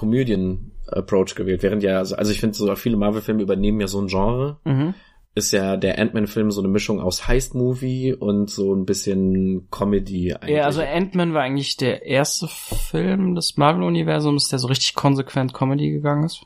Komödien-Approach 0.87 1.35
gewählt, 1.35 1.63
während 1.63 1.83
ja, 1.83 1.99
also, 1.99 2.17
also 2.17 2.31
ich 2.33 2.41
finde, 2.41 2.57
so 2.57 2.75
viele 2.77 2.97
Marvel-Filme 2.97 3.43
übernehmen 3.43 3.81
ja 3.81 3.87
so 3.89 4.01
ein 4.01 4.07
Genre. 4.09 4.59
Mhm. 4.65 4.95
ist 5.37 5.51
ja 5.53 5.77
der 5.77 5.99
Ant-Man-Film 5.99 6.51
so 6.53 6.61
eine 6.61 6.69
Mischung 6.69 7.01
aus 7.01 7.27
Heist-Movie 7.27 8.15
und 8.15 8.51
so 8.51 8.73
ein 8.73 8.85
bisschen 8.85 9.69
Comedy 9.71 10.33
eigentlich. 10.33 10.57
Ja, 10.57 10.65
also 10.65 10.81
Ant-Man 10.81 11.35
war 11.35 11.43
eigentlich 11.43 11.77
der 11.77 12.07
erste 12.07 12.47
Film 12.49 13.35
des 13.35 13.57
Marvel-Universums, 13.57 14.49
der 14.49 14.61
so 14.61 14.69
richtig 14.69 14.95
konsequent 14.95 15.53
Comedy 15.53 15.91
gegangen 15.91 16.25
ist. 16.25 16.43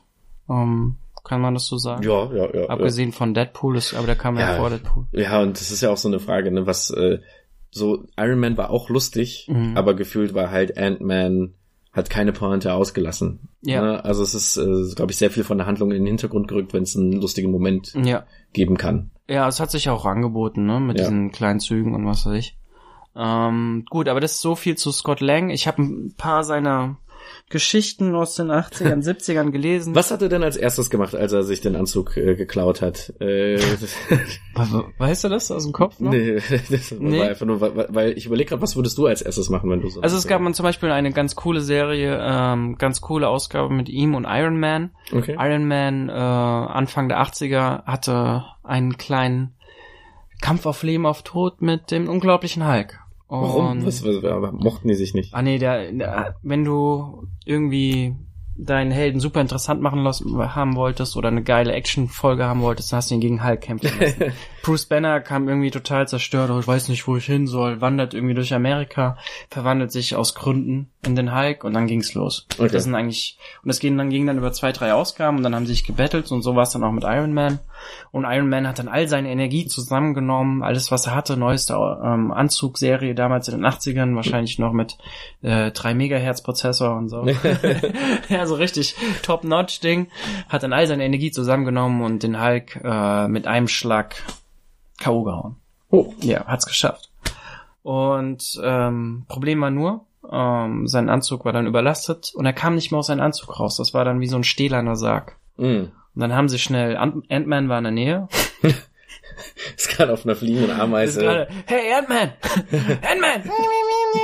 Ähm, 0.49 0.95
kann 1.23 1.41
man 1.41 1.53
das 1.53 1.67
so 1.67 1.77
sagen? 1.77 2.01
ja, 2.03 2.33
ja, 2.33 2.49
ja. 2.51 2.65
Abgesehen 2.69 3.11
von 3.11 3.35
Deadpool, 3.35 3.77
ist, 3.77 3.93
aber 3.93 4.07
der 4.07 4.15
kam 4.15 4.37
ja, 4.37 4.53
Ja. 4.53 4.57
vor 4.57 4.69
Deadpool. 4.71 5.05
Ja. 5.11 5.21
ja, 5.21 5.41
und 5.41 5.59
das 5.59 5.69
ist 5.69 5.81
ja 5.81 5.91
auch 5.91 5.97
so 5.97 6.07
eine 6.07 6.19
Frage, 6.19 6.49
ne, 6.51 6.65
was 6.65 6.89
äh, 6.89 7.19
so 7.69 8.05
Iron 8.17 8.39
Man 8.39 8.57
war 8.57 8.71
auch 8.71 8.89
lustig, 8.89 9.45
Mhm. 9.51 9.77
aber 9.77 9.93
gefühlt 9.93 10.33
war 10.33 10.49
halt 10.49 10.75
Ant-Man 10.79 11.53
hat 11.99 12.09
keine 12.09 12.31
Pointe 12.33 12.73
ausgelassen. 12.73 13.49
Ja. 13.61 13.81
Ne? 13.81 14.03
Also 14.05 14.23
es 14.23 14.33
ist, 14.33 14.57
äh, 14.57 14.95
glaube 14.95 15.11
ich, 15.11 15.17
sehr 15.17 15.31
viel 15.31 15.43
von 15.43 15.57
der 15.57 15.67
Handlung 15.67 15.91
in 15.91 15.97
den 15.97 16.07
Hintergrund 16.07 16.47
gerückt, 16.47 16.73
wenn 16.73 16.83
es 16.83 16.95
einen 16.95 17.13
lustigen 17.13 17.51
Moment 17.51 17.93
Ja. 18.03 18.23
geben 18.53 18.77
kann. 18.77 19.11
Ja, 19.29 19.47
es 19.47 19.59
hat 19.59 19.69
sich 19.71 19.89
auch 19.89 20.05
angeboten, 20.05 20.65
ne, 20.65 20.79
mit 20.79 20.97
Ja. 20.97 21.03
diesen 21.05 21.31
kleinen 21.31 21.59
Zügen 21.59 21.93
und 21.93 22.05
was 22.05 22.25
weiß 22.25 22.33
ich. 22.37 22.57
Ähm, 23.15 23.85
gut, 23.89 24.07
aber 24.07 24.19
das 24.19 24.33
ist 24.33 24.41
so 24.41 24.55
viel 24.55 24.75
zu 24.77 24.91
Scott 24.91 25.19
Lang. 25.19 25.49
Ich 25.49 25.67
habe 25.67 25.81
ein 25.81 26.13
paar 26.17 26.43
seiner 26.43 26.97
Geschichten 27.49 28.13
aus 28.15 28.35
den 28.35 28.51
80ern, 28.51 29.03
70ern 29.03 29.49
gelesen. 29.51 29.95
Was 29.95 30.11
hat 30.11 30.21
er 30.21 30.29
denn 30.29 30.43
als 30.43 30.55
erstes 30.57 30.89
gemacht, 30.89 31.15
als 31.15 31.31
er 31.33 31.43
sich 31.43 31.61
den 31.61 31.75
Anzug 31.75 32.15
äh, 32.17 32.35
geklaut 32.35 32.81
hat? 32.81 33.13
Äh, 33.19 33.57
Weißt 34.97 35.23
du 35.23 35.29
das 35.29 35.51
aus 35.51 35.63
dem 35.63 35.73
Kopf 35.73 35.99
noch? 35.99 36.11
nee, 36.11 36.35
das 36.69 36.91
Nee. 36.99 37.19
war 37.19 37.27
einfach 37.29 37.45
nur, 37.45 37.61
weil, 37.61 37.87
weil 37.89 38.17
ich 38.17 38.25
überlege 38.25 38.49
gerade, 38.49 38.61
was 38.61 38.75
würdest 38.75 38.97
du 38.97 39.05
als 39.07 39.21
erstes 39.21 39.49
machen, 39.49 39.69
wenn 39.69 39.81
du 39.81 39.89
so. 39.89 40.01
Also 40.01 40.17
es 40.17 40.27
gab 40.27 40.41
man 40.41 40.53
zum 40.53 40.63
Beispiel 40.63 40.91
eine 40.91 41.11
ganz 41.11 41.35
coole 41.35 41.61
Serie, 41.61 42.19
ähm, 42.21 42.77
ganz 42.77 43.01
coole 43.01 43.27
Ausgabe 43.27 43.73
mit 43.73 43.89
ihm 43.89 44.15
und 44.15 44.25
Iron 44.29 44.59
Man. 44.59 44.91
Okay. 45.11 45.35
Iron 45.39 45.67
Man 45.67 46.09
äh, 46.09 46.11
Anfang 46.13 47.09
der 47.09 47.21
80er 47.21 47.83
hatte 47.85 48.45
einen 48.63 48.97
kleinen 48.97 49.55
Kampf 50.41 50.65
auf 50.65 50.83
Leben 50.83 51.05
auf 51.05 51.23
Tod 51.23 51.61
mit 51.61 51.91
dem 51.91 52.07
unglaublichen 52.07 52.67
Hulk. 52.67 52.98
Und 53.29 53.41
Warum? 53.41 53.85
Was, 53.85 54.03
was, 54.03 54.23
aber 54.23 54.51
mochten 54.51 54.87
die 54.87 54.95
sich 54.95 55.13
nicht? 55.13 55.35
Ah 55.35 55.43
nee, 55.43 55.59
der, 55.59 55.91
der, 55.91 56.35
wenn 56.41 56.65
du 56.65 57.27
irgendwie 57.45 58.15
deinen 58.57 58.89
Helden 58.89 59.19
super 59.19 59.39
interessant 59.39 59.81
machen 59.81 60.03
los, 60.03 60.23
haben 60.25 60.75
wolltest 60.75 61.15
oder 61.15 61.29
eine 61.29 61.43
geile 61.43 61.71
Action-Folge 61.73 62.43
haben 62.43 62.61
wolltest, 62.61 62.91
dann 62.91 62.97
hast 62.97 63.11
du 63.11 63.15
ihn 63.15 63.21
gegen 63.21 63.43
Hulk 63.43 63.61
kämpfen 63.61 63.91
lassen. 63.99 64.33
Bruce 64.63 64.87
Banner 64.87 65.21
kam 65.21 65.47
irgendwie 65.47 65.69
total 65.69 66.07
zerstört, 66.07 66.49
oh, 66.49 66.59
ich 66.59 66.67
weiß 66.67 66.89
nicht, 66.89 67.07
wo 67.07 67.15
ich 67.17 67.25
hin 67.25 67.45
soll, 67.45 67.81
wandert 67.81 68.15
irgendwie 68.15 68.33
durch 68.33 68.53
Amerika, 68.53 69.15
verwandelt 69.49 69.91
sich 69.91 70.15
aus 70.15 70.33
Gründen 70.33 70.89
in 71.01 71.15
den 71.15 71.33
Hulk 71.33 71.63
und 71.63 71.73
dann 71.73 71.87
ging's 71.87 72.13
los. 72.13 72.45
Okay. 72.57 72.69
Das 72.71 72.83
sind 72.83 72.93
eigentlich, 72.93 73.37
und 73.63 73.69
das 73.69 73.79
ging 73.79 73.97
dann, 73.97 74.09
ging 74.09 74.27
dann 74.27 74.37
über 74.37 74.51
zwei, 74.51 74.73
drei 74.73 74.93
Ausgaben 74.93 75.37
und 75.37 75.43
dann 75.43 75.55
haben 75.55 75.65
sie 75.65 75.71
sich 75.71 75.85
gebettelt 75.85 76.29
und 76.31 76.41
so 76.41 76.55
war 76.55 76.63
es 76.63 76.71
dann 76.71 76.83
auch 76.83 76.91
mit 76.91 77.05
Iron 77.05 77.33
Man. 77.33 77.59
Und 78.11 78.25
Iron 78.25 78.49
Man 78.49 78.67
hat 78.67 78.79
dann 78.79 78.89
all 78.89 79.07
seine 79.07 79.29
Energie 79.29 79.65
zusammengenommen, 79.65 80.61
alles 80.61 80.91
was 80.91 81.07
er 81.07 81.15
hatte, 81.15 81.37
neueste 81.37 81.73
ähm, 81.73 82.31
Anzugserie 82.31 83.15
damals 83.15 83.47
in 83.47 83.55
den 83.55 83.65
80ern, 83.65 84.15
wahrscheinlich 84.15 84.59
noch 84.59 84.73
mit 84.73 84.97
äh, 85.41 85.71
3 85.71 85.93
Megahertz 85.93 86.41
Prozessor 86.41 86.97
und 86.97 87.07
so. 87.07 87.25
ja, 88.29 88.45
so 88.45 88.55
richtig 88.55 88.95
Top-Notch-Ding. 89.21 90.07
Hat 90.49 90.63
dann 90.63 90.73
all 90.73 90.85
seine 90.85 91.05
Energie 91.05 91.31
zusammengenommen 91.31 92.01
und 92.01 92.23
den 92.23 92.41
Hulk 92.41 92.81
äh, 92.83 93.27
mit 93.29 93.47
einem 93.47 93.69
Schlag 93.69 94.21
K.O. 94.99 95.23
gehauen. 95.23 95.55
Oh. 95.89 96.13
Ja, 96.21 96.45
hat's 96.45 96.65
geschafft. 96.65 97.09
Und 97.83 98.59
ähm, 98.61 99.25
Problem 99.27 99.61
war 99.61 99.71
nur, 99.71 100.05
ähm, 100.31 100.87
sein 100.87 101.09
Anzug 101.09 101.45
war 101.45 101.53
dann 101.53 101.67
überlastet 101.67 102.31
und 102.35 102.45
er 102.45 102.53
kam 102.53 102.75
nicht 102.75 102.91
mehr 102.91 102.99
aus 102.99 103.07
seinem 103.07 103.21
Anzug 103.21 103.59
raus. 103.59 103.77
Das 103.77 103.93
war 103.93 104.05
dann 104.05 104.19
wie 104.19 104.27
so 104.27 104.35
ein 104.37 104.43
stählerner 104.43 104.95
Sarg. 104.95 105.37
Mm. 105.57 105.85
Und 106.15 106.21
dann 106.21 106.33
haben 106.35 106.49
sie 106.49 106.59
schnell, 106.59 106.97
Ant- 106.97 107.29
Ant-Man 107.29 107.69
war 107.69 107.77
in 107.77 107.83
der 107.85 107.93
Nähe. 107.93 108.27
Ist 109.77 109.89
gerade 109.89 110.11
auf 110.11 110.25
einer 110.25 110.35
fliegenden 110.35 110.79
Ameise. 110.79 111.21
gerade, 111.21 111.47
hey 111.65 111.93
Ant-Man! 111.93 112.31
Ant-Man! 113.09 113.51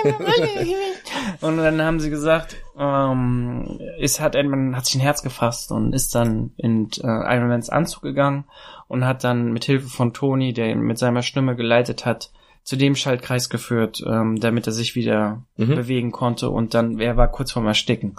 Und 1.42 1.58
dann 1.58 1.82
haben 1.82 2.00
sie 2.00 2.10
gesagt, 2.10 2.56
ähm, 2.78 3.80
ist, 4.00 4.20
hat 4.20 4.36
Ant-Man 4.36 4.76
hat 4.76 4.86
sich 4.86 4.96
ein 4.96 5.02
Herz 5.02 5.22
gefasst 5.24 5.72
und 5.72 5.94
ist 5.94 6.16
dann 6.16 6.52
in 6.58 6.90
äh, 7.02 7.08
Iron 7.36 7.48
Mans 7.48 7.70
Anzug 7.70 8.02
gegangen 8.02 8.46
und 8.88 9.06
hat 9.06 9.24
dann 9.24 9.54
mit 9.54 9.64
Hilfe 9.66 9.88
von 9.88 10.14
Tony, 10.14 10.54
der 10.54 10.70
ihn 10.70 10.82
mit 10.82 10.98
seiner 10.98 11.22
Stimme 11.22 11.56
geleitet 11.56 12.06
hat, 12.06 12.32
zu 12.66 12.76
dem 12.78 12.96
Schaltkreis 12.96 13.50
geführt, 13.50 14.04
ähm, 14.06 14.40
damit 14.40 14.66
er 14.66 14.74
sich 14.74 14.96
wieder 14.96 15.44
Mhm. 15.56 15.76
bewegen 15.76 16.12
konnte 16.12 16.50
und 16.50 16.74
dann, 16.74 17.00
er 17.00 17.16
war 17.16 17.32
kurz 17.32 17.52
vorm 17.52 17.68
Ersticken. 17.68 18.16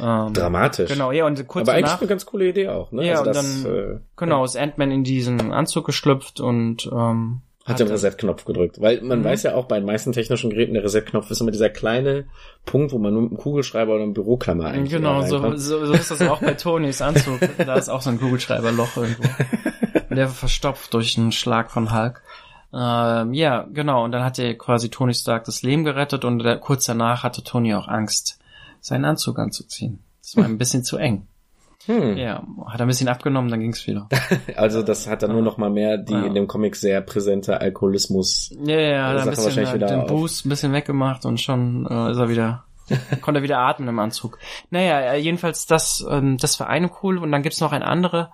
Ähm, 0.00 0.32
Dramatisch. 0.32 0.90
Genau, 0.90 1.12
ja, 1.12 1.26
und 1.26 1.46
kurz 1.46 1.68
Aber 1.68 1.76
eigentlich 1.76 1.84
danach, 1.90 2.00
eine 2.00 2.08
ganz 2.08 2.24
coole 2.26 2.48
Idee 2.48 2.68
auch, 2.68 2.90
ne? 2.92 3.06
Ja, 3.06 3.18
also 3.20 3.28
und 3.30 3.36
das, 3.36 3.62
dann- 3.62 3.72
äh, 3.74 3.98
genau, 4.16 4.42
ist 4.44 4.56
Ant-Man 4.56 4.90
in 4.90 5.04
diesen 5.04 5.52
Anzug 5.52 5.84
geschlüpft 5.84 6.40
und 6.40 6.88
ähm, 6.90 7.42
hat 7.66 7.78
den 7.80 7.88
Reset-Knopf 7.88 8.44
gedrückt. 8.46 8.80
Weil 8.80 9.00
man 9.02 9.20
Mhm. 9.20 9.24
weiß 9.24 9.42
ja 9.44 9.54
auch 9.54 9.66
bei 9.66 9.76
den 9.78 9.86
meisten 9.86 10.12
technischen 10.12 10.48
Geräten, 10.50 10.72
der 10.74 10.82
Reset-Knopf 10.84 11.30
ist 11.30 11.40
immer 11.42 11.50
dieser 11.50 11.68
kleine 11.70 12.24
Punkt, 12.66 12.92
wo 12.92 12.98
man 12.98 13.12
nur 13.12 13.22
mit 13.22 13.32
einem 13.32 13.38
Kugelschreiber 13.38 13.92
oder 13.94 14.02
einem 14.02 14.12
Büroklammer 14.14 14.66
eigentlich 14.66 14.92
Genau, 14.92 15.22
so, 15.22 15.56
so, 15.56 15.84
so 15.84 15.92
ist 15.92 16.10
das 16.10 16.22
auch 16.22 16.40
bei 16.40 16.54
Tonys 16.54 17.00
Anzug. 17.02 17.38
Da 17.58 17.74
ist 17.76 17.90
auch 17.90 18.00
so 18.02 18.08
ein 18.10 18.18
Kugelschreiberloch 18.18 18.96
irgendwo. 18.96 19.22
Und 20.10 20.16
der 20.16 20.28
verstopft 20.28 20.92
durch 20.94 21.16
einen 21.18 21.32
Schlag 21.32 21.70
von 21.70 21.92
Hulk. 21.94 22.22
Ähm, 22.76 23.32
ja, 23.34 23.66
genau. 23.72 24.04
Und 24.04 24.12
dann 24.12 24.24
hat 24.24 24.38
er 24.38 24.56
quasi 24.58 24.90
Tony 24.90 25.14
Stark 25.14 25.44
das 25.44 25.62
Leben 25.62 25.84
gerettet 25.84 26.24
und 26.24 26.40
der, 26.40 26.58
kurz 26.58 26.86
danach 26.86 27.22
hatte 27.22 27.44
Tony 27.44 27.74
auch 27.74 27.86
Angst, 27.88 28.40
seinen 28.80 29.04
Anzug 29.04 29.38
anzuziehen. 29.38 30.00
Das 30.20 30.36
war 30.36 30.44
ein 30.44 30.58
bisschen 30.58 30.82
zu 30.84 30.96
eng. 30.96 31.28
Hm. 31.86 32.16
Ja, 32.16 32.42
hat 32.66 32.80
er 32.80 32.86
ein 32.86 32.88
bisschen 32.88 33.08
abgenommen, 33.08 33.50
dann 33.50 33.60
ging's 33.60 33.86
wieder. 33.86 34.08
Also 34.56 34.82
das 34.82 35.06
hat 35.06 35.22
dann 35.22 35.32
nur 35.32 35.42
noch 35.42 35.58
mal 35.58 35.70
mehr 35.70 35.98
die 35.98 36.14
Ja. 36.14 36.24
in 36.24 36.34
dem 36.34 36.48
Comic 36.48 36.76
sehr 36.76 37.00
präsente 37.02 37.60
Alkoholismus. 37.60 38.54
Ja, 38.64 38.80
ja, 38.80 39.06
hat 39.08 39.16
er 39.16 39.18
Sache 39.18 39.28
ein 39.28 39.30
bisschen 39.30 39.44
wahrscheinlich 39.44 39.70
äh, 39.70 39.74
wieder 39.74 39.86
den. 39.88 40.06
Boost 40.06 40.46
ein 40.46 40.48
bisschen 40.48 40.72
weggemacht 40.72 41.26
und 41.26 41.40
schon 41.40 41.86
äh, 41.86 42.10
ist 42.10 42.16
er 42.16 42.28
wieder, 42.30 42.64
konnte 43.20 43.40
er 43.40 43.42
wieder 43.42 43.58
atmen 43.58 43.88
im 43.88 43.98
Anzug. 43.98 44.38
Naja, 44.70 44.98
äh, 45.00 45.18
jedenfalls 45.18 45.66
das, 45.66 46.04
ähm, 46.08 46.38
das 46.38 46.58
war 46.58 46.68
eine 46.68 46.90
cool 47.02 47.18
und 47.18 47.30
dann 47.30 47.42
gibt's 47.42 47.60
noch 47.60 47.72
ein 47.72 47.82
andere 47.82 48.30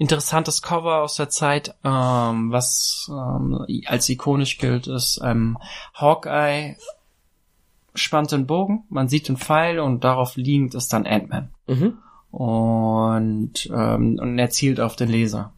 interessantes 0.00 0.62
Cover 0.62 1.02
aus 1.02 1.16
der 1.16 1.28
Zeit, 1.28 1.74
ähm, 1.84 2.50
was 2.50 3.06
ähm, 3.10 3.66
als 3.84 4.08
ikonisch 4.08 4.56
gilt, 4.56 4.86
ist 4.86 5.20
ähm, 5.22 5.58
Hawkeye 5.94 6.76
spannt 7.94 8.32
den 8.32 8.46
Bogen, 8.46 8.84
man 8.88 9.08
sieht 9.08 9.28
den 9.28 9.36
Pfeil 9.36 9.78
und 9.78 10.02
darauf 10.02 10.36
liegend 10.36 10.74
ist 10.74 10.92
dann 10.92 11.06
Ant-Man 11.06 11.50
Mhm. 11.66 11.98
und, 12.30 13.68
ähm, 13.72 14.18
und 14.18 14.38
er 14.38 14.48
zielt 14.50 14.80
auf 14.80 14.96
den 14.96 15.10
Leser. 15.10 15.52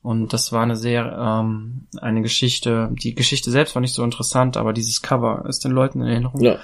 Und 0.00 0.32
das 0.32 0.52
war 0.52 0.62
eine 0.62 0.76
sehr, 0.76 1.04
ähm, 1.20 1.88
eine 2.00 2.22
Geschichte, 2.22 2.88
die 2.92 3.14
Geschichte 3.16 3.50
selbst 3.50 3.74
war 3.74 3.82
nicht 3.82 3.94
so 3.94 4.04
interessant, 4.04 4.56
aber 4.56 4.72
dieses 4.72 5.02
Cover 5.02 5.44
ist 5.48 5.64
den 5.64 5.72
Leuten 5.72 6.00
in 6.00 6.06
Erinnerung 6.08 6.40
Ja. 6.40 6.58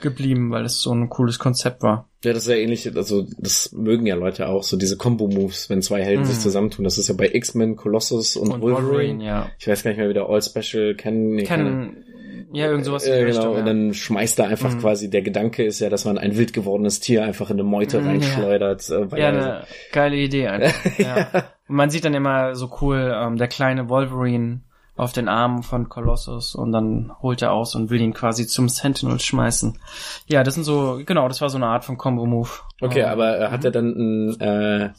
geblieben, 0.00 0.50
weil 0.50 0.64
es 0.64 0.80
so 0.80 0.92
ein 0.92 1.08
cooles 1.08 1.38
Konzept 1.38 1.82
war. 1.82 2.08
Ja, 2.24 2.32
das 2.32 2.42
ist 2.42 2.48
ja 2.50 2.56
ähnlich, 2.56 2.94
also 2.96 3.26
das 3.38 3.70
mögen 3.72 4.06
ja 4.06 4.16
Leute 4.16 4.48
auch, 4.48 4.64
so 4.64 4.76
diese 4.76 4.96
Combo-Moves, 4.96 5.70
wenn 5.70 5.82
zwei 5.82 6.02
Helden 6.02 6.22
Mhm. 6.24 6.26
sich 6.26 6.40
zusammentun. 6.40 6.84
Das 6.84 6.98
ist 6.98 7.08
ja 7.08 7.14
bei 7.16 7.30
X-Men, 7.32 7.76
Colossus 7.76 8.36
und, 8.36 8.50
Und 8.52 8.60
Wolverine. 8.60 8.88
Wolverine, 8.88 9.24
ja. 9.24 9.46
Ich 9.58 9.68
weiß 9.68 9.82
gar 9.84 9.92
nicht 9.92 9.98
mehr, 9.98 10.08
wie 10.08 10.14
der 10.14 10.26
All-Special 10.28 10.94
kennen. 10.96 11.36
nee, 11.36 11.44
Kennen, 11.44 12.04
ja, 12.52 12.66
irgend 12.66 12.84
sowas. 12.84 13.06
Äh, 13.06 13.24
genau, 13.24 13.26
Richtung, 13.26 13.54
und 13.56 13.66
dann 13.66 13.94
schmeißt 13.94 14.38
er 14.40 14.48
einfach 14.48 14.74
Mhm. 14.74 14.80
quasi, 14.80 15.08
der 15.08 15.22
Gedanke 15.22 15.64
ist 15.64 15.78
ja, 15.78 15.88
dass 15.88 16.04
man 16.04 16.18
ein 16.18 16.36
wild 16.36 16.52
gewordenes 16.52 16.98
Tier 16.98 17.24
einfach 17.24 17.48
in 17.50 17.54
eine 17.60 17.62
Meute 17.68 17.98
Mhm, 18.00 18.04
ja. 18.04 18.10
reinschleudert. 18.10 18.90
Äh, 18.90 19.06
Ja, 19.18 19.28
eine 19.28 19.64
geile 19.92 20.16
Idee 20.16 20.48
einfach. 20.48 20.74
ja. 20.98 21.28
Und 21.70 21.76
man 21.76 21.88
sieht 21.88 22.04
dann 22.04 22.14
immer 22.14 22.56
so 22.56 22.68
cool, 22.80 23.14
ähm, 23.16 23.36
der 23.36 23.46
kleine 23.46 23.88
Wolverine 23.88 24.62
auf 24.96 25.12
den 25.12 25.28
Armen 25.28 25.62
von 25.62 25.88
Colossus 25.88 26.56
und 26.56 26.72
dann 26.72 27.12
holt 27.22 27.42
er 27.42 27.52
aus 27.52 27.76
und 27.76 27.90
will 27.90 28.00
ihn 28.00 28.12
quasi 28.12 28.48
zum 28.48 28.68
Sentinel 28.68 29.20
schmeißen. 29.20 29.78
Ja, 30.26 30.42
das 30.42 30.54
sind 30.54 30.64
so, 30.64 31.00
genau, 31.06 31.28
das 31.28 31.40
war 31.40 31.48
so 31.48 31.58
eine 31.58 31.68
Art 31.68 31.84
von 31.84 31.96
Combo-Move. 31.96 32.48
Okay, 32.80 33.02
Ähm, 33.02 33.08
aber 33.08 33.38
äh, 33.38 33.50
hat 33.52 33.64
er 33.64 33.70
dann 33.70 33.86
ein 33.86 34.40
äh, 34.40 34.90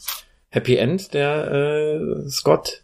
Happy 0.48 0.78
End, 0.78 1.14
der 1.14 1.52
äh, 1.52 2.30
Scott? 2.30 2.84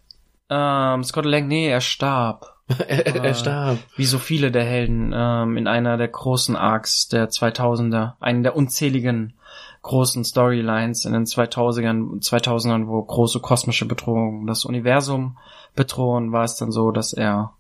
Ähm, 0.49 1.05
Scott 1.05 1.23
Lang, 1.23 1.47
nee, 1.47 1.69
er 1.69 1.79
starb. 1.79 2.57
er, 2.89 3.07
Äh, 3.07 3.25
er 3.25 3.33
starb. 3.35 3.77
Wie 3.95 4.05
so 4.05 4.19
viele 4.19 4.51
der 4.51 4.65
Helden 4.65 5.13
ähm, 5.15 5.55
in 5.55 5.67
einer 5.67 5.95
der 5.95 6.09
großen 6.09 6.57
Arcs 6.57 7.07
der 7.07 7.29
2000er, 7.29 8.15
einen 8.19 8.43
der 8.43 8.57
unzähligen 8.57 9.36
großen 9.87 10.25
Storylines 10.25 11.05
in 11.05 11.13
den 11.13 11.23
2000ern, 11.23 12.21
2000ern, 12.21 12.87
wo 12.87 13.01
große 13.01 13.39
kosmische 13.39 13.85
Bedrohungen 13.85 14.45
das 14.45 14.65
Universum 14.65 15.37
bedrohen, 15.75 16.33
war 16.33 16.43
es 16.43 16.57
dann 16.57 16.71
so, 16.71 16.91
dass 16.91 17.13
er 17.13 17.53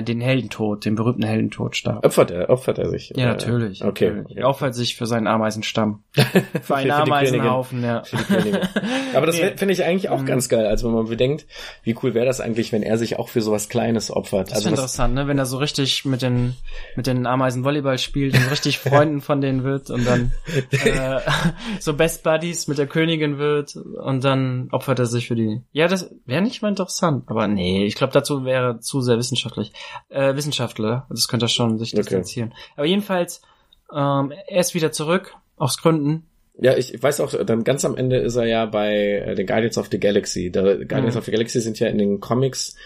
den 0.00 0.20
Heldentod, 0.22 0.84
den 0.86 0.94
berühmten 0.94 1.24
Heldentod 1.24 1.76
starb. 1.76 2.04
Opfert 2.06 2.30
er, 2.30 2.48
opfert 2.48 2.78
er 2.78 2.88
sich? 2.88 3.10
Ja, 3.14 3.24
Äh, 3.24 3.26
natürlich. 3.26 3.84
Okay. 3.84 4.10
natürlich. 4.10 4.36
Er 4.38 4.48
opfert 4.48 4.74
sich 4.74 4.96
für 4.96 5.06
seinen 5.06 5.26
Ameisenstamm. 5.26 6.02
Für 6.62 6.76
einen 6.76 6.90
Ameisenhaufen, 6.90 7.82
ja. 7.82 8.02
Aber 9.14 9.26
das 9.26 9.36
Nee. 9.36 9.52
finde 9.56 9.72
ich 9.74 9.84
eigentlich 9.84 10.08
auch 10.08 10.20
Mhm. 10.20 10.26
ganz 10.26 10.48
geil, 10.48 10.66
also 10.66 10.88
wenn 10.88 10.94
man 10.94 11.06
bedenkt, 11.08 11.46
wie 11.82 11.96
cool 12.02 12.14
wäre 12.14 12.26
das 12.26 12.40
eigentlich, 12.40 12.72
wenn 12.72 12.82
er 12.82 12.96
sich 12.98 13.18
auch 13.18 13.28
für 13.28 13.40
sowas 13.42 13.68
Kleines 13.68 14.10
opfert. 14.10 14.48
Das 14.50 14.56
also 14.58 14.68
ist 14.68 14.72
interessant, 14.74 15.14
ne? 15.14 15.26
Wenn 15.26 15.38
er 15.38 15.46
so 15.46 15.58
richtig 15.58 16.04
mit 16.04 16.22
den 16.22 16.54
mit 16.96 17.06
den 17.06 17.26
Ameisen 17.26 17.64
Volleyball 17.64 17.98
spielt 17.98 18.34
und 18.34 18.50
richtig 18.50 18.78
Freunden 18.78 19.20
von 19.20 19.40
denen 19.40 19.64
wird 19.64 19.90
und 19.90 20.06
dann 20.06 20.32
äh, 20.70 21.20
so 21.80 21.94
Best 21.94 22.22
Buddies 22.22 22.68
mit 22.68 22.78
der 22.78 22.86
Königin 22.86 23.38
wird 23.38 23.74
und 23.76 24.22
dann 24.24 24.68
opfert 24.72 24.98
er 24.98 25.06
sich 25.06 25.28
für 25.28 25.34
die. 25.34 25.62
Ja, 25.72 25.88
das 25.88 26.14
wäre 26.26 26.42
nicht 26.42 26.62
mal 26.62 26.68
interessant, 26.68 27.24
aber 27.26 27.48
nee, 27.48 27.84
ich 27.84 27.94
glaube 27.94 28.12
dazu 28.12 28.44
wäre 28.44 28.78
zu 28.80 29.00
sehr 29.00 29.18
wissenschaftlich. 29.18 29.72
Äh, 30.08 30.34
Wissenschaftler, 30.36 31.06
das 31.10 31.28
könnte 31.28 31.46
er 31.46 31.48
schon 31.48 31.78
sich 31.78 31.92
Okay. 31.92 32.02
distanzieren. 32.02 32.54
Aber 32.76 32.86
jedenfalls, 32.86 33.42
ähm, 33.94 34.32
er 34.48 34.60
ist 34.60 34.74
wieder 34.74 34.92
zurück 34.92 35.34
aus 35.56 35.78
Gründen. 35.78 36.26
Ja, 36.58 36.76
ich 36.76 37.02
weiß 37.02 37.20
auch, 37.20 37.32
dann 37.44 37.64
ganz 37.64 37.84
am 37.84 37.96
Ende 37.96 38.16
ist 38.18 38.36
er 38.36 38.44
ja 38.46 38.66
bei 38.66 38.94
äh, 39.26 39.34
den 39.34 39.46
Guardians 39.46 39.78
of 39.78 39.88
the 39.90 39.98
Galaxy. 39.98 40.50
Der 40.50 40.84
Guardians 40.84 41.14
Mhm. 41.14 41.18
of 41.18 41.24
the 41.24 41.30
Galaxy 41.32 41.60
sind 41.60 41.78
ja 41.80 41.88
in 41.88 41.98
den 41.98 42.20
Comics 42.20 42.76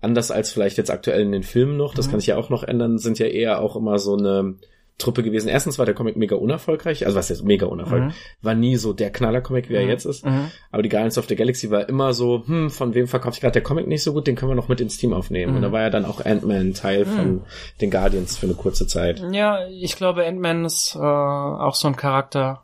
anders 0.00 0.30
als 0.30 0.52
vielleicht 0.52 0.76
jetzt 0.78 0.90
aktuell 0.90 1.22
in 1.22 1.32
den 1.32 1.42
Filmen 1.42 1.76
noch, 1.76 1.94
das 1.94 2.06
Mhm. 2.06 2.10
kann 2.12 2.20
sich 2.20 2.26
ja 2.28 2.36
auch 2.36 2.50
noch 2.50 2.62
ändern, 2.62 2.98
sind 2.98 3.18
ja 3.18 3.26
eher 3.26 3.60
auch 3.60 3.74
immer 3.76 3.98
so 3.98 4.16
eine 4.16 4.54
Truppe 4.96 5.22
gewesen. 5.24 5.48
Erstens 5.48 5.78
war 5.78 5.86
der 5.86 5.94
Comic 5.94 6.16
mega 6.16 6.36
unerfolgreich, 6.36 7.04
also 7.04 7.18
was 7.18 7.28
jetzt 7.28 7.42
mega 7.44 7.66
unerfolgreich, 7.66 8.10
Mhm. 8.12 8.14
war 8.42 8.54
nie 8.54 8.76
so 8.76 8.92
der 8.92 9.10
Knaller-Comic, 9.10 9.68
wie 9.68 9.74
er 9.74 9.82
Mhm. 9.82 9.88
jetzt 9.88 10.04
ist. 10.04 10.24
Mhm. 10.24 10.50
Aber 10.70 10.82
die 10.84 10.88
Guardians 10.88 11.18
of 11.18 11.26
the 11.26 11.34
Galaxy 11.34 11.70
war 11.70 11.88
immer 11.88 12.14
so, 12.14 12.44
hm, 12.46 12.70
von 12.70 12.94
wem 12.94 13.08
verkauft 13.08 13.34
sich 13.34 13.40
gerade 13.40 13.54
der 13.54 13.62
Comic 13.62 13.88
nicht 13.88 14.04
so 14.04 14.12
gut, 14.12 14.26
den 14.28 14.36
können 14.36 14.52
wir 14.52 14.56
noch 14.56 14.68
mit 14.68 14.80
ins 14.80 14.96
Team 14.96 15.12
aufnehmen. 15.12 15.50
Mhm. 15.50 15.56
Und 15.56 15.62
da 15.62 15.72
war 15.72 15.80
ja 15.80 15.90
dann 15.90 16.04
auch 16.04 16.24
Ant-Man 16.24 16.74
Teil 16.74 17.06
von 17.06 17.42
den 17.80 17.90
Guardians 17.90 18.36
für 18.38 18.46
eine 18.46 18.54
kurze 18.54 18.86
Zeit. 18.86 19.20
Ja, 19.32 19.66
ich 19.68 19.96
glaube, 19.96 20.24
Ant-Man 20.24 20.64
ist 20.64 20.94
äh, 20.94 20.98
auch 21.00 21.74
so 21.74 21.88
ein 21.88 21.96
Charakter, 21.96 22.62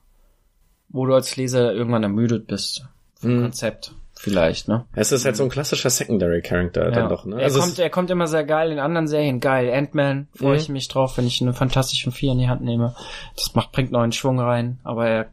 wo 0.89 1.07
du 1.07 1.15
als 1.15 1.37
Leser 1.37 1.73
irgendwann 1.75 2.03
ermüdet 2.05 2.47
bist 2.47 2.85
vom 3.15 3.37
Mhm. 3.39 3.43
Konzept. 3.43 3.95
Vielleicht, 4.23 4.69
ne? 4.69 4.85
Es 4.95 5.13
ist 5.13 5.25
halt 5.25 5.35
so 5.37 5.45
ein 5.45 5.49
klassischer 5.49 5.89
Secondary 5.89 6.43
Character 6.43 6.91
dann 6.91 7.09
doch, 7.09 7.25
ne? 7.25 7.37
Er, 7.39 7.45
Also 7.45 7.61
kommt, 7.61 7.73
es- 7.73 7.79
er 7.79 7.89
kommt 7.89 8.11
immer 8.11 8.27
sehr 8.27 8.45
geil 8.45 8.71
in 8.71 8.79
anderen 8.79 9.07
Serien. 9.09 9.41
Geil. 9.41 9.73
Ant-Man 9.73 10.29
freue 10.37 10.51
Mhm. 10.57 10.61
ich 10.61 10.69
mich 10.69 10.89
drauf, 10.89 11.17
wenn 11.17 11.27
ich 11.27 11.41
einen 11.41 11.55
fantastischen 11.55 12.13
Vier 12.13 12.33
in 12.33 12.39
die 12.39 12.49
Hand 12.49 12.61
nehme. 12.63 12.95
Das 13.35 13.55
macht, 13.55 13.73
bringt 13.73 13.93
neuen 13.93 14.13
Schwung 14.13 14.39
rein. 14.39 14.79
Aber 14.85 15.09
er 15.09 15.27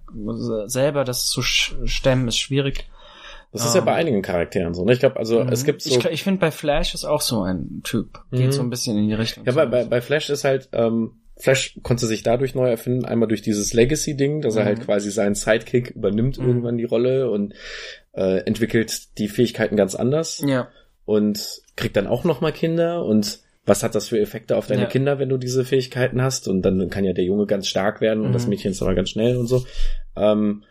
selber 0.68 1.04
das 1.04 1.26
zu 1.28 1.42
stemmen 1.42 2.30
ist 2.30 2.38
schwierig. 2.38 2.88
das 3.52 3.66
ist 3.66 3.74
ja 3.76 3.80
ähm, 3.80 3.86
bei 3.86 3.94
einigen 3.96 4.22
Charakteren 4.22 4.74
so, 4.74 4.86
ne? 4.86 4.94
Ich 4.94 5.00
glaube, 5.00 5.18
also 5.18 5.42
es 5.42 5.64
Mhm. 5.64 5.66
gibt 5.66 5.82
so 5.82 5.90
Ich, 6.00 6.06
ich 6.06 6.24
finde 6.24 6.40
bei 6.40 6.52
Flash 6.52 6.94
ist 6.94 7.04
auch 7.04 7.22
so 7.22 7.42
ein 7.42 7.82
Typ. 7.84 8.20
Geht 8.32 8.48
Mhm. 8.48 8.52
so 8.54 8.62
ein 8.62 8.70
bisschen 8.70 8.98
in 8.98 9.08
die 9.10 9.16
Richtung. 9.16 9.44
Ja, 9.46 9.52
bei, 9.52 9.66
bei, 9.66 9.84
bei 9.84 10.00
Flash 10.00 10.30
ist 10.30 10.44
halt, 10.46 10.70
ähm, 10.72 11.12
Flash 11.40 11.78
konnte 11.84 12.08
sich 12.08 12.24
dadurch 12.24 12.56
neu 12.56 12.68
erfinden, 12.70 13.06
einmal 13.06 13.28
durch 13.28 13.42
dieses 13.44 13.72
Legacy-Ding, 13.74 14.42
dass 14.42 14.56
er 14.56 14.64
Mhm. 14.64 14.68
halt 14.68 14.82
quasi 14.86 15.12
seinen 15.12 15.36
Sidekick 15.36 15.92
übernimmt 15.92 16.40
Mhm. 16.40 16.48
irgendwann 16.48 16.78
die 16.78 16.84
Rolle 16.86 17.30
und 17.30 17.54
äh, 18.18 18.39
entwickelt 18.45 19.18
die 19.18 19.28
Fähigkeiten 19.28 19.76
ganz 19.76 19.95
anders 19.95 20.43
ja. 20.45 20.68
und 21.05 21.61
kriegt 21.76 21.95
dann 21.95 22.07
auch 22.07 22.24
nochmal 22.24 22.51
Kinder 22.51 23.05
und 23.05 23.39
was 23.65 23.84
hat 23.84 23.95
das 23.95 24.07
für 24.07 24.20
Effekte 24.20 24.55
auf 24.57 24.68
deine 24.68 24.84
Ja. 24.84 24.88
Kinder, 24.88 25.20
wenn 25.20 25.30
du 25.30 25.38
diese 25.38 25.65
Fähigkeiten 25.65 26.22
hast? 26.22 26.47
Und 26.47 26.61
dann 26.61 26.89
kann 26.89 27.03
ja 27.03 27.11
der 27.13 27.26
Junge 27.26 27.45
ganz 27.45 27.68
stark 27.68 27.99
werden 28.01 28.22
und 28.24 28.30
Mhm. 28.30 28.34
das 28.34 28.47
Mädchen 28.47 28.72
ist 28.72 28.82
aber 28.82 28.95
ganz 28.95 29.09
schnell 29.09 29.36
und 29.38 29.47
so. 29.47 29.65
Ähm, 30.15 30.63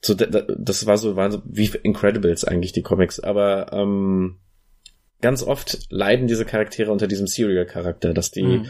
so 0.00 0.14
das 0.14 0.86
war 0.86 0.96
so, 0.96 1.16
waren 1.16 1.30
so 1.32 1.42
wie 1.44 1.70
Incredibles 1.82 2.44
eigentlich 2.44 2.72
die 2.72 2.82
Comics, 2.82 3.20
aber 3.20 3.72
ähm, 3.72 4.38
ganz 5.20 5.42
oft 5.42 5.78
leiden 5.90 6.26
diese 6.26 6.44
Charaktere 6.44 6.90
unter 6.92 7.06
diesem 7.06 7.26
Serial-Charakter, 7.26 8.14
dass 8.14 8.30
die 8.30 8.42
Mhm. 8.42 8.66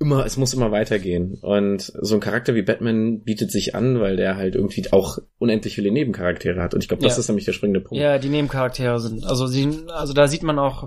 Immer, 0.00 0.24
es 0.24 0.36
muss 0.36 0.54
immer 0.54 0.70
weitergehen. 0.70 1.38
Und 1.42 1.80
so 2.00 2.14
ein 2.14 2.20
Charakter 2.20 2.54
wie 2.54 2.62
Batman 2.62 3.20
bietet 3.22 3.50
sich 3.50 3.74
an, 3.74 4.00
weil 4.00 4.16
der 4.16 4.36
halt 4.36 4.54
irgendwie 4.54 4.84
auch 4.92 5.18
unendlich 5.38 5.74
viele 5.74 5.90
Nebencharaktere 5.90 6.62
hat. 6.62 6.74
Und 6.74 6.82
ich 6.82 6.88
glaube, 6.88 7.02
das 7.02 7.16
Ja. 7.16 7.20
ist 7.20 7.28
nämlich 7.28 7.44
der 7.46 7.52
springende 7.52 7.80
Punkt. 7.80 8.00
Ja, 8.02 8.18
die 8.18 8.28
Nebencharaktere 8.28 9.00
sind, 9.00 9.24
also 9.24 9.46
sie, 9.46 9.68
also 9.88 10.12
da 10.12 10.28
sieht 10.28 10.42
man 10.42 10.58
auch, 10.58 10.86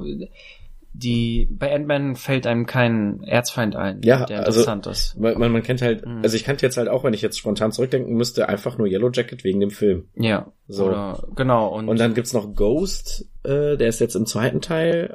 die, 0.94 1.48
bei 1.50 1.74
Ant-Man 1.74 2.16
fällt 2.16 2.46
einem 2.46 2.66
kein 2.66 3.24
Erzfeind 3.24 3.76
ein, 3.76 4.02
Ja, 4.04 4.26
der 4.26 4.46
also- 4.46 4.60
interessant 4.60 4.88
ist. 4.88 5.18
Man, 5.18 5.38
man, 5.40 5.64
kennt 5.64 5.82
halt, 5.82 6.06
Mhm. 6.06 6.20
also 6.24 6.36
ich 6.36 6.44
kannte 6.44 6.66
jetzt 6.66 6.78
halt 6.78 6.90
auch, 6.90 7.04
wenn 7.04 7.14
ich 7.14 7.22
jetzt 7.22 7.38
spontan 7.40 7.72
zurückdenken 7.72 8.14
müsste, 8.16 8.50
einfach 8.50 8.78
nur 8.78 8.88
Yellow 8.88 9.10
Jacket 9.12 9.44
wegen 9.44 9.60
dem 9.62 9.72
Film. 9.72 10.08
Ja, 10.16 10.52
So. 10.68 10.86
Oder, 10.88 11.24
genau, 11.36 11.68
und, 11.70 11.90
Und 11.90 12.00
dann 12.00 12.14
gibt's 12.14 12.34
noch 12.34 12.54
Ghost, 12.56 13.26
äh, 13.44 13.78
der 13.78 13.88
ist 13.88 14.00
jetzt 14.00 14.16
im 14.16 14.26
zweiten 14.26 14.62
Teil, 14.62 15.12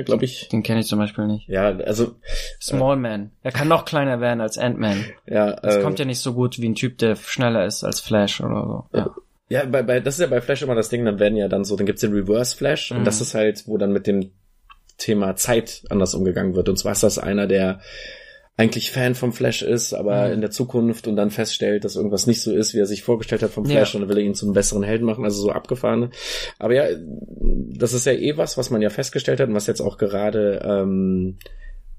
äh, 0.00 0.02
glaube 0.04 0.24
ich. 0.24 0.48
den 0.48 0.62
kenne 0.62 0.80
ich 0.80 0.86
zum 0.86 0.98
Beispiel 0.98 1.26
nicht. 1.26 1.48
Ja, 1.48 1.76
also 1.76 2.14
Small 2.60 2.96
Man. 2.96 3.30
Er 3.42 3.52
kann 3.52 3.68
noch 3.68 3.84
kleiner 3.84 4.20
werden 4.20 4.40
als 4.40 4.58
Ant-Man. 4.58 5.04
ja, 5.26 5.52
Das 5.56 5.76
äh, 5.76 5.82
kommt 5.82 5.98
ja 5.98 6.04
nicht 6.04 6.20
so 6.20 6.34
gut 6.34 6.58
wie 6.60 6.68
ein 6.68 6.74
Typ, 6.74 6.98
der 6.98 7.16
schneller 7.16 7.66
ist 7.66 7.84
als 7.84 8.00
Flash 8.00 8.40
oder 8.40 8.86
so. 8.92 8.98
Ja. 8.98 9.14
Ja, 9.48 9.64
bei, 9.64 9.82
bei, 9.84 10.00
das 10.00 10.14
ist 10.14 10.20
ja 10.22 10.26
bei 10.26 10.40
Flash 10.40 10.62
immer 10.62 10.74
das 10.74 10.88
Ding, 10.88 11.04
dann 11.04 11.20
werden 11.20 11.36
ja 11.36 11.46
dann 11.46 11.62
so, 11.64 11.76
dann 11.76 11.86
gibt's 11.86 12.00
den 12.00 12.12
Reverse 12.12 12.56
Flash 12.56 12.90
Mhm. 12.90 12.98
und 12.98 13.04
das 13.06 13.20
ist 13.20 13.34
halt, 13.34 13.62
wo 13.68 13.76
dann 13.78 13.92
mit 13.92 14.08
dem 14.08 14.30
Thema 14.98 15.36
Zeit 15.36 15.82
anders 15.90 16.14
umgegangen 16.14 16.54
wird. 16.54 16.68
Und 16.68 16.78
zwar 16.78 16.92
ist 16.92 17.02
das 17.02 17.18
einer, 17.18 17.46
der 17.46 17.80
eigentlich 18.58 18.90
Fan 18.90 19.14
vom 19.14 19.34
Flash 19.34 19.60
ist, 19.60 19.92
aber 19.92 20.28
Mhm. 20.28 20.32
in 20.34 20.40
der 20.40 20.50
Zukunft 20.50 21.06
und 21.08 21.16
dann 21.16 21.30
feststellt, 21.30 21.84
dass 21.84 21.94
irgendwas 21.96 22.26
nicht 22.26 22.40
so 22.40 22.54
ist, 22.54 22.72
wie 22.72 22.78
er 22.78 22.86
sich 22.86 23.02
vorgestellt 23.02 23.42
hat 23.42 23.50
vom 23.50 23.66
Flash 23.66 23.92
Ja. 23.92 24.00
und 24.00 24.06
dann 24.06 24.08
will 24.08 24.22
er 24.22 24.24
ihn 24.26 24.34
zu 24.34 24.46
einem 24.46 24.54
besseren 24.54 24.82
Helden 24.82 25.04
machen, 25.04 25.24
also 25.24 25.42
so 25.42 25.50
abgefahrene. 25.50 26.08
Aber 26.58 26.72
ja, 26.74 26.86
das 27.76 27.92
ist 27.92 28.06
ja 28.06 28.12
eh 28.12 28.38
was, 28.38 28.56
was 28.56 28.70
man 28.70 28.80
ja 28.80 28.88
festgestellt 28.88 29.40
hat 29.40 29.48
und 29.48 29.54
was 29.54 29.66
jetzt 29.66 29.82
auch 29.82 29.98
gerade 29.98 30.62
ähm, 30.64 31.36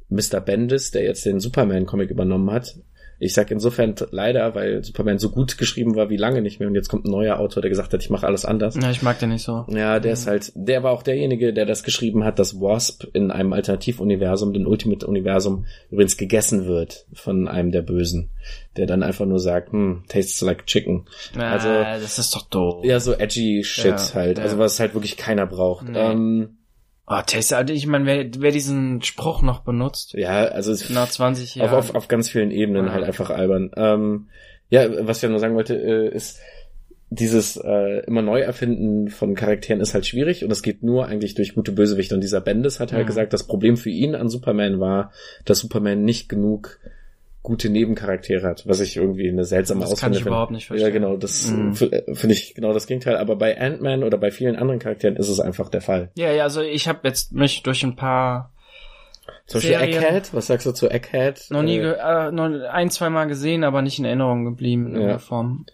Mr. 0.10 0.40
Bendis, 0.40 0.90
der 0.90 1.04
jetzt 1.04 1.26
den 1.28 1.40
Superman-Comic 1.40 2.10
übernommen 2.10 2.50
hat, 2.52 2.76
ich 3.20 3.34
sag 3.34 3.50
insofern 3.52 3.96
leider, 4.12 4.54
weil 4.54 4.84
Superman 4.84 5.18
so 5.18 5.30
gut 5.30 5.58
geschrieben 5.58 5.96
war 5.96 6.10
wie 6.10 6.18
lange 6.18 6.42
nicht 6.42 6.60
mehr 6.60 6.70
und 6.70 6.76
jetzt 6.76 6.88
kommt 6.90 7.06
ein 7.06 7.12
neuer 7.12 7.40
Autor, 7.40 7.62
der 7.62 7.70
gesagt 7.70 7.92
hat, 7.94 8.02
ich 8.04 8.10
mache 8.10 8.28
alles 8.28 8.46
anders. 8.46 8.76
ja, 8.76 8.92
ich 8.92 9.02
mag 9.02 9.18
den 9.20 9.30
nicht 9.30 9.44
so. 9.44 9.66
Ja, 9.70 10.00
der 10.00 10.14
ist 10.14 10.28
halt, 10.28 10.52
der 10.56 10.84
war 10.84 10.92
auch 10.92 11.02
derjenige, 11.04 11.54
der 11.54 11.66
das 11.66 11.84
geschrieben 11.84 12.24
hat, 12.24 12.38
dass 12.40 12.60
Wasp 12.62 13.06
in 13.14 13.32
einem 13.32 13.54
Alternativuniversum, 13.54 14.54
dem 14.54 14.68
Ultimate-Universum, 14.68 15.66
übrigens 15.90 16.18
gegessen 16.18 16.66
wird 16.68 17.06
von 17.14 17.48
einem 17.48 17.72
der 17.72 17.82
Bösen, 17.82 18.30
der 18.76 18.86
dann 18.86 19.04
einfach 19.04 19.26
nur 19.26 19.40
sagt, 19.40 19.72
hm, 19.72 20.04
tastes 20.08 20.42
like 20.42 20.66
chicken. 20.68 21.06
Also- 21.38 21.70
Ah, 21.70 21.98
das 22.00 22.20
ist 22.20 22.36
doch 22.36 22.48
doof. 22.50 22.84
Ja, 22.86 23.00
so 23.00 23.14
edgy 23.14 23.64
Shit 23.64 23.86
Ja, 23.86 24.14
halt, 24.14 24.38
ja. 24.38 24.44
also 24.44 24.58
was 24.60 24.80
halt 24.80 24.94
wirklich 24.94 25.18
keiner 25.18 25.46
braucht. 25.48 25.90
Nee. 25.90 25.98
Ähm, 25.98 26.57
Oh, 27.10 27.22
Taste, 27.26 27.56
also 27.56 27.74
ich 27.74 27.88
meine, 27.88 28.06
wer, 28.06 28.26
wer 28.40 28.52
diesen 28.52 29.02
Spruch 29.02 29.42
noch 29.42 29.62
benutzt, 29.62 30.14
ja, 30.14 30.46
also 30.46 30.74
es 30.74 30.90
nach 30.90 31.08
20 31.10 31.62
auf, 31.62 31.68
Jahren. 31.72 31.74
auf, 31.80 31.96
auf 31.96 32.08
ganz 32.10 32.30
vielen 32.30 32.52
Ebenen 32.52 32.88
Ja. 32.88 32.92
halt 32.92 33.06
einfach 33.06 33.30
albern. 33.30 33.72
Ähm, 33.78 34.28
ja, 34.70 35.08
was 35.08 35.18
ich 35.18 35.24
ja 35.24 35.30
nur 35.30 35.40
sagen 35.40 35.56
wollte, 35.56 35.76
äh, 35.76 36.14
ist, 36.14 36.40
dieses 37.10 37.56
äh, 37.56 38.00
immer 38.06 38.22
neu 38.22 38.42
erfinden 38.42 39.08
von 39.08 39.34
Charakteren 39.36 39.80
ist 39.80 39.94
halt 39.94 40.06
schwierig 40.06 40.44
und 40.44 40.52
es 40.52 40.62
geht 40.62 40.84
nur 40.84 41.06
eigentlich 41.06 41.36
durch 41.36 41.56
gute 41.56 41.72
Bösewichte. 41.72 42.14
Und 42.14 42.20
dieser 42.22 42.42
Bendis 42.42 42.82
hat 42.82 42.92
halt 42.92 43.04
Mhm. 43.04 43.08
gesagt, 43.08 43.32
das 43.32 43.48
Problem 43.48 43.78
für 43.78 43.90
ihn 43.90 44.14
an 44.14 44.28
Superman 44.28 44.82
war, 44.82 45.14
dass 45.46 45.60
Superman 45.60 46.04
nicht 46.04 46.28
genug 46.28 46.78
gute 47.48 47.70
Nebencharaktere 47.70 48.46
hat, 48.46 48.68
was 48.68 48.82
ich 48.82 48.98
irgendwie 48.98 49.30
eine 49.30 49.46
seltsame 49.46 49.80
Das 49.80 49.98
kann 50.02 50.12
ich 50.12 50.18
finde. 50.18 50.32
überhaupt 50.32 50.52
nicht 50.52 50.64
Ja, 50.70 50.76
verstehen. 50.76 50.92
genau, 50.94 51.16
das 51.16 51.50
äh, 51.50 52.14
finde 52.14 52.34
ich 52.36 52.54
genau 52.56 52.74
das 52.74 52.88
Gegenteil. 52.88 53.16
Aber 53.16 53.38
bei 53.38 53.58
Ant-Man 53.60 54.04
oder 54.04 54.18
bei 54.18 54.32
vielen 54.32 54.58
anderen 54.58 54.80
Charakteren 54.80 55.16
ist 55.16 55.30
es 55.30 55.40
einfach 55.40 55.70
der 55.70 55.80
Fall. 55.82 56.10
ja, 56.16 56.30
ja, 56.32 56.44
also 56.44 56.62
ich 56.62 56.90
habe 56.90 57.00
jetzt 57.08 57.32
mich 57.32 57.64
durch 57.64 57.84
ein 57.84 57.96
paar 57.96 58.52
Zum 59.46 59.60
Beispiel 59.62 59.78
Serien- 59.78 60.04
Egghead, 60.04 60.34
was 60.34 60.48
sagst 60.48 60.66
du 60.66 60.74
zu 60.74 60.90
Egghead? 60.90 61.46
noch 61.50 61.64
nie, 61.64 61.78
Äh, 61.78 61.94
äh, 62.28 62.32
noch 62.34 62.50
ein, 62.70 62.90
zwei 62.90 63.10
Mal 63.10 63.28
gesehen, 63.28 63.64
aber 63.64 63.82
nicht 63.82 63.98
in 63.98 64.04
Erinnerung 64.04 64.44
geblieben 64.44 64.88
in 64.88 64.92
Ja. 64.92 64.98
irgendeiner 64.98 65.20
Form. 65.20 65.66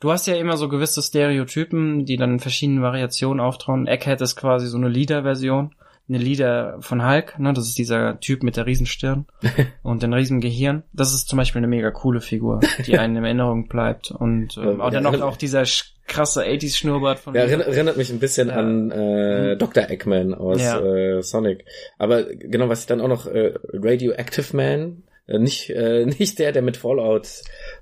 Du 0.00 0.10
hast 0.10 0.26
ja 0.26 0.34
immer 0.34 0.56
so 0.56 0.68
gewisse 0.68 1.00
Stereotypen, 1.00 2.04
die 2.06 2.16
dann 2.16 2.32
in 2.32 2.40
verschiedenen 2.40 2.82
Variationen 2.82 3.40
auftrauen. 3.40 3.86
Egghead 3.86 4.20
ist 4.20 4.34
quasi 4.36 4.66
so 4.66 4.76
eine 4.76 4.88
Leader-Version. 4.88 5.70
Eine 6.10 6.18
Leader 6.18 6.76
von 6.80 7.06
Hulk, 7.08 7.38
ne? 7.38 7.52
Das 7.54 7.68
ist 7.68 7.78
dieser 7.78 8.18
Typ 8.18 8.42
mit 8.42 8.56
der 8.56 8.66
Riesenstirn 8.66 9.26
und 9.84 10.02
dem 10.02 10.12
riesen 10.12 10.40
Gehirn. 10.40 10.82
Das 10.92 11.14
ist 11.14 11.28
zum 11.28 11.36
Beispiel 11.36 11.60
eine 11.60 11.68
mega 11.68 11.92
coole 11.92 12.20
Figur, 12.20 12.58
die 12.84 12.98
einen 12.98 13.16
in 13.16 13.24
Erinnerung 13.24 13.68
bleibt. 13.68 14.10
Und 14.10 14.56
ähm, 14.58 14.78
Ja, 14.78 14.84
auch 14.84 14.90
dann 14.90 15.04
noch 15.04 15.16
ja. 15.16 15.24
auch 15.24 15.36
dieser 15.36 15.62
krasse 16.08 16.42
80s 16.44 16.76
Schnurrbart 16.76 17.20
von 17.20 17.34
Ja, 17.36 17.42
erinnert, 17.42 17.68
erinnert 17.68 17.96
mich 17.96 18.10
ein 18.10 18.18
bisschen 18.18 18.48
Ja. 18.48 18.56
an 18.56 18.90
äh, 18.90 19.56
Dr. 19.56 19.88
Eggman 19.88 20.34
aus 20.34 20.60
Ja. 20.60 20.80
äh, 20.80 21.22
Sonic. 21.22 21.64
Aber 21.98 22.24
genau, 22.24 22.68
was 22.68 22.80
ich 22.80 22.86
dann 22.86 23.00
auch 23.00 23.06
noch 23.08 23.26
äh, 23.28 23.54
Radioactive 23.72 24.56
Man, 24.56 25.04
äh, 25.28 25.38
nicht 25.38 25.70
äh, 25.70 26.06
nicht 26.18 26.40
der, 26.40 26.50
der 26.50 26.62
mit 26.62 26.76
Fallout 26.76 27.28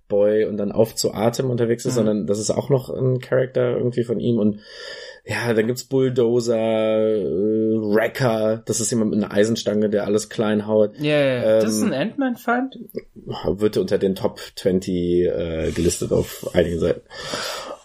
Boy 0.08 0.44
und 0.44 0.56
dann 0.58 0.72
auf 0.72 0.94
zu 0.94 1.12
Atem 1.14 1.48
unterwegs 1.50 1.84
ist, 1.86 1.92
Mhm. 1.94 1.96
sondern 1.96 2.26
das 2.26 2.38
ist 2.38 2.50
auch 2.50 2.68
noch 2.68 2.90
ein 2.90 3.20
Charakter 3.20 3.76
irgendwie 3.76 4.04
von 4.04 4.20
ihm 4.20 4.38
und 4.38 4.60
ja, 5.30 5.52
dann 5.52 5.66
gibt's 5.66 5.84
Bulldozer, 5.84 6.56
äh, 6.56 7.22
Wrecker, 7.22 8.62
das 8.64 8.80
ist 8.80 8.90
jemand 8.90 9.10
mit 9.10 9.22
einer 9.22 9.32
Eisenstange, 9.32 9.90
der 9.90 10.04
alles 10.06 10.30
klein 10.30 10.66
haut. 10.66 10.98
Ja, 10.98 11.18
ja, 11.18 11.34
ja. 11.34 11.60
das 11.60 11.74
ist 11.74 11.82
Ähm, 11.82 11.92
ein 11.92 12.00
Ant-Man-Feind? 12.10 12.78
Wird 13.46 13.76
unter 13.76 13.98
den 13.98 14.14
Top 14.14 14.40
20 14.56 14.94
äh, 14.94 15.70
gelistet 15.74 16.12
auf 16.12 16.48
einigen 16.54 16.78
Seiten. 16.80 17.02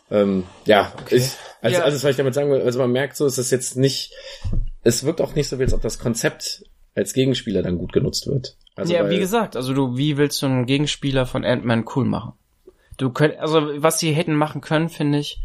Ähm, 0.09 0.43
ja, 0.65 0.93
ich, 1.09 1.29
also 1.61 1.77
Ja. 1.79 1.83
alles, 1.83 2.03
was 2.03 2.11
ich 2.11 2.17
damit 2.17 2.33
sagen 2.33 2.49
will, 2.51 2.61
also 2.61 2.79
man 2.79 2.91
merkt 2.91 3.17
so, 3.17 3.25
es 3.25 3.37
ist 3.37 3.51
jetzt 3.51 3.75
nicht, 3.77 4.13
es 4.83 5.03
wirkt 5.03 5.19
auch 5.21 5.35
nicht 5.35 5.49
so, 5.49 5.59
wie 5.59 5.63
als 5.63 5.73
ob 5.73 5.81
das 5.81 5.99
Konzept 5.99 6.63
als 6.95 7.13
Gegenspieler 7.13 7.61
dann 7.63 7.77
gut 7.77 7.91
genutzt 7.93 8.27
wird. 8.27 8.55
Also 8.75 8.93
ja, 8.93 9.03
weil- 9.03 9.09
wie 9.11 9.19
gesagt, 9.19 9.55
also 9.55 9.73
du, 9.73 9.97
wie 9.97 10.17
willst 10.17 10.41
du 10.41 10.45
einen 10.45 10.65
Gegenspieler 10.65 11.25
von 11.25 11.43
Ant-Man 11.43 11.85
cool 11.95 12.05
machen? 12.05 12.33
Du 12.97 13.09
könnt, 13.09 13.37
also 13.39 13.61
was 13.77 13.99
sie 13.99 14.11
hätten 14.13 14.35
machen 14.35 14.61
können, 14.61 14.87
finde 14.89 15.17
ich, 15.19 15.39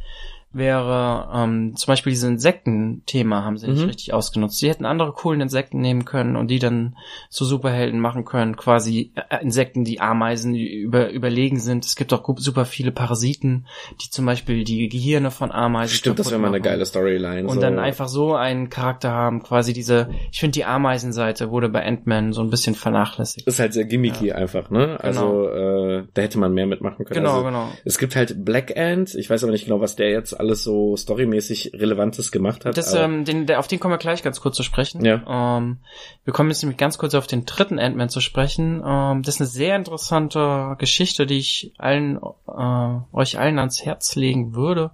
wäre 0.53 1.29
ähm, 1.35 1.77
zum 1.77 1.93
Beispiel 1.93 2.11
dieses 2.11 2.29
Insekten-Thema 2.29 3.45
haben 3.45 3.59
sie 3.59 3.69
nicht 3.69 3.83
Mhm. 3.83 3.89
richtig 3.89 4.15
ausgenutzt. 4.15 4.59
Sie 4.59 4.69
hätten 4.69 4.87
andere 4.87 5.13
coolen 5.13 5.41
Insekten 5.43 5.81
nehmen 5.81 6.05
können 6.05 6.37
und 6.37 6.49
die 6.51 6.59
dann 6.59 6.97
zu 7.29 7.45
Superhelden 7.45 8.01
machen 8.01 8.25
können, 8.25 8.57
quasi 8.57 9.13
äh, 9.15 9.43
Insekten, 9.43 9.85
die 9.85 10.01
Ameisen 10.01 10.55
die 10.55 10.73
über, 10.75 11.11
überlegen 11.11 11.61
sind. 11.61 11.85
Es 11.85 11.97
gibt 11.97 12.13
auch 12.15 12.25
super 12.39 12.65
viele 12.65 12.93
Parasiten, 12.93 13.67
die 14.03 14.11
zum 14.11 14.25
Beispiel 14.25 14.65
die 14.65 14.89
Gehirne 14.89 15.31
von 15.31 15.53
Ameisen 15.53 15.95
Stimmt, 15.95 16.19
das 16.19 16.31
wäre 16.31 16.41
mal 16.41 16.49
eine 16.49 16.61
geile 16.63 16.87
Storyline. 16.87 17.47
Und 17.47 17.57
so. 17.57 17.61
dann 17.61 17.79
einfach 17.79 18.09
so 18.09 18.35
einen 18.35 18.71
Charakter 18.71 19.11
haben, 19.11 19.43
quasi 19.43 19.73
diese, 19.75 20.09
ich 20.33 20.41
finde 20.41 20.53
die 20.53 20.65
Ameisenseite 20.65 21.51
wurde 21.51 21.69
bei 21.69 21.85
Ant-Man 21.85 22.33
so 22.33 22.41
ein 22.41 22.51
bisschen 22.51 22.75
vernachlässigt. 22.75 23.47
ist 23.47 23.61
halt 23.61 23.75
sehr 23.75 23.85
gimmicky 23.85 24.33
einfach, 24.33 24.71
ne? 24.71 24.99
Also 25.01 25.49
äh, 25.49 26.05
da 26.15 26.23
hätte 26.23 26.39
man 26.39 26.53
mehr 26.55 26.67
mitmachen 26.67 27.05
können. 27.05 27.21
Genau, 27.21 27.35
also, 27.35 27.45
genau. 27.45 27.69
Es 27.85 27.99
gibt 27.99 28.17
halt 28.17 28.45
Black 28.45 28.77
Ant, 28.77 29.15
ich 29.15 29.29
weiß 29.29 29.43
aber 29.43 29.53
nicht 29.53 29.65
genau, 29.67 29.81
was 29.81 29.95
der 29.97 30.11
jetzt 30.11 30.38
alles 30.39 30.63
so 30.63 30.97
storymäßig 30.97 31.73
Relevantes 31.75 32.33
gemacht 32.33 32.65
hat. 32.65 32.77
Das, 32.77 32.95
ähm, 32.95 33.25
den, 33.25 33.51
auf 33.55 33.69
den 33.69 33.81
kommen 33.81 33.95
wir 33.95 33.99
gleich 33.99 34.23
ganz 34.23 34.41
kurz 34.41 34.57
zu 34.57 34.63
sprechen. 34.63 35.05
Ja. 35.05 35.59
Ähm, 35.59 35.79
wir 36.25 36.33
kommen 36.33 36.51
jetzt 36.51 36.63
nämlich 36.63 36.79
ganz 36.79 36.99
kurz 36.99 37.15
auf 37.15 37.27
den 37.27 37.45
dritten 37.45 37.79
Ant-Man 37.79 38.09
zu 38.09 38.21
sprechen. 38.21 38.83
Ähm, 38.85 39.23
das 39.23 39.37
ist 39.37 39.41
eine 39.41 39.49
sehr 39.49 39.77
interessante 39.77 40.77
Geschichte, 40.79 41.27
die 41.27 41.39
ich 41.39 41.73
allen, 41.79 42.19
äh, 42.47 42.99
euch 43.13 43.39
allen 43.39 43.59
ans 43.59 43.85
Herz 43.85 44.17
legen 44.17 44.55
würde. 44.55 44.91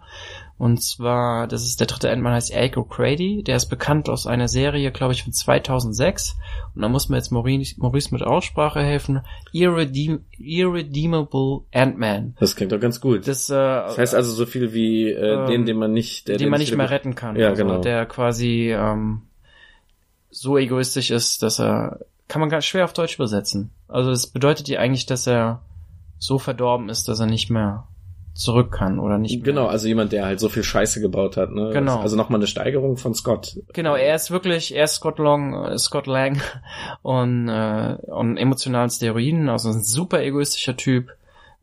Und 0.64 0.82
zwar, 0.82 1.46
das 1.46 1.62
ist 1.62 1.80
der 1.80 1.86
dritte 1.86 2.10
Ant-Man 2.10 2.32
heißt 2.32 2.50
Eric 2.50 2.78
O'Grady. 2.78 3.44
Der 3.44 3.54
ist 3.54 3.66
bekannt 3.66 4.08
aus 4.08 4.26
einer 4.26 4.48
Serie, 4.48 4.90
glaube 4.92 5.12
ich, 5.12 5.22
von 5.22 5.30
2006. 5.30 6.38
Und 6.74 6.80
da 6.80 6.88
muss 6.88 7.10
mir 7.10 7.18
jetzt 7.18 7.30
Maurice, 7.30 7.74
Maurice 7.76 8.08
mit 8.14 8.22
Aussprache 8.22 8.80
helfen. 8.80 9.20
Irredeem, 9.52 10.24
Irredeemable 10.38 11.64
Ant-Man. 11.70 12.36
das 12.40 12.56
klingt 12.56 12.72
doch 12.72 12.80
ganz 12.80 13.02
gut. 13.02 13.28
Das, 13.28 13.50
äh, 13.50 13.52
Das 13.52 13.98
heißt 13.98 14.14
also 14.14 14.32
so 14.32 14.46
viel 14.46 14.72
wie 14.72 15.10
äh, 15.10 15.34
Ähm, 15.34 15.46
den, 15.48 15.66
den 15.66 15.76
man 15.76 15.92
nicht, 15.92 16.28
der, 16.28 16.36
den 16.36 16.44
der 16.44 16.50
man 16.52 16.60
nicht 16.60 16.74
mehr 16.74 16.88
retten 16.88 17.14
kann. 17.14 17.36
Ja, 17.36 17.50
also, 17.50 17.62
genau. 17.62 17.82
Der 17.82 18.06
quasi 18.06 18.72
ähm, 18.72 19.20
so 20.30 20.56
egoistisch 20.56 21.10
ist, 21.10 21.42
dass 21.42 21.60
er 21.60 22.00
kann 22.26 22.40
man 22.40 22.48
ganz 22.48 22.64
schwer 22.64 22.84
auf 22.84 22.94
Deutsch 22.94 23.16
übersetzen. 23.16 23.70
Also 23.86 24.10
es 24.12 24.28
bedeutet 24.28 24.66
ja 24.68 24.80
eigentlich, 24.80 25.04
dass 25.04 25.26
er 25.26 25.60
so 26.18 26.38
verdorben 26.38 26.88
ist, 26.88 27.06
dass 27.06 27.20
er 27.20 27.26
nicht 27.26 27.50
mehr 27.50 27.86
zurück 28.34 28.72
kann 28.72 28.98
oder 28.98 29.16
nicht 29.16 29.36
mehr. 29.36 29.44
Genau, 29.44 29.66
also 29.66 29.86
jemand, 29.86 30.12
der 30.12 30.26
halt 30.26 30.40
so 30.40 30.48
viel 30.48 30.64
Scheiße 30.64 31.00
gebaut 31.00 31.36
hat. 31.36 31.52
Ne? 31.52 31.70
Genau. 31.72 32.00
Also 32.00 32.16
nochmal 32.16 32.40
eine 32.40 32.48
Steigerung 32.48 32.96
von 32.96 33.14
Scott. 33.14 33.58
Genau, 33.72 33.94
er 33.94 34.14
ist 34.14 34.30
wirklich, 34.30 34.74
er 34.74 34.84
ist 34.84 34.96
Scott 34.96 35.18
Long, 35.18 35.54
äh, 35.54 35.78
Scott 35.78 36.06
Lang 36.06 36.40
und, 37.02 37.48
äh, 37.48 37.96
und 38.06 38.36
emotionalen 38.36 38.90
Steroiden, 38.90 39.48
also 39.48 39.70
ein 39.70 39.82
super 39.82 40.22
egoistischer 40.22 40.76
Typ. 40.76 41.10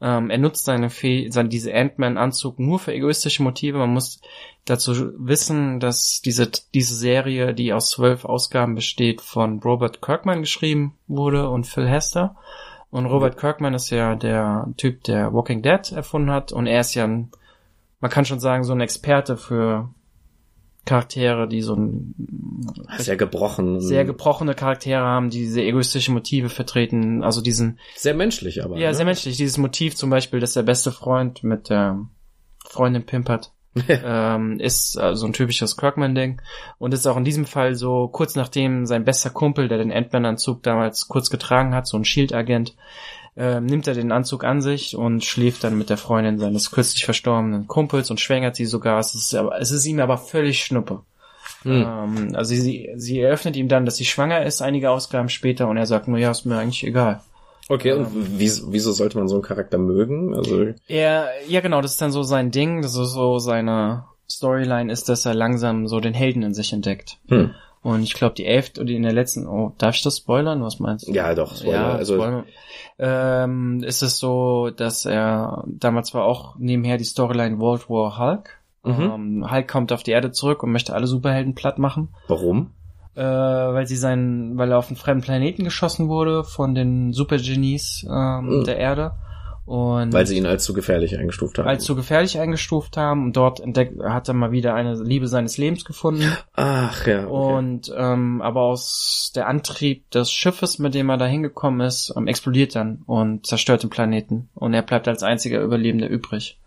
Ähm, 0.01 0.31
er 0.31 0.39
nutzt 0.39 0.65
seine 0.65 0.89
Fäh 0.89 1.29
seine, 1.29 1.49
diese 1.49 1.75
Ant-Man-Anzug 1.75 2.57
nur 2.57 2.79
für 2.79 2.93
egoistische 2.93 3.43
Motive. 3.43 3.77
Man 3.77 3.93
muss 3.93 4.19
dazu 4.65 5.11
wissen, 5.17 5.79
dass 5.79 6.21
diese, 6.21 6.49
diese 6.73 6.95
Serie, 6.95 7.53
die 7.53 7.71
aus 7.73 7.91
zwölf 7.91 8.25
Ausgaben 8.25 8.73
besteht, 8.73 9.21
von 9.21 9.59
Robert 9.59 10.01
Kirkman 10.01 10.41
geschrieben 10.41 10.95
wurde 11.07 11.49
und 11.49 11.67
Phil 11.67 11.87
Hester. 11.87 12.35
Und 12.91 13.05
Robert 13.05 13.37
Kirkman 13.37 13.73
ist 13.73 13.89
ja 13.89 14.15
der 14.15 14.67
Typ, 14.77 15.03
der 15.05 15.33
Walking 15.33 15.61
Dead 15.61 15.91
erfunden 15.93 16.29
hat. 16.29 16.51
Und 16.51 16.67
er 16.67 16.81
ist 16.81 16.93
ja 16.93 17.05
ein, 17.05 17.31
man 18.01 18.11
kann 18.11 18.25
schon 18.25 18.41
sagen, 18.41 18.63
so 18.63 18.73
ein 18.73 18.81
Experte 18.81 19.37
für 19.37 19.89
Charaktere, 20.85 21.47
die 21.47 21.61
so 21.61 21.75
ein 21.75 22.15
Sehr 22.97 23.15
gebrochen. 23.15 23.79
sehr 23.79 24.03
gebrochene 24.03 24.55
Charaktere 24.55 25.01
haben, 25.01 25.29
die 25.29 25.39
diese 25.39 25.61
egoistische 25.61 26.11
Motive 26.11 26.49
vertreten. 26.49 27.23
Also 27.23 27.41
diesen, 27.41 27.79
sehr 27.95 28.15
menschlich 28.15 28.63
aber. 28.63 28.77
ja, 28.77 28.89
ne? 28.89 28.95
sehr 28.95 29.05
menschlich. 29.05 29.37
Dieses 29.37 29.57
Motiv 29.57 29.95
zum 29.95 30.09
Beispiel, 30.09 30.39
dass 30.39 30.53
der 30.53 30.63
beste 30.63 30.91
Freund 30.91 31.43
mit 31.43 31.69
der 31.69 32.07
Freundin 32.65 33.05
pimpert, 33.05 33.53
ähm, 33.87 34.59
ist 34.59 34.97
äh, 34.97 35.15
so 35.15 35.25
ein 35.25 35.33
typisches 35.33 35.77
Kirkman-Ding. 35.77 36.41
Und 36.77 36.93
ist 36.93 37.07
auch 37.07 37.17
in 37.17 37.23
diesem 37.23 37.45
Fall 37.45 37.75
so, 37.75 38.07
kurz 38.07 38.35
nachdem 38.35 38.85
sein 38.85 39.05
bester 39.05 39.29
Kumpel, 39.29 39.67
der 39.67 39.77
den 39.77 39.91
Ant-Man-Anzug 39.91 40.63
damals 40.63 41.07
kurz 41.07 41.29
getragen 41.29 41.73
hat, 41.73 41.87
so 41.87 41.97
ein 41.97 42.05
Shield-Agent, 42.05 42.75
ähm, 43.37 43.65
nimmt 43.65 43.87
er 43.87 43.93
den 43.93 44.11
Anzug 44.11 44.43
an 44.43 44.61
sich 44.61 44.95
und 44.95 45.23
schläft 45.23 45.63
dann 45.63 45.77
mit 45.77 45.89
der 45.89 45.97
Freundin 45.97 46.37
seines 46.37 46.71
kürzlich 46.71 47.05
verstorbenen 47.05 47.67
Kumpels 47.67 48.11
und 48.11 48.19
schwängert 48.19 48.57
sie 48.57 48.65
sogar. 48.65 48.99
Es 48.99 49.15
ist, 49.15 49.33
aber, 49.33 49.59
es 49.59 49.71
ist 49.71 49.85
ihm 49.85 50.01
aber 50.01 50.17
völlig 50.17 50.63
schnuppe. 50.63 51.03
Hm. 51.63 51.85
Ähm, 51.87 52.35
also 52.35 52.53
sie, 52.53 52.89
sie 52.95 53.21
eröffnet 53.21 53.55
ihm 53.55 53.69
dann, 53.69 53.85
dass 53.85 53.95
sie 53.95 54.05
schwanger 54.05 54.45
ist, 54.45 54.61
einige 54.61 54.89
Ausgaben 54.89 55.29
später, 55.29 55.69
und 55.69 55.77
er 55.77 55.85
sagt 55.85 56.07
nur, 56.07 56.17
ja, 56.17 56.31
ist 56.31 56.45
mir 56.45 56.57
eigentlich 56.57 56.85
egal. 56.85 57.21
Okay, 57.71 57.93
und 57.93 58.05
Ähm. 58.07 58.27
wieso, 58.37 58.71
wieso 58.73 58.91
sollte 58.91 59.17
man 59.17 59.27
so 59.27 59.35
einen 59.35 59.43
Charakter 59.43 59.77
mögen? 59.77 60.35
Also, 60.35 60.67
Er, 60.87 61.29
ja 61.47 61.61
genau, 61.61 61.81
das 61.81 61.91
ist 61.91 62.01
dann 62.01 62.11
so 62.11 62.21
sein 62.23 62.51
Ding, 62.51 62.81
das 62.81 62.95
ist 62.95 63.13
so 63.13 63.39
seine 63.39 64.03
Storyline 64.29 64.91
ist, 64.91 65.07
dass 65.09 65.25
er 65.25 65.33
langsam 65.33 65.87
so 65.87 65.99
den 65.99 66.13
Helden 66.13 66.43
in 66.43 66.53
sich 66.53 66.73
entdeckt. 66.73 67.17
hm. 67.29 67.51
Und 67.83 68.03
ich 68.03 68.13
glaube, 68.13 68.35
die 68.35 68.45
elfte 68.45 68.79
oder 68.81 68.91
in 68.91 69.01
der 69.01 69.11
letzten, 69.11 69.47
oh, 69.47 69.73
darf 69.79 69.95
ich 69.95 70.03
das 70.03 70.17
spoilern? 70.17 70.61
Was 70.61 70.79
meinst 70.79 71.07
du? 71.07 71.13
ja, 71.13 71.33
doch, 71.33 71.55
Spoiler. 71.55 71.73
Ja, 71.73 71.91
also, 71.95 72.13
Spoiler. 72.13 72.43
Ähm, 72.99 73.81
ist 73.83 74.03
es 74.03 74.19
so, 74.19 74.69
dass 74.69 75.05
er 75.05 75.63
damals 75.65 76.13
war 76.13 76.25
auch 76.25 76.55
nebenher 76.59 76.97
die 76.97 77.03
Storyline 77.05 77.57
World 77.59 77.89
War 77.89 78.19
Hulk. 78.19 78.59
Mhm. 78.83 79.01
Ähm, 79.01 79.51
Hulk 79.51 79.67
kommt 79.67 79.91
auf 79.91 80.03
die 80.03 80.11
Erde 80.11 80.31
zurück 80.31 80.61
und 80.61 80.71
möchte 80.71 80.93
alle 80.93 81.07
Superhelden 81.07 81.55
platt 81.55 81.79
machen. 81.79 82.09
warum? 82.27 82.71
Äh, 83.15 83.21
weil 83.21 83.87
sie 83.87 83.95
seinen, 83.97 84.57
weil 84.57 84.71
er 84.71 84.77
auf 84.77 84.87
einen 84.87 84.95
fremden 84.97 85.23
Planeten 85.23 85.63
geschossen 85.63 86.07
wurde 86.09 86.43
von 86.43 86.75
den 86.75 87.13
Supergenies 87.13 88.05
ähm, 88.09 88.59
Mhm. 88.59 88.63
der 88.65 88.77
Erde 88.77 89.11
und 89.65 90.11
Weil 90.11 90.25
sie 90.25 90.37
ihn 90.37 90.47
als 90.47 90.63
zu 90.65 90.73
gefährlich 90.73 91.17
eingestuft 91.17 91.57
haben. 91.59 91.67
als 91.67 91.83
zu 91.83 91.95
gefährlich 91.95 92.39
eingestuft 92.39 92.97
haben 92.97 93.25
und 93.25 93.37
dort 93.37 93.59
entdeckt 93.59 94.01
hat 94.03 94.27
er 94.27 94.33
mal 94.33 94.51
wieder 94.51 94.73
eine 94.73 94.95
Liebe 95.01 95.27
seines 95.27 95.57
Lebens 95.57 95.85
gefunden 95.85 96.23
Ach, 96.55 97.05
ja. 97.05 97.27
Okay. 97.27 97.53
und 97.55 97.93
ähm, 97.95 98.41
aber 98.41 98.61
aus 98.61 99.31
der 99.35 99.47
Antrieb 99.47 100.09
des 100.11 100.31
Schiffes, 100.31 100.79
mit 100.79 100.95
dem 100.95 101.09
er 101.09 101.17
da 101.17 101.25
hingekommen 101.25 101.81
ist, 101.85 102.11
ähm, 102.17 102.27
explodiert 102.27 102.75
dann 102.75 103.03
und 103.05 103.45
zerstört 103.45 103.83
den 103.83 103.89
Planeten 103.91 104.49
und 104.55 104.73
er 104.73 104.81
bleibt 104.81 105.07
als 105.07 105.21
einziger 105.23 105.61
Überlebender 105.61 106.09
übrig. 106.09 106.57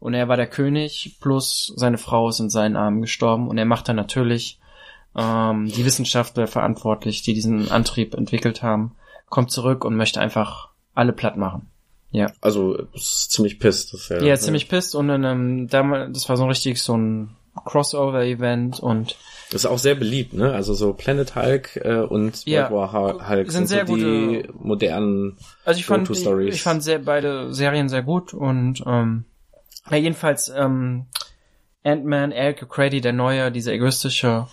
Und 0.00 0.14
er 0.14 0.28
war 0.28 0.36
der 0.36 0.46
König, 0.46 1.16
plus 1.20 1.72
seine 1.76 1.98
Frau 1.98 2.28
ist 2.28 2.38
in 2.40 2.50
seinen 2.50 2.76
Armen 2.76 3.02
gestorben 3.02 3.48
und 3.48 3.58
er 3.58 3.64
macht 3.66 3.88
dann 3.88 3.96
natürlich 3.96 4.57
ähm, 5.18 5.66
die 5.66 5.84
Wissenschaftler 5.84 6.46
verantwortlich, 6.46 7.22
die 7.22 7.34
diesen 7.34 7.70
Antrieb 7.70 8.14
entwickelt 8.14 8.62
haben, 8.62 8.92
kommt 9.28 9.50
zurück 9.50 9.84
und 9.84 9.96
möchte 9.96 10.20
einfach 10.20 10.68
alle 10.94 11.12
platt 11.12 11.36
machen. 11.36 11.68
Ja. 12.10 12.32
Also, 12.40 12.74
ist 12.94 13.32
ziemlich 13.32 13.58
pisst. 13.58 13.92
Das 13.92 14.08
ja, 14.08 14.22
Ja, 14.22 14.36
ziemlich 14.36 14.68
pisst 14.68 14.94
und 14.94 15.08
dann, 15.08 15.24
ähm, 15.24 15.68
damals, 15.68 16.12
das 16.14 16.28
war 16.28 16.36
so 16.38 16.46
richtig 16.46 16.80
so 16.82 16.96
ein 16.96 17.36
Crossover-Event 17.64 18.80
und 18.80 19.16
Das 19.50 19.62
ist 19.64 19.66
auch 19.66 19.78
sehr 19.78 19.94
beliebt, 19.94 20.32
ne? 20.34 20.52
Also 20.52 20.74
so 20.74 20.92
Planet 20.92 21.34
Hulk 21.34 21.76
äh, 21.82 21.96
und 22.00 22.44
Ja. 22.46 22.70
World 22.70 22.92
War 22.92 23.14
Hu- 23.14 23.28
Hulk 23.28 23.50
Sind 23.50 23.66
sehr 23.66 23.86
so 23.86 23.96
die 23.96 24.42
gute- 24.42 24.52
modernen 24.58 25.36
Also 25.64 25.80
ich 25.80 25.86
fand, 25.86 26.08
ich, 26.10 26.26
ich 26.26 26.62
fand 26.62 26.82
sehr, 26.82 26.98
beide 27.00 27.52
Serien 27.52 27.88
sehr 27.88 28.02
gut 28.02 28.32
und 28.34 28.82
ähm, 28.86 29.24
ja, 29.90 29.96
jedenfalls 29.96 30.48
ähm, 30.54 31.06
Ant-Man, 31.84 32.32
Eric 32.32 32.62
O'Grady, 32.62 33.00
der 33.00 33.12
neue, 33.14 33.50
dieser 33.50 33.72
egoistische, 33.72 34.46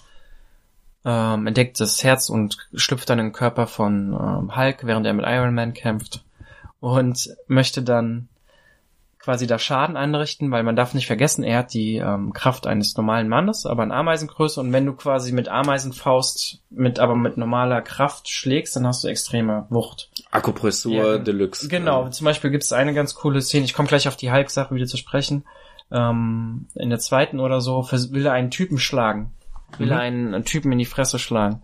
ähm, 1.06 1.48
entdeckt 1.48 1.80
das 1.80 2.04
Herz 2.04 2.30
und 2.30 2.58
schlüpft 2.74 3.10
dann 3.10 3.20
in 3.20 3.28
den 3.28 3.34
Körper 3.34 3.68
von 3.68 4.14
ähm, 4.14 4.56
Hulk, 4.56 4.86
während 4.86 5.06
er 5.06 5.14
mit 5.14 5.26
Iron 5.28 5.54
Man 5.54 5.74
kämpft 5.74 6.26
und 6.80 7.30
möchte 7.48 7.84
dann 7.84 8.28
quasi 9.20 9.48
da 9.48 9.58
Schaden 9.58 9.98
anrichten, 9.98 10.52
weil 10.52 10.62
man 10.62 10.76
darf 10.76 10.94
nicht 10.94 11.08
vergessen, 11.08 11.44
er 11.44 11.60
hat 11.60 11.74
die 11.74 11.96
ähm, 11.96 12.32
Kraft 12.34 12.68
eines 12.68 12.96
normalen 12.96 13.28
Mannes, 13.28 13.66
aber 13.66 13.84
in 13.84 13.92
Ameisengröße 13.92 14.60
und 14.60 14.72
wenn 14.72 14.86
du 14.86 14.94
quasi 14.94 15.32
mit 15.32 15.48
Ameisenfaust, 15.48 16.62
mit 16.70 17.00
aber 17.00 17.16
mit 17.16 17.36
normaler 17.36 17.82
Kraft 17.82 18.30
schlägst, 18.30 18.76
dann 18.76 18.86
hast 18.86 19.04
du 19.04 19.08
extreme 19.08 19.66
Wucht. 19.70 20.12
Akupressur 20.30 20.92
Ja, 20.92 21.18
Deluxe. 21.18 21.68
Genau, 21.68 22.08
zum 22.10 22.26
Beispiel 22.26 22.52
gibt 22.52 22.66
es 22.66 22.74
eine 22.74 22.94
ganz 22.94 23.16
coole 23.16 23.42
Szene, 23.42 23.66
ich 23.66 23.74
komme 23.74 23.88
gleich 23.88 24.08
auf 24.08 24.16
die 24.16 24.32
Hulk-Sache 24.32 24.76
wieder 24.76 24.86
zu 24.86 24.98
sprechen. 24.98 25.44
Ähm, 25.92 26.68
in 26.76 26.90
der 26.92 27.00
zweiten 27.00 27.40
oder 27.40 27.62
so 27.62 27.88
will 27.92 28.28
er 28.28 28.34
einen 28.34 28.52
Typen 28.52 28.78
schlagen. 28.78 29.35
Will 29.78 29.88
Mhm. 29.88 29.94
einen 29.94 30.46
Typen 30.46 30.72
in 30.72 30.78
die 30.80 30.86
Fresse 30.86 31.20
schlagen. 31.20 31.62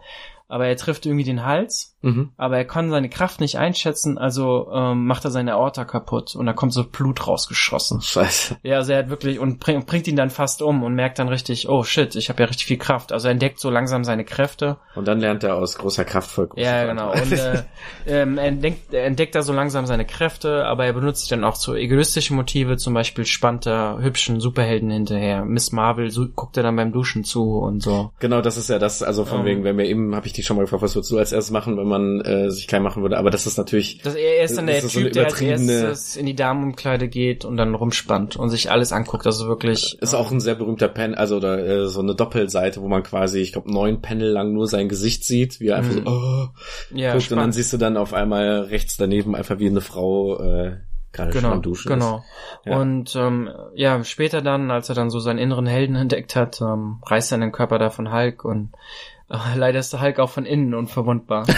Aber 0.48 0.68
er 0.68 0.76
trifft 0.76 1.06
irgendwie 1.06 1.24
den 1.24 1.46
Hals, 1.46 1.91
Mhm. 2.02 2.32
aber 2.38 2.58
er 2.58 2.66
kann 2.66 2.90
seine 2.90 3.10
Kraft 3.10 3.42
nicht 3.42 3.58
einschätzen, 3.58 4.18
also 4.18 4.70
ähm, 4.74 5.06
macht 5.06 5.26
er 5.26 5.32
seine 5.32 5.54
Aorta 5.54 5.86
kaputt 5.86 6.36
und 6.36 6.46
da 6.46 6.54
kommt 6.54 6.74
so 6.74 6.84
Blut 6.84 7.28
rausgeschossen. 7.28 8.02
Scheiße. 8.02 8.58
Ja, 8.64 8.78
also 8.78 8.94
er 8.94 9.00
hat 9.00 9.10
wirklich 9.10 9.40
und 9.40 9.60
bring, 9.60 9.86
bringt 9.86 10.08
ihn 10.08 10.16
dann 10.16 10.30
fast 10.30 10.62
um 10.62 10.84
und 10.84 10.96
merkt 10.96 11.20
dann 11.20 11.30
richtig, 11.30 11.70
oh 11.70 11.84
shit, 11.84 12.16
ich 12.16 12.30
habe 12.30 12.42
ja 12.42 12.48
richtig 12.48 12.66
viel 12.66 12.78
Kraft. 12.78 13.12
Also 13.12 13.28
er 13.28 13.32
entdeckt 13.34 13.60
so 13.60 13.70
langsam 13.70 14.04
seine 14.04 14.26
Kräfte 14.26 14.78
Und 14.96 15.08
dann 15.08 15.20
lernt 15.20 15.44
er 15.44 15.56
aus 15.56 15.78
großer 15.78 16.06
Kraft 16.06 16.32
voll 16.32 16.48
große 16.48 16.62
ja, 16.64 16.86
genau. 16.86 17.12
Und 17.22 17.32
äh, 17.32 17.64
ähm, 18.08 18.38
er, 18.38 18.46
entdeckt, 18.46 18.94
er 18.94 19.06
entdeckt 19.06 19.36
da 19.36 19.42
so 19.42 19.54
langsam 19.54 19.86
seine 19.86 20.06
Kräfte, 20.06 20.66
aber 20.66 20.86
er 20.86 20.94
benutzt 20.94 21.26
sie 21.26 21.30
dann 21.30 21.44
auch 21.44 21.58
zu 21.58 21.76
egoistischen 21.76 22.36
Motive. 22.36 22.78
Zum 22.78 22.94
Beispiel 22.94 23.26
spannt 23.26 23.68
er 23.68 24.00
hübschen 24.02 24.40
Superhelden 24.40 24.90
hinterher. 24.90 25.46
Miss 25.46 25.72
Marvel 25.72 26.10
so, 26.10 26.28
guckt 26.28 26.58
er 26.58 26.64
dann 26.64 26.76
beim 26.76 26.92
Duschen 26.92 27.24
zu 27.24 27.60
und 27.60 27.84
so. 27.84 28.12
Genau, 28.20 28.42
das 28.42 28.58
ist 28.58 28.70
ja 28.70 28.80
das, 28.80 29.04
also 29.04 29.26
von 29.26 29.42
Ähm. 29.42 29.46
wegen, 29.46 29.64
wenn 29.64 29.78
wir 29.78 29.86
eben, 29.86 30.16
habe 30.16 30.28
ich 30.28 30.34
dich 30.34 30.46
schon 30.46 30.58
mal 30.58 30.64
gefragt, 30.64 30.84
was 30.84 30.96
würdest 30.96 31.12
du 31.12 31.18
als 31.18 31.32
erstes 31.32 31.52
machen, 31.52 31.78
wenn 31.78 31.88
man 31.92 32.22
äh, 32.22 32.50
sich 32.50 32.68
klein 32.68 32.82
machen 32.82 33.04
würde, 33.04 33.18
aber 33.20 33.30
das 33.30 33.46
ist 33.46 33.58
natürlich, 33.58 34.00
Das, 34.00 34.16
er, 34.16 34.44
ist 34.44 34.58
dann 34.58 34.66
der 34.66 34.80
ist 34.80 34.90
so 34.90 35.00
Typ, 35.00 35.14
der 35.14 35.26
als 35.26 35.40
erstes 35.40 36.16
in 36.16 36.26
die 36.26 36.36
Damenumkleide 36.36 37.08
geht 37.08 37.46
und 37.46 37.58
dann 37.58 37.76
rumspannt 37.76 38.36
und 38.38 38.50
sich 38.50 38.72
alles 38.72 38.92
anguckt. 38.92 39.28
Also 39.28 39.48
wirklich. 39.48 39.98
ist 40.02 40.16
auch 40.16 40.32
ein 40.32 40.40
sehr 40.40 40.56
berühmter 40.56 40.88
Pen, 40.88 41.14
also 41.14 41.38
oder, 41.38 41.60
äh, 41.64 41.88
so 41.88 42.00
eine 42.00 42.16
Doppelseite, 42.16 42.82
wo 42.82 42.88
man 42.88 43.04
quasi, 43.04 43.40
ich 43.42 43.52
glaube, 43.54 43.72
neun 43.72 44.02
Panel 44.02 44.30
lang 44.32 44.54
nur 44.54 44.68
sein 44.68 44.90
Gesicht 44.90 45.24
sieht, 45.24 45.60
wie 45.60 45.68
er 45.68 45.78
einfach 45.78 45.92
Mhm. 45.96 46.06
so, 46.06 46.12
oh, 46.12 46.48
ja, 46.96 47.14
guckt, 47.14 47.30
und 47.32 47.38
dann 47.38 47.38
spannend. 47.38 47.54
siehst 47.54 47.74
du 47.74 47.78
dann 47.78 47.98
auf 47.98 48.14
einmal 48.14 48.62
rechts 48.64 48.98
daneben 48.98 49.36
einfach 49.36 49.60
wie 49.60 49.68
eine 49.68 49.82
Frau 49.82 50.40
äh, 50.40 50.78
gerade 51.14 51.34
schon 51.34 51.42
Genau, 51.42 51.54
am 51.54 51.62
Duschen 51.62 51.90
genau. 51.92 52.24
Ja. 52.66 52.78
Und 52.80 53.16
ähm, 53.18 53.50
ja, 53.76 54.02
später 54.06 54.42
dann, 54.42 54.72
als 54.72 54.88
er 54.88 54.96
dann 54.96 55.10
so 55.10 55.20
seinen 55.20 55.40
inneren 55.40 55.66
Helden 55.66 55.96
entdeckt 55.98 56.36
hat, 56.38 56.62
ähm, 56.62 57.00
reißt 57.06 57.32
er 57.34 57.38
den 57.40 57.52
Körper 57.52 57.80
da 57.80 57.90
von 57.90 58.14
Hulk 58.14 58.46
und 58.46 58.72
äh, 59.32 59.58
leider 59.58 59.80
ist 59.80 59.94
der 59.94 60.02
Hulk 60.02 60.20
auch 60.20 60.30
von 60.30 60.46
innen 60.46 60.74
unverwundbar. 60.74 61.46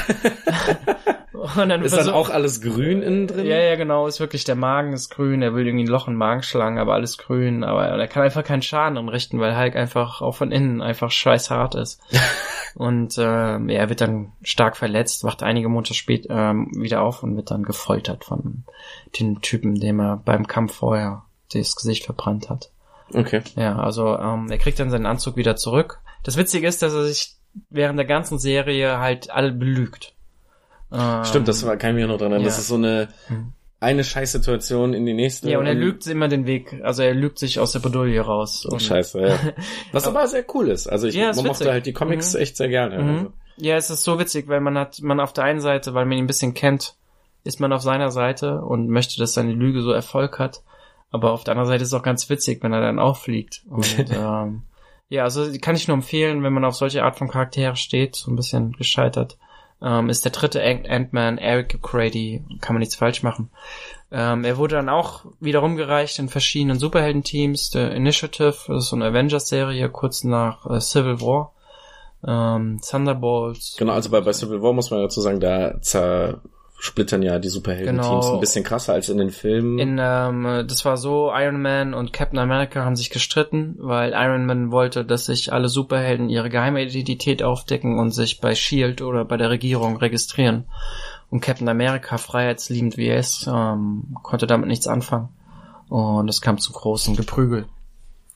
Und 1.34 1.70
dann 1.70 1.84
Ist 1.84 1.98
dann 1.98 2.10
auch 2.10 2.30
alles 2.30 2.62
grün 2.62 3.02
innen 3.02 3.28
drin? 3.28 3.46
Ja, 3.46 3.58
ja, 3.58 3.76
genau, 3.76 4.08
ist 4.08 4.22
wirklich, 4.22 4.46
der 4.46 4.56
Magen 4.56 4.94
ist 4.94 5.10
grün, 5.10 5.42
er 5.42 5.54
will 5.54 5.68
irgendwie 5.68 5.84
ein 5.84 5.92
Loch 5.92 6.08
in 6.08 6.14
den 6.14 6.18
Magen 6.18 6.42
schlagen, 6.42 6.80
aber 6.80 6.94
alles 6.94 7.18
grün, 7.18 7.66
aber 7.66 7.86
er 7.86 8.08
kann 8.08 8.24
einfach 8.24 8.46
keinen 8.46 8.62
Schaden 8.62 8.98
anrichten, 8.98 9.42
weil 9.42 9.58
Hulk 9.58 9.76
einfach 9.76 10.22
auch 10.22 10.36
von 10.36 10.54
innen 10.54 10.82
einfach 10.82 11.12
scheißhart 11.12 11.76
ist. 11.76 12.00
und 12.76 13.18
ja, 13.18 13.58
er 13.60 13.90
wird 13.90 14.00
dann 14.00 14.32
stark 14.42 14.78
verletzt, 14.78 15.26
wacht 15.26 15.44
einige 15.44 15.68
Monate 15.68 15.94
später 15.94 16.52
ähm, 16.52 16.72
wieder 16.76 17.02
auf 17.02 17.24
und 17.24 17.36
wird 17.36 17.52
dann 17.52 17.64
gefoltert 17.64 18.24
von 18.24 18.64
dem 19.20 19.42
Typen, 19.42 19.76
dem 19.76 20.00
er 20.00 20.18
beim 20.24 20.48
Kampf 20.48 20.76
vorher 20.76 21.24
das 21.52 21.76
Gesicht 21.76 22.06
verbrannt 22.06 22.50
hat. 22.50 22.72
Okay. 23.14 23.42
Ja, 23.56 23.78
also 23.78 24.18
ähm, 24.18 24.48
er 24.50 24.58
kriegt 24.58 24.80
dann 24.80 24.90
seinen 24.90 25.06
Anzug 25.06 25.36
wieder 25.36 25.56
zurück. 25.56 26.00
Das 26.24 26.38
Witzige 26.38 26.68
ist, 26.68 26.82
dass 26.82 26.94
er 26.94 27.04
sich 27.04 27.36
während 27.70 27.98
der 27.98 28.06
ganzen 28.06 28.40
Serie 28.40 29.00
halt 29.00 29.30
alle 29.32 29.52
belügt. 29.52 30.14
Ähm, 30.92 31.26
Stimmt, 31.26 31.48
das 31.48 31.66
war, 31.66 31.78
kann 31.78 31.92
ich 31.92 32.02
mich 32.02 32.08
noch 32.08 32.18
dran 32.18 32.32
erinnern. 32.32 32.46
Das 32.46 32.56
ja. 32.58 32.62
ist 32.62 32.68
so 32.68 32.76
eine, 32.76 33.10
eine 33.80 34.04
Scheißsituation 34.04 34.94
in 34.94 35.06
die 35.06 35.14
nächste. 35.14 35.50
Ja, 35.50 35.60
und 35.60 35.66
er 35.66 35.74
lügt 35.74 36.06
immer 36.08 36.28
den 36.28 36.46
Weg. 36.46 36.80
Also 36.84 37.04
er 37.04 37.14
lügt 37.14 37.40
sich 37.40 37.60
aus 37.60 37.72
der 37.72 37.80
Bredouille 37.80 38.22
raus. 38.22 38.68
Oh, 38.70 38.80
scheiße, 38.80 39.22
ja. 39.22 39.40
Was 39.92 40.08
aber 40.08 40.28
sehr 40.28 40.46
cool 40.54 40.70
ist. 40.70 40.88
Also 40.88 41.08
ich 41.08 41.16
Ja, 41.16 41.34
man 41.34 41.46
mochte 41.46 41.72
halt 41.72 41.86
die 41.86 41.94
Comics 41.94 42.34
Mhm. 42.34 42.40
echt 42.40 42.58
sehr 42.58 42.70
gerne. 42.70 43.00
Mhm. 43.02 43.10
Also. 43.10 43.34
Ja, 43.58 43.76
es 43.76 43.90
ist 43.90 44.04
so 44.04 44.20
witzig, 44.20 44.48
weil 44.48 44.62
man 44.62 44.78
hat, 44.78 45.02
man 45.02 45.20
auf 45.20 45.34
der 45.34 45.44
einen 45.44 45.62
Seite, 45.62 45.94
weil 45.94 46.06
man 46.06 46.18
ihn 46.18 46.24
ein 46.24 46.28
bisschen 46.28 46.54
kennt, 46.54 46.96
ist 47.44 47.60
man 47.60 47.74
auf 47.74 47.82
seiner 47.82 48.10
Seite 48.10 48.62
und 48.62 48.88
möchte, 48.88 49.18
dass 49.20 49.34
seine 49.34 49.52
Lüge 49.52 49.82
so 49.82 49.92
Erfolg 49.92 50.40
hat. 50.40 50.64
Aber 51.12 51.32
auf 51.32 51.44
der 51.44 51.52
anderen 51.52 51.68
Seite 51.68 51.84
ist 51.84 51.90
es 51.90 51.94
auch 51.94 52.04
ganz 52.04 52.28
witzig, 52.30 52.64
wenn 52.64 52.74
er 52.74 52.82
dann 52.82 52.98
auffliegt. 53.00 53.62
Und 53.70 54.10
ähm, 54.12 54.64
ja, 55.14 55.24
also 55.24 55.46
kann 55.62 55.76
ich 55.76 55.88
nur 55.88 55.96
empfehlen, 55.96 56.42
wenn 56.42 56.54
man 56.54 56.66
auf 56.66 56.76
solche 56.76 57.04
Art 57.04 57.18
von 57.20 57.28
Charaktere 57.30 57.76
steht, 57.76 58.16
so 58.16 58.32
ein 58.32 58.36
bisschen 58.36 58.72
gescheitert. 58.72 59.38
Ähm, 59.80 60.10
ist 60.10 60.26
der 60.26 60.32
dritte 60.32 60.60
Ant- 60.64 60.90
Ant-Man, 60.90 61.38
Eric 61.38 61.76
O'Grady, 61.76 62.42
kann 62.62 62.74
man 62.74 62.80
nichts 62.80 62.96
falsch 62.96 63.22
machen. 63.22 63.52
Ähm, 64.12 64.44
er 64.44 64.58
wurde 64.58 64.78
dann 64.78 64.90
auch 64.90 65.26
wieder 65.40 65.60
rumgereicht 65.60 66.18
in 66.18 66.30
verschiedenen 66.30 66.80
Superhelden-Teams. 66.80 67.70
Der 67.70 67.92
Initiative, 67.92 68.56
das 68.68 68.86
ist 68.86 68.90
so 68.90 68.96
eine 68.96 69.06
Avengers-Serie, 69.06 69.90
kurz 69.90 70.24
nach 70.24 70.66
äh, 70.66 70.80
Civil 70.80 71.22
War. 71.22 71.54
Ähm, 72.26 72.80
Thunderbolts. 72.82 73.76
Genau, 73.78 73.94
also 73.94 74.10
bei, 74.10 74.22
bei 74.22 74.34
Civil 74.34 74.64
War 74.64 74.74
muss 74.74 74.90
man 74.90 75.02
dazu 75.02 75.22
sagen, 75.22 75.40
da 75.40 75.76
zersplittern 76.84 77.24
ja 77.24 77.40
die 77.40 77.48
Superhelden-Teams 77.50 78.26
Genau. 78.26 78.34
ein 78.36 78.40
bisschen 78.42 78.64
krasser 78.66 78.94
als 78.94 79.08
in 79.08 79.18
den 79.18 79.30
Filmen. 79.32 79.80
In, 79.80 79.98
ähm, 80.02 80.66
das 80.68 80.84
war 80.84 80.98
so, 80.98 81.32
Iron 81.34 81.62
Man 81.62 81.94
und 81.94 82.12
Captain 82.12 82.40
America 82.40 82.84
haben 82.84 82.98
sich 82.98 83.10
gestritten, 83.10 83.76
weil 83.80 84.12
Iron 84.12 84.46
Man 84.46 84.72
wollte, 84.72 85.06
dass 85.06 85.26
sich 85.28 85.54
alle 85.54 85.70
Superhelden 85.70 86.30
ihre 86.30 86.50
geheime 86.50 86.84
Identität 86.84 87.42
aufdecken 87.42 87.98
und 88.00 88.12
sich 88.12 88.42
bei 88.42 88.54
SHIELD 88.54 89.02
oder 89.02 89.24
bei 89.24 89.38
der 89.38 89.50
Regierung 89.50 89.96
registrieren. 89.98 90.66
Und 91.30 91.40
Captain 91.40 91.70
America, 91.70 92.18
freiheitsliebend 92.18 92.98
wie 92.98 93.08
er 93.08 93.18
ist, 93.18 93.48
ähm, 93.48 94.16
konnte 94.22 94.46
damit 94.46 94.68
nichts 94.68 94.86
anfangen. 94.88 95.30
Und 95.90 96.28
es 96.30 96.42
kam 96.42 96.58
zu 96.58 96.74
großen 96.74 97.16
Geprügel 97.16 97.66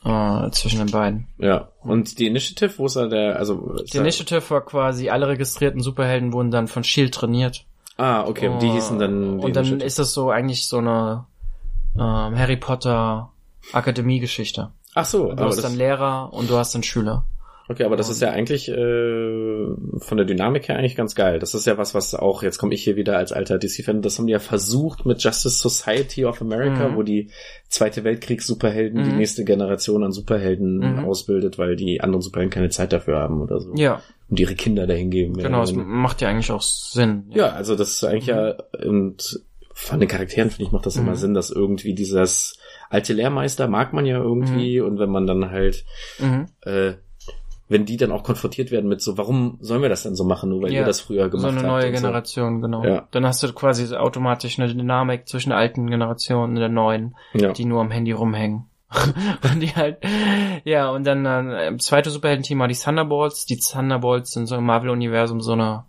äh, 0.05 0.49
zwischen 0.51 0.79
den 0.79 0.91
beiden. 0.91 1.27
ja. 1.37 1.69
Und 1.83 2.19
die 2.19 2.27
Initiative, 2.27 2.77
wo 2.77 2.85
ist 2.85 2.95
da 2.95 3.07
der, 3.07 3.37
also 3.37 3.75
Die 3.91 3.97
Initiative 3.97 4.49
war 4.49 4.61
quasi, 4.61 5.09
alle 5.09 5.27
registrierten 5.27 5.81
Superhelden 5.81 6.33
wurden 6.33 6.51
dann 6.51 6.67
von 6.67 6.83
SHIELD 6.83 7.13
trainiert. 7.13 7.65
Ah, 7.97 8.25
okay, 8.25 8.47
und 8.47 8.61
die 8.61 8.69
hießen 8.69 8.99
dann 8.99 9.39
die 9.39 9.45
Und 9.45 9.55
dann 9.55 9.81
ist 9.81 9.97
es 9.99 10.13
so 10.13 10.29
eigentlich 10.29 10.67
so 10.67 10.77
eine 10.77 11.25
ähm, 11.95 12.37
Harry 12.37 12.57
Potter 12.57 13.31
Akademiegeschichte. 13.73 14.71
Ach 14.93 15.05
so, 15.05 15.25
Du 15.25 15.31
aber 15.31 15.45
hast 15.47 15.57
das, 15.57 15.63
dann 15.63 15.75
Lehrer 15.75 16.31
und 16.31 16.49
du 16.49 16.57
hast 16.57 16.73
dann 16.75 16.83
Schüler. 16.83 17.25
Okay, 17.69 17.83
aber 17.83 17.95
das 17.95 18.09
ist 18.09 18.21
ja 18.21 18.31
eigentlich 18.31 18.69
äh, 18.69 18.73
von 19.99 20.17
der 20.17 20.25
Dynamik 20.25 20.67
her 20.67 20.77
eigentlich 20.77 20.95
ganz 20.95 21.15
geil. 21.15 21.39
Das 21.39 21.53
ist 21.53 21.65
ja 21.67 21.77
was, 21.77 21.93
was 21.93 22.15
auch, 22.15 22.43
jetzt 22.43 22.57
komme 22.57 22.73
ich 22.73 22.83
hier 22.83 22.95
wieder 22.95 23.17
als 23.17 23.31
alter 23.31 23.57
DC-Fan, 23.57 24.01
das 24.01 24.17
haben 24.17 24.27
die 24.27 24.33
ja 24.33 24.39
versucht 24.39 25.05
mit 25.05 25.21
Justice 25.23 25.57
Society 25.59 26.25
of 26.25 26.41
America, 26.41 26.89
Mhm. 26.89 26.95
wo 26.95 27.03
die 27.03 27.29
Zweite 27.69 28.03
Weltkriegs-Superhelden 28.03 29.03
die 29.03 29.11
Mhm. 29.11 29.17
nächste 29.17 29.43
Generation 29.43 30.03
an 30.03 30.11
Superhelden 30.11 30.77
Mhm. 30.77 30.99
ausbildet, 31.05 31.57
weil 31.57 31.75
die 31.75 32.01
anderen 32.01 32.21
Superhelden 32.21 32.51
keine 32.51 32.69
Zeit 32.69 32.93
dafür 32.93 33.19
haben 33.19 33.41
oder 33.41 33.59
so. 33.59 33.73
Ja, 33.75 34.01
Und 34.29 34.39
ihre 34.39 34.55
Kinder 34.55 34.87
dahin 34.87 35.09
geben. 35.09 35.33
genau, 35.35 35.65
weniger. 35.67 35.83
macht 35.85 36.21
ja 36.21 36.29
eigentlich 36.29 36.51
auch 36.51 36.61
Sinn. 36.61 37.25
Ja, 37.33 37.49
also 37.53 37.75
das 37.75 37.91
ist 37.91 38.03
eigentlich 38.03 38.27
ja, 38.27 38.55
und 38.85 39.41
von 39.73 39.99
den 39.99 40.09
Charakteren 40.09 40.49
finde 40.49 40.63
ich 40.63 40.71
macht 40.71 40.85
das 40.85 40.95
immer 40.97 41.11
Mhm. 41.11 41.15
Sinn, 41.17 41.33
dass 41.33 41.49
irgendwie 41.51 41.93
dieses 41.93 42.57
alte 42.89 43.13
Lehrmeister 43.13 43.67
mag 43.67 43.93
man 43.93 44.05
ja 44.05 44.17
irgendwie 44.17 44.79
und 44.81 44.97
wenn 44.97 45.09
man 45.09 45.27
dann 45.27 45.51
halt, 45.51 45.85
Mhm. 46.19 46.47
äh, 46.61 46.93
wenn 47.69 47.85
die 47.85 47.97
dann 47.97 48.11
auch 48.11 48.23
konfrontiert 48.23 48.71
werden 48.71 48.87
mit 48.87 49.01
so, 49.01 49.17
warum 49.17 49.57
sollen 49.59 49.81
wir 49.81 49.89
das 49.89 50.03
denn 50.03 50.15
so 50.15 50.23
machen, 50.23 50.49
nur 50.49 50.61
weil 50.61 50.71
Ja, 50.73 50.81
ihr 50.81 50.85
das 50.85 51.01
früher 51.01 51.25
So 51.25 51.31
gemacht 51.31 51.47
eine 51.51 51.57
habt. 51.57 51.67
neue 51.67 51.87
und 51.87 51.93
Generation, 51.93 52.61
genau. 52.61 52.83
Ja. 52.83 53.07
Dann 53.11 53.25
hast 53.25 53.43
du 53.43 53.51
quasi 53.53 53.93
automatisch 53.95 54.57
eine 54.59 54.73
Dynamik 54.73 55.27
zwischen 55.27 55.49
der 55.49 55.57
alten 55.59 55.87
Generation 55.89 56.51
und 56.51 56.55
der 56.55 56.69
neuen, 56.69 57.15
So. 57.33 57.39
Ja. 57.45 57.51
die 57.53 57.65
nur 57.65 57.81
am 57.81 57.91
Handy 57.91 58.11
rumhängen. 58.13 58.65
und 59.53 59.59
die 59.59 59.75
halt, 59.75 59.97
ja, 60.63 60.89
und 60.91 61.03
dann 61.05 61.25
äh, 61.25 61.75
zweite 61.77 62.09
Superhelden-Team 62.09 62.57
war 62.59 62.69
die 62.69 62.75
Thunderbolts. 62.75 63.45
Die 63.45 63.59
Thunderbolts 63.59 64.31
sind 64.31 64.45
so 64.47 64.55
im 64.55 64.63
Marvel-Universum 64.65 65.41
so 65.41 65.51
eine, 65.51 65.83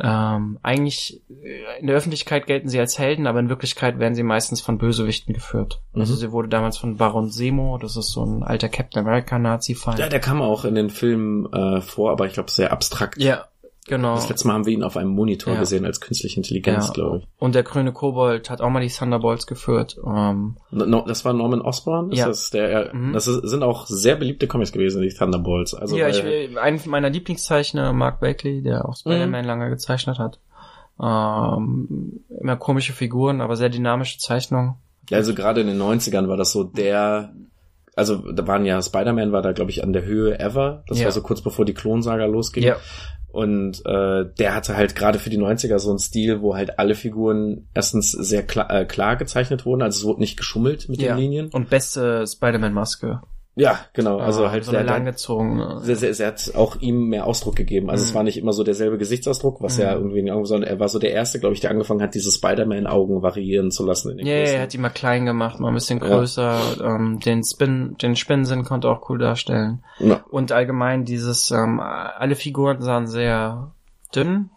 ähm, 0.00 0.58
eigentlich 0.62 1.22
äh, 1.42 1.80
in 1.80 1.86
der 1.86 1.96
Öffentlichkeit 1.96 2.46
gelten 2.46 2.68
sie 2.68 2.80
als 2.80 2.98
Helden, 2.98 3.26
aber 3.26 3.38
in 3.40 3.48
Wirklichkeit 3.48 3.98
werden 4.00 4.14
sie 4.14 4.22
meistens 4.24 4.60
von 4.60 4.78
Bösewichten 4.78 5.32
geführt. 5.34 5.80
Also 5.94 6.14
Mhm. 6.14 6.18
sie 6.18 6.32
wurde 6.32 6.48
damals 6.48 6.78
von 6.78 6.96
Baron 6.96 7.30
Zemo, 7.30 7.78
das 7.78 7.96
ist 7.96 8.10
so 8.10 8.24
ein 8.24 8.42
alter 8.42 8.68
Captain 8.68 9.06
America 9.06 9.38
Nazi-Feind. 9.38 9.98
ja, 10.00 10.08
der 10.08 10.20
kam 10.20 10.42
auch 10.42 10.64
in 10.64 10.74
den 10.74 10.90
Filmen 10.90 11.52
äh, 11.52 11.80
vor, 11.80 12.10
aber 12.10 12.26
ich 12.26 12.32
glaube 12.32 12.50
sehr 12.50 12.72
abstrakt. 12.72 13.18
ja, 13.18 13.44
genau. 13.86 14.14
Das 14.14 14.28
letzte 14.28 14.48
Mal 14.48 14.54
haben 14.54 14.66
wir 14.66 14.72
ihn 14.72 14.82
auf 14.82 14.96
einem 14.96 15.10
Monitor 15.10 15.54
Ja. 15.54 15.60
gesehen 15.60 15.84
als 15.84 16.00
künstliche 16.00 16.36
Intelligenz, 16.38 16.92
glaube 16.92 17.18
ich. 17.18 17.28
Und 17.38 17.54
der 17.54 17.62
grüne 17.62 17.92
Kobold 17.92 18.50
hat 18.50 18.60
auch 18.60 18.70
mal 18.70 18.80
die 18.80 18.88
Thunderbolts 18.88 19.46
geführt. 19.46 19.98
Ähm, 20.06 20.56
No, 20.70 21.02
das 21.06 21.24
war 21.24 21.32
Norman 21.32 21.60
Osborn. 21.60 22.10
Ist 22.12 22.18
Ja. 22.18 22.26
Das, 22.28 22.50
der, 22.50 22.94
Mhm. 22.94 23.12
das 23.12 23.26
ist, 23.26 23.48
sind 23.48 23.62
auch 23.62 23.86
sehr 23.86 24.16
beliebte 24.16 24.46
Comics 24.46 24.72
gewesen, 24.72 25.02
die 25.02 25.08
Thunderbolts. 25.08 25.74
Also 25.74 25.96
ja, 25.96 26.08
ich, 26.08 26.22
ein 26.58 26.80
meiner 26.86 27.10
Lieblingszeichner, 27.10 27.92
Mark 27.92 28.20
Bakley, 28.20 28.62
der 28.62 28.88
auch 28.88 28.96
Spider-Man 28.96 29.44
lange 29.44 29.68
gezeichnet 29.70 30.18
hat. 30.18 30.38
Ähm, 31.02 32.20
immer 32.40 32.56
komische 32.56 32.92
Figuren, 32.92 33.40
aber 33.40 33.56
sehr 33.56 33.68
dynamische 33.68 34.18
Zeichnungen. 34.18 34.74
Ja, 35.10 35.18
also 35.18 35.34
gerade 35.34 35.60
in 35.60 35.66
den 35.66 35.78
90ern 35.80 36.28
war 36.28 36.36
das 36.36 36.52
so 36.52 36.64
der, 36.64 37.34
also 37.96 38.32
da 38.32 38.46
waren 38.46 38.64
ja, 38.64 38.80
Spider-Man 38.82 39.32
war 39.32 39.42
da, 39.42 39.52
glaube 39.52 39.70
ich, 39.70 39.82
an 39.84 39.92
der 39.92 40.04
Höhe 40.04 40.38
ever. 40.38 40.84
Das 40.88 40.98
Ja. 40.98 41.04
war 41.06 41.12
so 41.12 41.22
kurz 41.22 41.40
bevor 41.40 41.64
die 41.64 41.74
Klonsaga 41.74 42.24
losging. 42.26 42.64
Und 43.28 43.84
äh, 43.84 44.26
der 44.38 44.54
hatte 44.54 44.76
halt 44.76 44.94
gerade 44.94 45.18
für 45.18 45.28
die 45.28 45.38
90er 45.38 45.80
so 45.80 45.90
einen 45.90 45.98
Stil, 45.98 46.40
wo 46.40 46.54
halt 46.54 46.78
alle 46.78 46.94
Figuren 46.94 47.66
erstens 47.74 48.12
sehr 48.12 48.44
klar, 48.44 48.70
äh, 48.70 48.84
klar 48.84 49.16
gezeichnet 49.16 49.66
wurden, 49.66 49.82
also 49.82 49.98
es 49.98 50.04
wurde 50.04 50.20
nicht 50.20 50.36
geschummelt 50.36 50.88
mit 50.88 51.00
ja. 51.00 51.14
den 51.14 51.18
Linien. 51.18 51.48
Und 51.52 51.68
beste 51.68 52.24
Spider-Man-Maske. 52.28 53.22
Ja, 53.56 53.78
genau. 53.92 54.18
Also 54.18 54.44
Äh, 54.44 54.48
halt 54.48 54.64
so 54.64 54.72
der, 54.72 54.82
langgezogene. 54.82 55.78
sehr, 55.82 55.94
sehr, 55.94 56.12
sehr 56.14 56.26
hat 56.26 56.52
auch 56.56 56.76
ihm 56.80 57.08
mehr 57.08 57.24
Ausdruck 57.26 57.54
gegeben. 57.54 57.88
Also 57.88 58.02
es 58.04 58.10
Mhm. 58.10 58.14
war 58.16 58.22
nicht 58.24 58.36
immer 58.36 58.52
so 58.52 58.64
derselbe 58.64 58.98
Gesichtsausdruck, 58.98 59.62
was 59.62 59.76
Mhm. 59.76 59.82
ja 59.84 59.92
irgendwie 59.94 60.18
in 60.18 60.26
den 60.26 60.34
Augen, 60.34 60.44
sondern 60.44 60.68
er 60.68 60.80
war 60.80 60.88
so 60.88 60.98
der 60.98 61.12
erste, 61.12 61.38
glaube 61.38 61.54
ich, 61.54 61.60
der 61.60 61.70
angefangen 61.70 62.02
hat, 62.02 62.14
diese 62.14 62.32
Spider-Man-Augen 62.32 63.22
variieren 63.22 63.70
zu 63.70 63.86
lassen 63.86 64.10
in 64.10 64.18
den 64.18 64.26
Ja, 64.26 64.32
yeah, 64.34 64.48
er 64.48 64.62
hat 64.62 64.72
die 64.72 64.78
mal 64.78 64.88
klein 64.88 65.24
gemacht, 65.24 65.60
mal 65.60 65.68
ein 65.68 65.74
bisschen 65.74 66.00
Ja. 66.00 66.06
größer. 66.08 66.58
Ähm, 66.82 67.20
den 67.20 67.42
Spin, 67.44 67.96
den 68.02 68.16
Spinnensinn 68.16 68.64
konnte 68.64 68.88
auch 68.88 69.08
cool 69.08 69.18
darstellen. 69.18 69.84
Ja. 70.00 70.24
Und 70.30 70.50
allgemein 70.50 71.04
dieses, 71.04 71.50
ähm, 71.52 71.78
alle 71.80 72.34
Figuren 72.34 72.82
sahen 72.82 73.06
sehr 73.06 73.70
dünn 74.16 74.50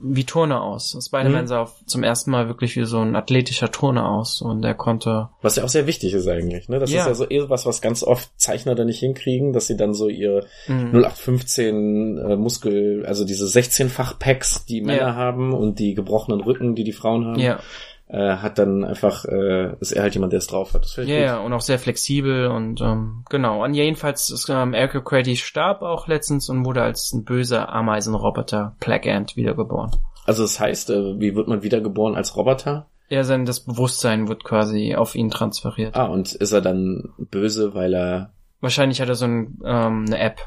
wie 0.00 0.24
Turner 0.24 0.62
aus. 0.62 0.96
Spider-Man 1.04 1.42
Mhm. 1.44 1.48
sah 1.48 1.68
zum 1.86 2.02
ersten 2.02 2.30
Mal 2.30 2.48
wirklich 2.48 2.76
wie 2.76 2.84
so 2.84 2.98
ein 3.00 3.16
athletischer 3.16 3.70
Turner 3.70 4.08
aus 4.08 4.40
und 4.42 4.64
er 4.64 4.74
konnte 4.74 5.28
Was 5.42 5.56
ja 5.56 5.64
auch 5.64 5.68
sehr 5.68 5.86
wichtig 5.86 6.14
ist 6.14 6.28
eigentlich, 6.28 6.68
ne? 6.68 6.78
Das 6.78 6.90
Ja. 6.92 7.00
ist 7.02 7.06
ja 7.08 7.14
so 7.14 7.24
eher 7.26 7.50
was, 7.50 7.66
was 7.66 7.80
ganz 7.80 8.02
oft 8.02 8.30
Zeichner 8.36 8.74
da 8.74 8.84
nicht 8.84 9.00
hinkriegen, 9.00 9.52
dass 9.52 9.66
sie 9.66 9.76
dann 9.76 9.94
so 9.94 10.08
ihr 10.08 10.44
Mhm. 10.68 10.92
0815 10.92 12.18
äh, 12.18 12.36
Muskel, 12.36 13.04
also 13.06 13.24
diese 13.24 13.46
16-fach 13.46 14.18
Packs, 14.18 14.64
die 14.66 14.80
Männer 14.80 14.98
Ja. 15.08 15.14
haben 15.14 15.52
und 15.54 15.78
die 15.78 15.94
gebrochenen 15.94 16.40
Rücken, 16.40 16.74
die 16.74 16.84
die 16.84 16.92
Frauen 16.92 17.26
haben, 17.26 17.40
ja, 17.40 17.60
äh, 18.08 18.36
hat 18.36 18.58
dann 18.58 18.84
einfach, 18.84 19.24
äh, 19.24 19.74
ist 19.80 19.92
er 19.92 20.02
halt 20.02 20.14
jemand, 20.14 20.32
der 20.32 20.38
es 20.38 20.46
drauf 20.46 20.74
hat. 20.74 20.84
Das 20.84 20.96
ja, 20.96 21.04
ja, 21.04 21.38
und 21.38 21.52
auch 21.52 21.60
sehr 21.60 21.78
flexibel 21.78 22.46
und 22.48 22.80
ähm, 22.80 23.24
genau. 23.28 23.64
Und 23.64 23.74
jedenfalls 23.74 24.30
ist 24.30 24.48
ähm, 24.48 24.74
Eric 24.74 24.94
O'Grady 24.94 25.36
starb 25.36 25.82
auch 25.82 26.08
letztens 26.08 26.48
und 26.48 26.64
wurde 26.64 26.82
als 26.82 27.12
ein 27.12 27.24
böser 27.24 27.68
Ameisenroboter 27.70 28.76
Plague 28.80 29.12
Ant 29.12 29.36
wiedergeboren. 29.36 29.92
Also 30.26 30.42
das 30.42 30.58
heißt, 30.58 30.90
äh, 30.90 31.20
wie 31.20 31.34
wird 31.34 31.48
man 31.48 31.62
wiedergeboren 31.62 32.16
als 32.16 32.36
Roboter? 32.36 32.86
Ja, 33.08 33.24
sein 33.24 33.46
das 33.46 33.60
Bewusstsein 33.60 34.28
wird 34.28 34.44
quasi 34.44 34.94
auf 34.94 35.14
ihn 35.14 35.30
transferiert. 35.30 35.96
Ah, 35.96 36.06
und 36.06 36.32
ist 36.32 36.52
er 36.52 36.60
dann 36.60 37.14
böse, 37.16 37.74
weil 37.74 37.94
er 37.94 38.30
Wahrscheinlich 38.60 39.00
hat 39.00 39.08
er 39.08 39.14
so 39.14 39.24
ein, 39.24 39.58
ähm, 39.64 40.04
eine 40.06 40.18
App. 40.18 40.40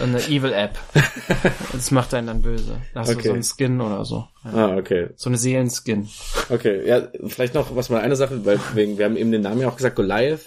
Eine 0.00 0.18
Evil-App. 0.20 0.78
Das 1.72 1.90
macht 1.90 2.12
einen 2.14 2.26
dann 2.28 2.42
böse. 2.42 2.80
Da 2.94 3.00
hast 3.00 3.10
Okay. 3.10 3.22
du 3.22 3.28
so 3.28 3.32
einen 3.34 3.42
Skin 3.42 3.80
oder 3.80 4.04
so. 4.04 4.26
Ja. 4.44 4.68
Ah, 4.68 4.76
okay. 4.76 5.08
So 5.16 5.30
eine 5.30 5.36
Seelenskin. 5.38 6.08
Okay, 6.50 6.86
ja, 6.86 7.08
vielleicht 7.26 7.54
noch 7.54 7.74
was 7.74 7.88
mal 7.90 8.00
eine 8.00 8.14
Sache, 8.16 8.44
weil 8.44 8.60
wegen, 8.74 8.98
wir 8.98 9.06
haben 9.06 9.16
eben 9.16 9.32
den 9.32 9.42
Namen 9.42 9.60
ja 9.60 9.68
auch 9.68 9.76
gesagt, 9.76 9.96
Goliath. 9.96 10.40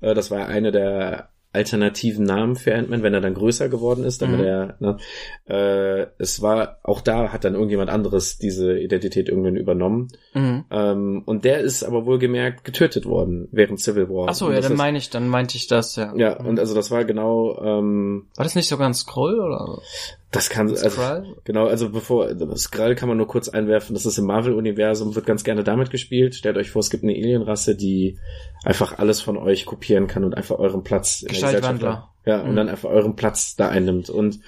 Äh, 0.00 0.14
das 0.14 0.30
war 0.30 0.46
eine 0.46 0.72
der 0.72 1.28
alternativen 1.54 2.24
Namen 2.24 2.56
für 2.56 2.74
Ant-Man, 2.74 3.02
wenn 3.02 3.14
er 3.14 3.20
dann 3.20 3.34
größer 3.34 3.68
geworden 3.68 4.04
ist, 4.04 4.20
damit 4.22 4.40
Mhm. 4.40 4.44
er, 4.46 4.76
ne, 4.80 4.96
äh, 5.48 6.06
es 6.18 6.42
war, 6.42 6.78
auch 6.82 7.00
da 7.00 7.32
hat 7.32 7.44
dann 7.44 7.54
irgendjemand 7.54 7.90
anderes 7.90 8.38
diese 8.38 8.78
Identität 8.78 9.28
irgendwann 9.28 9.56
übernommen. 9.56 10.08
Mhm. 10.34 10.64
Ähm, 10.70 11.22
und 11.26 11.44
der 11.44 11.60
ist 11.60 11.82
aber 11.84 12.06
wohlgemerkt 12.06 12.64
getötet 12.64 13.06
worden 13.06 13.48
während 13.52 13.80
Civil 13.80 14.08
War. 14.08 14.28
Ach 14.30 14.34
so, 14.34 14.50
ja, 14.50 14.60
dann 14.60 14.72
ist- 14.72 14.78
meine 14.78 14.98
ich, 14.98 15.10
dann 15.10 15.28
meinte 15.28 15.56
ich 15.56 15.66
das, 15.66 15.96
ja. 15.96 16.12
Ja, 16.16 16.38
und 16.40 16.58
also 16.58 16.74
das 16.74 16.90
war 16.90 17.04
genau, 17.04 17.58
ähm, 17.62 18.26
War 18.36 18.44
das 18.44 18.54
nicht 18.54 18.68
sogar 18.68 18.86
ein 18.88 18.94
Scroll 18.94 19.38
oder? 19.40 19.80
Das 20.34 20.50
kann, 20.50 20.68
also, 20.68 20.88
Skrull? 20.90 21.36
genau, 21.44 21.66
also 21.66 21.90
bevor, 21.90 22.28
Skrull 22.56 22.94
kann 22.94 23.08
man 23.08 23.16
nur 23.18 23.26
kurz 23.28 23.48
einwerfen, 23.48 23.94
das 23.94 24.04
ist 24.06 24.18
im 24.18 24.26
Marvel-Universum, 24.26 25.14
wird 25.14 25.26
ganz 25.26 25.44
gerne 25.44 25.64
damit 25.64 25.90
gespielt. 25.90 26.34
Stellt 26.34 26.56
euch 26.56 26.70
vor, 26.70 26.80
es 26.80 26.90
gibt 26.90 27.02
eine 27.04 27.12
Alienrasse, 27.14 27.74
die 27.76 28.18
einfach 28.64 28.98
alles 28.98 29.20
von 29.20 29.36
euch 29.36 29.64
kopieren 29.66 30.06
kann 30.06 30.24
und 30.24 30.34
einfach 30.34 30.58
euren 30.58 30.82
Platz 30.82 31.22
in 31.22 31.28
der 31.28 31.34
Gesellschaft 31.34 31.54
Gestaltwandler. 31.62 31.96
hat. 32.02 32.26
Ja, 32.26 32.40
und 32.42 32.52
Mhm. 32.52 32.56
dann 32.56 32.68
einfach 32.68 32.90
euren 32.90 33.16
Platz 33.16 33.56
da 33.56 33.68
einnimmt. 33.68 34.10
Und 34.10 34.40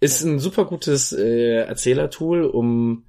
ist 0.00 0.22
ein 0.22 0.38
super 0.38 0.64
gutes 0.64 1.12
äh, 1.12 1.62
Erzählertool, 1.62 2.44
um 2.44 3.04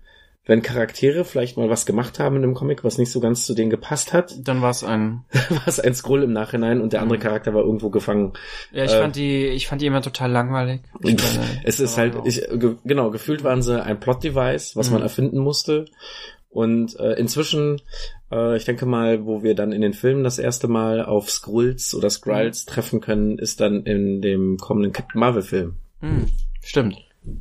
wenn 0.49 0.63
Charaktere 0.63 1.25
vielleicht 1.25 1.57
mal 1.57 1.69
was 1.69 1.85
gemacht 1.85 2.17
haben 2.19 2.35
in 2.37 2.43
einem 2.43 2.55
Comic, 2.55 2.83
was 2.83 2.97
nicht 2.97 3.11
so 3.11 3.19
ganz 3.19 3.45
zu 3.45 3.53
denen 3.53 3.69
gepasst 3.69 4.13
hat, 4.13 4.35
Dann 4.43 4.61
war 4.63 4.71
es 4.71 4.83
ein. 4.83 5.23
war 5.49 5.67
es 5.67 5.79
ein 5.79 5.93
Scroll 5.93 6.23
im 6.23 6.33
Nachhinein 6.33 6.81
und 6.81 6.91
der 6.91 7.01
andere 7.03 7.19
Mhm. 7.19 7.21
Charakter 7.23 7.53
war 7.53 7.63
irgendwo 7.63 7.89
gefangen. 7.91 8.33
Ja, 8.71 8.83
ich 8.83 8.91
Äh, 8.93 8.99
fand 8.99 9.15
die, 9.15 9.45
ich 9.47 9.67
fand 9.67 9.81
die 9.81 9.85
immer 9.85 10.01
total 10.01 10.31
langweilig. 10.31 10.81
Meine, 10.99 11.17
Es 11.63 11.79
ist 11.79 11.97
halt, 11.97 12.15
ich, 12.25 12.41
ge, 12.51 12.75
genau, 12.83 13.11
gefühlt 13.11 13.43
waren 13.43 13.61
sie 13.61 13.81
ein 13.81 13.99
Plot-Device, 13.99 14.75
was 14.75 14.87
Mhm. 14.87 14.93
man 14.93 15.01
erfinden 15.03 15.37
musste. 15.37 15.85
Und 16.49 16.99
äh, 16.99 17.13
inzwischen, 17.13 17.79
äh, 18.31 18.57
ich 18.57 18.65
denke 18.65 18.87
mal, 18.87 19.25
wo 19.27 19.43
wir 19.43 19.53
dann 19.53 19.71
in 19.71 19.81
den 19.81 19.93
Filmen 19.93 20.23
das 20.23 20.39
erste 20.39 20.67
Mal 20.67 21.05
auf 21.05 21.29
Skrulls 21.29 21.93
oder 21.93 22.09
Skrulls 22.09 22.65
Mhm. 22.65 22.71
treffen 22.71 23.01
können, 23.01 23.37
ist 23.37 23.61
dann 23.61 23.83
in 23.83 24.21
dem 24.23 24.57
kommenden 24.57 24.91
Captain 24.93 25.19
Marvel-Film. 25.19 25.75
Hm, 26.01 26.25
stimmt. 26.63 26.97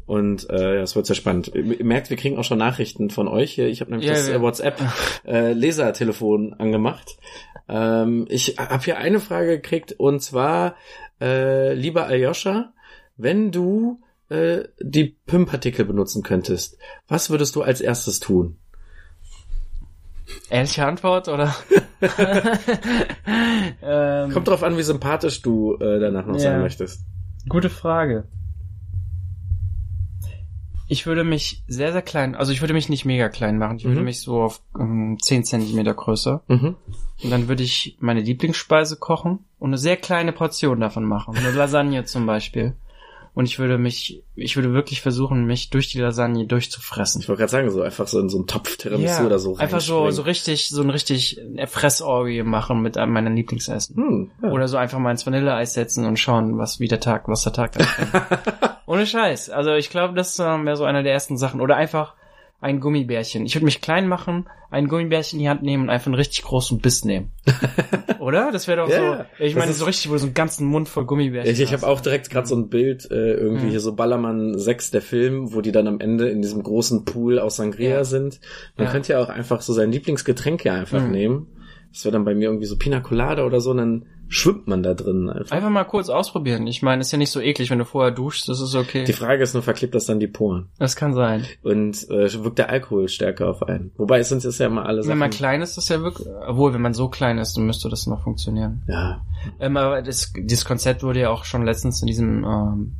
Und 0.06 0.48
äh, 0.50 0.78
das 0.78 0.94
wird 0.96 1.06
sehr 1.06 1.16
spannend. 1.16 1.52
Ihr 1.54 1.84
merkt, 1.84 2.10
wir 2.10 2.16
kriegen 2.16 2.38
auch 2.38 2.44
schon 2.44 2.58
Nachrichten 2.58 3.10
von 3.10 3.28
euch 3.28 3.52
hier. 3.52 3.68
Ich 3.68 3.80
habe 3.80 3.90
nämlich 3.90 4.08
Ja, 4.08 4.14
das 4.14 4.26
wir- 4.28 4.34
äh, 4.36 4.40
WhatsApp 4.40 4.80
äh, 5.26 5.52
Lesertelefon 5.52 6.54
angemacht. 6.54 7.16
Ähm, 7.68 8.26
ich 8.28 8.56
habe 8.58 8.82
hier 8.84 8.98
eine 8.98 9.20
Frage 9.20 9.56
gekriegt 9.56 9.92
und 9.98 10.20
zwar, 10.20 10.74
äh, 11.20 11.74
lieber 11.74 12.06
Aljoscha, 12.06 12.72
wenn 13.16 13.50
du 13.52 14.00
äh, 14.30 14.64
die 14.80 15.16
PIM-Partikel 15.26 15.84
benutzen 15.84 16.22
könntest, 16.22 16.78
was 17.08 17.30
würdest 17.30 17.56
du 17.56 17.62
als 17.62 17.80
erstes 17.80 18.20
tun? 18.20 18.56
Ehrliche 20.50 20.86
Antwort, 20.86 21.28
oder? 21.28 21.54
ähm, 23.82 24.30
Kommt 24.32 24.48
drauf 24.48 24.62
an, 24.62 24.76
wie 24.76 24.82
sympathisch 24.82 25.42
du 25.42 25.74
äh, 25.76 25.98
danach 25.98 26.26
noch 26.26 26.38
sein 26.38 26.56
Ja. 26.56 26.58
möchtest. 26.62 27.02
Gute 27.48 27.70
Frage. 27.70 28.24
Ich 30.88 31.06
würde 31.06 31.22
mich 31.22 31.62
sehr, 31.68 31.92
sehr 31.92 32.02
klein, 32.02 32.34
also 32.34 32.50
ich 32.50 32.60
würde 32.62 32.72
mich 32.74 32.88
nicht 32.88 33.04
mega 33.04 33.28
klein 33.28 33.58
machen. 33.58 33.76
Ich 33.76 33.84
würde 33.84 33.98
Mhm. 34.00 34.04
mich 34.06 34.20
so 34.22 34.40
auf 34.42 34.62
ähm, 34.78 35.18
10 35.20 35.44
Zentimeter 35.44 35.94
Größe. 35.94 36.40
Mhm. 36.48 36.76
Und 37.22 37.30
dann 37.30 37.48
würde 37.48 37.62
ich 37.62 37.96
meine 38.00 38.20
Lieblingsspeise 38.20 38.96
kochen 38.96 39.40
und 39.58 39.70
eine 39.70 39.78
sehr 39.78 39.96
kleine 39.96 40.32
Portion 40.32 40.80
davon 40.80 41.04
machen. 41.04 41.36
Eine 41.36 41.50
Lasagne 41.50 42.04
zum 42.04 42.26
Beispiel. 42.26 42.74
Und 43.34 43.44
ich 43.44 43.58
würde 43.60 43.78
mich, 43.78 44.24
ich 44.34 44.56
würde 44.56 44.72
wirklich 44.72 45.00
versuchen, 45.00 45.44
mich 45.44 45.70
durch 45.70 45.88
die 45.90 46.00
Lasagne 46.00 46.46
durchzufressen. 46.46 47.20
Ich 47.20 47.28
wollte 47.28 47.40
gerade 47.40 47.50
sagen, 47.52 47.70
so 47.70 47.82
einfach 47.82 48.08
so 48.08 48.18
in 48.18 48.28
so 48.28 48.38
einen 48.38 48.46
Topf 48.48 48.76
Tiramisu 48.78 49.24
oder 49.26 49.38
so 49.38 49.56
einfach 49.56 49.80
so, 49.80 50.10
so 50.10 50.22
richtig, 50.22 50.70
so 50.70 50.82
ein 50.82 50.90
richtig 50.90 51.40
Fressorgie 51.66 52.42
machen 52.42 52.80
mit 52.82 52.96
einem 52.96 53.12
meiner 53.12 53.30
Lieblingsessen. 53.30 53.94
Hm, 53.96 54.30
ja. 54.42 54.50
Oder 54.50 54.66
so 54.66 54.76
einfach 54.76 54.98
mal 54.98 55.12
ins 55.12 55.24
Vanilleeis 55.26 55.74
setzen 55.74 56.04
und 56.06 56.18
schauen, 56.18 56.58
was 56.58 56.80
wie 56.80 56.88
der 56.88 56.98
Tag, 57.00 57.28
was 57.28 57.44
der 57.44 57.52
Tag 57.52 57.72
dann 57.72 57.86
bringt. 57.86 58.12
Ohne 58.88 59.06
Scheiß. 59.06 59.50
Also 59.50 59.74
ich 59.74 59.90
glaube, 59.90 60.14
das 60.14 60.38
wäre 60.38 60.76
so 60.76 60.84
einer 60.84 61.02
der 61.02 61.12
ersten 61.12 61.36
Sachen. 61.36 61.60
Oder 61.60 61.76
einfach 61.76 62.14
ein 62.60 62.80
Gummibärchen. 62.80 63.46
Ich 63.46 63.54
würde 63.54 63.66
mich 63.66 63.80
klein 63.80 64.08
machen, 64.08 64.48
ein 64.70 64.88
Gummibärchen 64.88 65.38
in 65.38 65.44
die 65.44 65.48
Hand 65.48 65.62
nehmen 65.62 65.84
und 65.84 65.90
einfach 65.90 66.06
einen 66.06 66.14
richtig 66.16 66.42
großen 66.42 66.78
Biss 66.80 67.04
nehmen. 67.04 67.30
Oder? 68.18 68.50
Das 68.50 68.66
wäre 68.66 68.78
doch 68.78 68.88
Ja, 68.88 69.26
so. 69.38 69.44
Ich 69.44 69.54
meine, 69.54 69.72
so 69.72 69.84
richtig, 69.84 70.08
wo 70.08 70.14
du 70.14 70.18
so 70.18 70.26
einen 70.26 70.34
ganzen 70.34 70.66
Mund 70.66 70.88
voll 70.88 71.04
Gummibärchen 71.04 71.52
Ich, 71.52 71.60
ich 71.60 71.72
habe 71.72 71.86
auch 71.86 72.00
direkt 72.00 72.30
gerade 72.30 72.46
so 72.48 72.56
ein 72.56 72.68
Bild, 72.68 73.08
äh, 73.10 73.34
irgendwie 73.34 73.66
Mhm. 73.66 73.70
hier 73.70 73.80
so 73.80 73.94
Ballermann 73.94 74.58
6, 74.58 74.90
der 74.90 75.02
Film, 75.02 75.54
wo 75.54 75.60
die 75.60 75.70
dann 75.70 75.86
am 75.86 76.00
Ende 76.00 76.28
in 76.30 76.42
diesem 76.42 76.62
großen 76.62 77.04
Pool 77.04 77.38
aus 77.38 77.56
Sangria 77.56 77.90
Ja. 77.98 78.04
sind. 78.04 78.40
Man 78.76 78.86
Ja. 78.86 78.92
könnte 78.92 79.12
ja 79.12 79.22
auch 79.22 79.28
einfach 79.28 79.60
so 79.60 79.72
sein 79.72 79.92
Lieblingsgetränk 79.92 80.64
ja 80.64 80.74
einfach 80.74 81.04
Mhm. 81.04 81.10
nehmen. 81.12 81.46
Das 81.92 82.04
wäre 82.04 82.12
dann 82.12 82.24
bei 82.24 82.34
mir 82.34 82.48
irgendwie 82.48 82.66
so 82.66 82.76
Pina 82.76 83.00
Colada 83.00 83.44
oder 83.44 83.60
so, 83.60 83.70
und 83.70 83.76
dann 83.78 84.06
schwimmt 84.28 84.66
man 84.68 84.82
da 84.82 84.94
drin 84.94 85.30
einfach. 85.30 85.56
Einfach 85.56 85.70
mal 85.70 85.84
kurz 85.84 86.08
ausprobieren. 86.08 86.66
Ich 86.66 86.82
meine, 86.82 87.00
ist 87.00 87.10
ja 87.12 87.18
nicht 87.18 87.30
so 87.30 87.40
eklig, 87.40 87.70
wenn 87.70 87.78
du 87.78 87.84
vorher 87.84 88.12
duschst, 88.12 88.48
das 88.48 88.60
ist 88.60 88.74
okay. 88.74 89.04
Die 89.04 89.12
Frage 89.12 89.42
ist 89.42 89.54
nur, 89.54 89.62
verklebt 89.62 89.94
das 89.94 90.06
dann 90.06 90.20
die 90.20 90.26
Poren? 90.26 90.68
Das 90.78 90.96
kann 90.96 91.14
sein. 91.14 91.44
Und 91.62 92.08
äh, 92.10 92.32
wirkt 92.44 92.58
der 92.58 92.70
Alkohol 92.70 93.08
stärker 93.08 93.48
auf 93.48 93.62
einen? 93.62 93.90
Wobei 93.96 94.18
es 94.18 94.28
sind 94.28 94.44
jetzt 94.44 94.58
ja 94.58 94.66
immer 94.66 94.86
alle 94.86 95.02
Sachen. 95.02 95.12
Wenn 95.12 95.18
man 95.18 95.30
klein 95.30 95.62
ist, 95.62 95.70
ist 95.70 95.78
das 95.78 95.88
ja 95.88 96.02
wirklich, 96.02 96.28
obwohl, 96.46 96.74
wenn 96.74 96.82
man 96.82 96.94
so 96.94 97.08
klein 97.08 97.38
ist, 97.38 97.56
dann 97.56 97.66
müsste 97.66 97.88
das 97.88 98.06
noch 98.06 98.22
funktionieren. 98.22 98.82
ja, 98.86 99.22
Ähm, 99.58 99.76
aber 99.76 100.02
das, 100.02 100.32
dieses 100.36 100.64
Konzept 100.64 101.02
wurde 101.02 101.20
ja 101.20 101.30
auch 101.30 101.44
schon 101.44 101.64
letztens 101.64 102.02
in 102.02 102.06
diesem 102.06 102.44
ähm, 102.44 102.96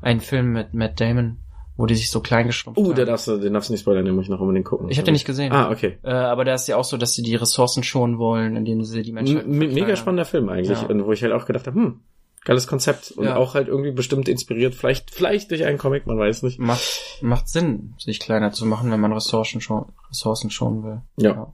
einen 0.00 0.20
Film 0.20 0.52
mit 0.52 0.74
Matt 0.74 1.00
Damon, 1.00 1.38
wo 1.76 1.86
die 1.86 1.94
sich 1.94 2.10
so 2.10 2.20
klein 2.20 2.46
geschrumpft 2.46 2.78
Uh, 2.78 2.86
haben. 2.88 2.94
der 2.96 3.06
darfst 3.06 3.26
du, 3.28 3.38
den 3.38 3.54
darfst 3.54 3.68
du 3.70 3.72
nicht 3.72 3.80
spoilern, 3.80 4.04
den 4.04 4.14
muss 4.14 4.24
ich 4.24 4.30
noch 4.30 4.40
unbedingt 4.40 4.66
gucken. 4.66 4.88
Ich 4.90 4.98
habe 4.98 5.04
den 5.06 5.12
nicht 5.12 5.24
gesehen. 5.24 5.52
Ah, 5.52 5.70
okay. 5.70 5.98
Äh, 6.02 6.10
aber 6.10 6.44
da 6.44 6.54
ist 6.54 6.68
ja 6.68 6.76
auch 6.76 6.84
so, 6.84 6.96
dass 6.96 7.14
sie 7.14 7.22
die 7.22 7.34
Ressourcen 7.34 7.82
schonen 7.82 8.18
wollen, 8.18 8.56
indem 8.56 8.82
sie 8.84 9.02
die 9.02 9.12
Menschen. 9.12 9.48
Mega 9.48 9.96
spannender 9.96 10.24
Film 10.24 10.48
eigentlich. 10.48 10.80
Ja. 10.80 10.86
Und 10.86 11.04
wo 11.06 11.12
ich 11.12 11.22
halt 11.22 11.32
auch 11.32 11.46
gedacht 11.46 11.66
habe, 11.66 11.76
hm, 11.76 12.00
geiles 12.44 12.66
Konzept. 12.66 13.12
Und 13.12 13.24
Ja. 13.24 13.36
auch 13.36 13.54
halt 13.54 13.68
irgendwie 13.68 13.92
bestimmt 13.92 14.28
inspiriert, 14.28 14.74
vielleicht, 14.74 15.10
vielleicht 15.12 15.50
durch 15.50 15.64
einen 15.64 15.78
Comic, 15.78 16.06
man 16.06 16.18
weiß 16.18 16.42
nicht. 16.42 16.58
Macht, 16.58 16.82
macht 17.22 17.48
Sinn, 17.48 17.94
sich 17.98 18.20
kleiner 18.20 18.52
zu 18.52 18.66
machen, 18.66 18.90
wenn 18.90 19.00
man 19.00 19.12
Ressourcen, 19.12 19.60
schon, 19.60 19.86
Ressourcen 20.10 20.50
schonen 20.50 20.82
will. 20.84 21.00
Ja. 21.16 21.30
ja. 21.30 21.52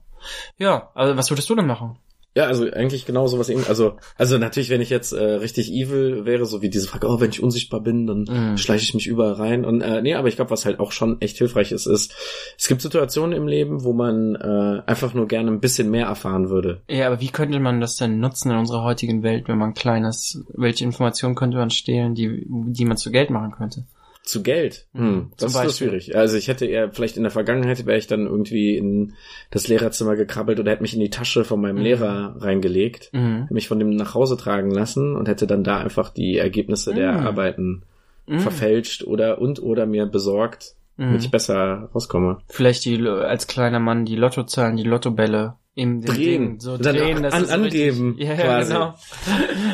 Ja, 0.57 0.89
also 0.95 1.15
was 1.15 1.31
würdest 1.31 1.49
du 1.49 1.55
denn 1.55 1.65
machen? 1.67 1.97
Ja, 2.35 2.45
also 2.45 2.69
eigentlich 2.71 3.05
genau 3.05 3.25
sowas 3.27 3.49
eben. 3.49 3.63
Also, 3.67 3.93
also 4.17 4.37
natürlich, 4.37 4.69
wenn 4.69 4.81
ich 4.81 4.91
jetzt 4.91 5.13
äh, 5.13 5.23
richtig 5.23 5.71
evil 5.71 6.25
wäre, 6.25 6.45
so 6.45 6.61
wie 6.61 6.69
diese 6.69 6.87
Frage, 6.87 7.07
oh, 7.07 7.19
wenn 7.19 7.31
ich 7.31 7.41
unsichtbar 7.41 7.81
bin, 7.81 8.05
dann 8.05 8.25
Mhm. 8.29 8.57
schleiche 8.57 8.83
ich 8.83 8.93
mich 8.93 9.07
überall 9.07 9.33
rein. 9.33 9.65
Und 9.65 9.81
äh, 9.81 10.01
nee, 10.01 10.13
aber 10.13 10.27
ich 10.27 10.35
glaube, 10.35 10.51
was 10.51 10.65
halt 10.65 10.79
auch 10.79 10.91
schon 10.91 11.19
echt 11.21 11.37
hilfreich 11.37 11.71
ist, 11.71 11.87
ist, 11.87 12.13
es 12.57 12.67
gibt 12.67 12.81
Situationen 12.81 13.35
im 13.35 13.47
Leben, 13.47 13.83
wo 13.83 13.93
man 13.93 14.35
äh, 14.35 14.81
einfach 14.85 15.13
nur 15.15 15.27
gerne 15.27 15.49
ein 15.51 15.59
bisschen 15.59 15.89
mehr 15.89 16.05
erfahren 16.05 16.49
würde. 16.49 16.81
Ja, 16.87 17.07
aber 17.07 17.19
wie 17.19 17.29
könnte 17.29 17.59
man 17.59 17.81
das 17.81 17.95
denn 17.97 18.19
nutzen 18.19 18.51
in 18.51 18.57
unserer 18.57 18.83
heutigen 18.83 19.23
Welt, 19.23 19.47
wenn 19.47 19.57
man 19.57 19.73
klein 19.73 20.05
ist? 20.05 20.43
Welche 20.53 20.83
Informationen 20.85 21.33
könnte 21.35 21.57
man 21.57 21.71
stehlen, 21.71 22.13
die, 22.13 22.45
die 22.47 22.85
man 22.85 22.97
zu 22.97 23.11
Geld 23.11 23.31
machen 23.31 23.51
könnte? 23.51 23.85
Zu 24.29 24.43
Geld. 24.43 24.87
Hm, 24.93 25.01
zum 25.01 25.31
das 25.37 25.47
ist 25.47 25.53
das 25.55 25.63
Beispiel. 25.63 25.87
schwierig. 25.89 26.15
Also 26.15 26.37
ich 26.37 26.47
hätte 26.47 26.65
eher, 26.65 26.91
vielleicht 26.91 27.17
in 27.17 27.23
der 27.23 27.31
Vergangenheit 27.31 27.85
wäre 27.85 27.97
ich 27.97 28.05
dann 28.07 28.27
irgendwie 28.27 28.77
in 28.77 29.13
das 29.49 29.67
Lehrerzimmer 29.67 30.15
gekrabbelt 30.15 30.59
oder 30.59 30.71
hätte 30.71 30.83
mich 30.83 30.93
in 30.93 30.99
die 30.99 31.09
Tasche 31.09 31.43
von 31.43 31.59
meinem 31.59 31.77
Mhm. 31.77 31.81
Lehrer 31.83 32.35
reingelegt, 32.39 33.09
Mhm. 33.13 33.47
mich 33.49 33.67
von 33.67 33.79
dem 33.79 33.89
nach 33.89 34.13
Hause 34.13 34.37
tragen 34.37 34.69
lassen 34.71 35.15
und 35.15 35.27
hätte 35.27 35.47
dann 35.47 35.63
da 35.63 35.77
einfach 35.79 36.09
die 36.09 36.37
Ergebnisse 36.37 36.93
der 36.93 37.13
Mhm. 37.13 37.25
Arbeiten 37.27 37.83
Mhm. 38.27 38.39
verfälscht 38.39 39.03
oder 39.03 39.41
und 39.41 39.61
oder 39.63 39.85
mir 39.87 40.05
besorgt. 40.05 40.75
Damit 40.99 41.23
ich 41.23 41.31
besser 41.31 41.89
rauskomme. 41.95 42.39
Vielleicht 42.47 42.85
die 42.85 43.01
als 43.07 43.47
kleiner 43.47 43.79
Mann 43.79 44.05
die 44.05 44.15
Lottozahlen, 44.15 44.75
die 44.77 44.83
Lottobälle 44.83 45.55
im 45.75 46.01
Drehen. 46.01 46.41
Ding, 46.41 46.59
so 46.59 46.77
Dann 46.77 46.95
drehen, 46.95 47.23
dass 47.23 47.33
an- 47.33 47.41
richtig- 47.41 47.53
angeben, 47.91 48.15
Ja, 48.19 48.35
quasi. 48.35 48.73
genau. 48.73 48.95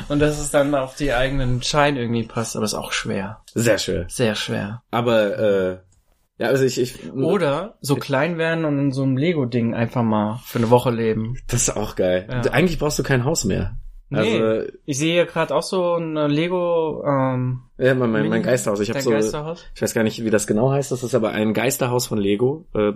Und 0.09 0.19
dass 0.19 0.39
es 0.39 0.51
dann 0.51 0.73
auf 0.75 0.95
die 0.95 1.13
eigenen 1.13 1.61
Schein 1.63 1.95
irgendwie 1.97 2.23
passt, 2.23 2.55
aber 2.55 2.65
ist 2.65 2.75
auch 2.75 2.91
schwer, 2.91 3.41
Sehr 3.53 3.77
schön. 3.79 4.05
sehr 4.09 4.35
schwer. 4.35 4.83
Aber 4.91 5.39
äh, 5.39 5.77
ja, 6.37 6.47
also 6.49 6.63
ich, 6.65 6.79
ich 6.79 7.11
Oder 7.13 7.77
so 7.81 7.95
klein 7.95 8.37
werden 8.37 8.65
und 8.65 8.77
in 8.77 8.91
so 8.91 9.03
einem 9.03 9.17
Lego-Ding 9.17 9.73
einfach 9.73 10.03
mal 10.03 10.39
für 10.45 10.59
eine 10.59 10.69
Woche 10.69 10.91
leben. 10.91 11.37
das 11.47 11.69
ist 11.69 11.75
auch 11.77 11.95
geil. 11.95 12.27
Ja. 12.29 12.51
Eigentlich 12.51 12.77
brauchst 12.77 12.99
du 12.99 13.03
kein 13.03 13.23
Haus 13.25 13.45
mehr. 13.45 13.77
Nee, 14.09 14.19
Also 14.39 14.71
ich 14.85 14.99
sehe 14.99 15.13
hier 15.13 15.25
gerade 15.25 15.55
auch 15.55 15.63
so 15.63 15.95
ein 15.95 16.15
äh, 16.17 16.27
Lego 16.27 17.03
ähm, 17.07 17.61
ja, 17.77 17.93
mein, 17.93 18.09
mein, 18.11 18.29
mein 18.29 18.41
Geisterhaus. 18.43 18.79
Ich 18.79 18.89
habe 18.89 19.01
so 19.01 19.09
Geisterhaus. 19.11 19.63
Ich 19.75 19.81
weiß 19.81 19.93
gar 19.93 20.03
nicht, 20.03 20.23
wie 20.23 20.29
das 20.29 20.47
genau 20.47 20.71
heißt. 20.71 20.91
Das 20.91 21.03
ist 21.03 21.13
aber 21.15 21.31
ein 21.31 21.53
Geisterhaus 21.53 22.07
von 22.07 22.17
Lego. 22.17 22.65
Äh, 22.73 22.93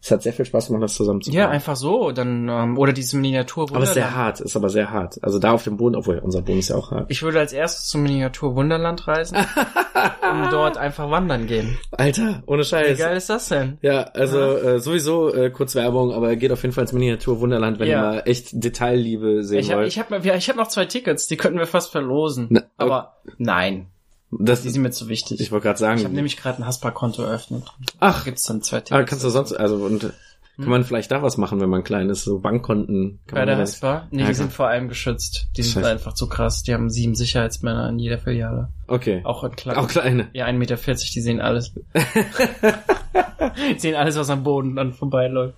Es 0.00 0.10
hat 0.10 0.22
sehr 0.22 0.32
viel 0.32 0.44
Spaß 0.44 0.66
gemacht, 0.68 0.82
das 0.82 0.94
zusammen 0.94 1.20
zu 1.22 1.30
Ja, 1.30 1.48
einfach 1.48 1.76
so, 1.76 2.12
dann 2.12 2.48
ähm, 2.48 2.78
oder 2.78 2.92
diese 2.92 3.16
Miniatur 3.16 3.68
Aber 3.70 3.82
es 3.82 3.88
ist 3.90 3.94
sehr 3.94 4.14
hart, 4.14 4.40
ist 4.40 4.54
aber 4.56 4.68
sehr 4.68 4.90
hart. 4.90 5.18
Also 5.22 5.38
da 5.38 5.52
auf 5.52 5.64
dem 5.64 5.76
Boden, 5.76 5.96
obwohl 5.96 6.18
unser 6.18 6.42
Boden 6.42 6.58
ist 6.58 6.68
ja 6.68 6.76
auch 6.76 6.90
hart. 6.90 7.06
Ich 7.10 7.22
würde 7.22 7.38
als 7.40 7.52
erstes 7.52 7.86
zum 7.88 8.02
Miniatur 8.02 8.54
Wunderland 8.54 9.08
reisen 9.08 9.36
und 10.32 10.52
dort 10.52 10.76
einfach 10.76 11.10
wandern 11.10 11.46
gehen. 11.46 11.78
Alter, 11.92 12.42
ohne 12.46 12.60
Wie 12.62 12.64
Scheiß. 12.66 12.98
geil 12.98 13.16
ist 13.16 13.30
das 13.30 13.48
denn? 13.48 13.78
Ja, 13.82 14.02
also 14.02 14.38
äh, 14.40 14.78
sowieso 14.80 15.32
äh, 15.34 15.50
kurz 15.50 15.74
Werbung, 15.74 16.12
aber 16.12 16.36
geht 16.36 16.52
auf 16.52 16.62
jeden 16.62 16.74
Fall 16.74 16.82
ins 16.82 16.92
Miniatur 16.92 17.40
Wunderland, 17.40 17.78
wenn 17.78 17.88
Ja. 17.88 17.94
ihr 17.98 18.02
mal 18.18 18.22
echt 18.26 18.48
Detailliebe 18.52 19.42
sehen 19.42 19.58
Ich 19.60 19.70
habe 19.70 19.80
wollt. 19.82 19.88
ich 19.88 19.98
hab, 19.98 20.24
ja, 20.24 20.34
ich 20.34 20.48
hab 20.48 20.56
noch 20.56 20.68
zwei 20.68 20.84
Tickets, 20.84 21.26
die 21.26 21.36
könnten 21.36 21.58
wir 21.58 21.66
fast 21.66 21.90
verlosen. 21.90 22.46
Na, 22.50 22.62
aber 22.76 23.16
nein, 23.38 23.86
das, 24.30 24.62
die 24.62 24.70
sind 24.70 24.82
mir 24.82 24.90
zu 24.90 25.08
wichtig. 25.08 25.40
ich 25.40 25.50
wollte 25.52 25.64
gerade 25.68 25.78
sagen. 25.78 25.98
Ich 25.98 26.04
habe 26.04 26.14
nämlich 26.14 26.36
gerade 26.36 26.58
ein 26.62 26.66
Haspa-Konto 26.66 27.22
eröffnet. 27.22 27.64
Ach. 28.00 28.24
gibt's 28.24 28.44
dann 28.44 28.62
zwei 28.62 28.80
Tickets. 28.80 28.92
ah, 28.92 29.02
kannst 29.04 29.24
du 29.24 29.30
sonst, 29.30 29.52
also 29.54 29.76
und 29.76 30.12
Kann 30.56 30.68
man 30.68 30.82
vielleicht 30.84 31.10
da 31.12 31.22
was 31.22 31.36
machen, 31.36 31.60
wenn 31.60 31.70
man 31.70 31.84
klein 31.84 32.10
ist? 32.10 32.24
So 32.24 32.40
Bankkonten. 32.40 33.20
Kann 33.26 33.36
Bei 33.38 33.44
der 33.44 33.54
da- 33.54 33.60
Haspa? 33.62 34.08
Nee, 34.10 34.22
Ja, 34.22 34.28
die 34.28 34.34
sind 34.34 34.52
vor 34.52 34.66
allem 34.68 34.88
geschützt. 34.88 35.46
Die 35.56 35.62
sind 35.62 35.84
einfach 35.84 36.14
zu 36.14 36.28
krass. 36.28 36.62
Die 36.64 36.74
haben 36.74 36.90
sieben 36.90 37.14
Sicherheitsmänner 37.14 37.88
in 37.90 37.98
jeder 38.00 38.18
Filiale. 38.18 38.68
Okay. 38.88 39.20
Auch 39.24 39.44
in 39.44 39.54
klein. 39.54 39.76
Auch 39.76 39.86
kleine. 39.88 40.28
Ja, 40.32 40.46
1,40 40.46 40.52
Meter, 40.58 40.76
die 41.14 41.20
sehen 41.20 41.40
alles. 41.40 41.72
sehen 43.78 43.94
alles, 43.94 44.16
was 44.16 44.30
am 44.30 44.42
Boden 44.42 44.76
dann 44.76 44.92
vorbeiläuft. 44.94 45.54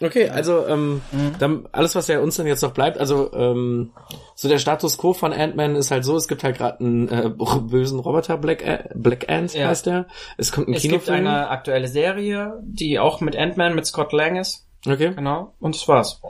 Okay, 0.00 0.28
also 0.28 0.66
ähm, 0.66 1.00
Mhm. 1.10 1.34
dann 1.40 1.68
alles, 1.72 1.94
was 1.96 2.06
ja 2.06 2.20
uns 2.20 2.36
dann 2.36 2.46
jetzt 2.46 2.62
noch 2.62 2.72
bleibt, 2.72 2.98
also 2.98 3.32
ähm, 3.32 3.90
so 4.36 4.48
der 4.48 4.58
Status 4.58 4.96
quo 4.96 5.12
von 5.12 5.32
Ant-Man 5.32 5.74
ist 5.74 5.90
halt 5.90 6.04
so, 6.04 6.16
es 6.16 6.28
gibt 6.28 6.44
halt 6.44 6.56
gerade 6.56 6.78
einen 6.80 7.08
äh, 7.08 7.30
bösen 7.62 7.98
Roboter, 7.98 8.36
Black, 8.38 8.64
A 8.66 8.88
Black 8.94 9.28
Ant 9.28 9.54
Ja. 9.54 9.68
heißt 9.68 9.86
der. 9.86 10.06
Es 10.36 10.52
kommt 10.52 10.68
ein 10.68 10.74
Es 10.74 10.82
gibt 10.82 11.04
Kinofilm. 11.04 11.26
eine 11.26 11.48
aktuelle 11.48 11.88
Serie, 11.88 12.60
die 12.62 12.98
auch 13.00 13.20
mit 13.20 13.36
Ant-Man, 13.36 13.74
mit 13.74 13.86
Scott 13.86 14.12
Lang 14.12 14.36
ist. 14.36 14.66
okay. 14.86 15.12
Genau. 15.16 15.54
Und 15.58 15.74
das 15.74 15.88
war's. 15.88 16.20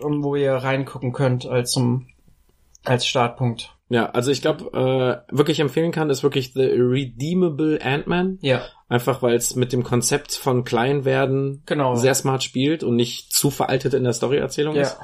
Und 0.00 0.24
wo 0.24 0.34
ihr 0.34 0.54
reingucken 0.54 1.12
könnt 1.12 1.46
als 1.46 1.70
zum, 1.70 2.08
als 2.84 3.06
Startpunkt. 3.06 3.74
Ja, 3.90 4.10
also 4.10 4.30
ich 4.30 4.42
glaube, 4.42 5.24
äh, 5.30 5.34
wirklich 5.34 5.60
empfehlen 5.60 5.92
kann, 5.92 6.10
ist 6.10 6.22
wirklich 6.22 6.52
The 6.52 6.64
Redeemable 6.66 7.78
Ant-Man. 7.82 8.38
Ja. 8.42 8.60
Einfach 8.88 9.22
weil 9.22 9.34
es 9.36 9.56
mit 9.56 9.72
dem 9.72 9.82
Konzept 9.82 10.32
von 10.34 10.62
klein 10.64 11.04
werden 11.06 11.62
Genau. 11.64 11.94
sehr 11.94 12.14
smart 12.14 12.42
spielt 12.42 12.84
und 12.84 12.96
nicht 12.96 13.32
zu 13.32 13.50
veraltet 13.50 13.94
in 13.94 14.04
der 14.04 14.12
Storyerzählung 14.12 14.74
Ja. 14.74 14.82
ist. 14.82 14.98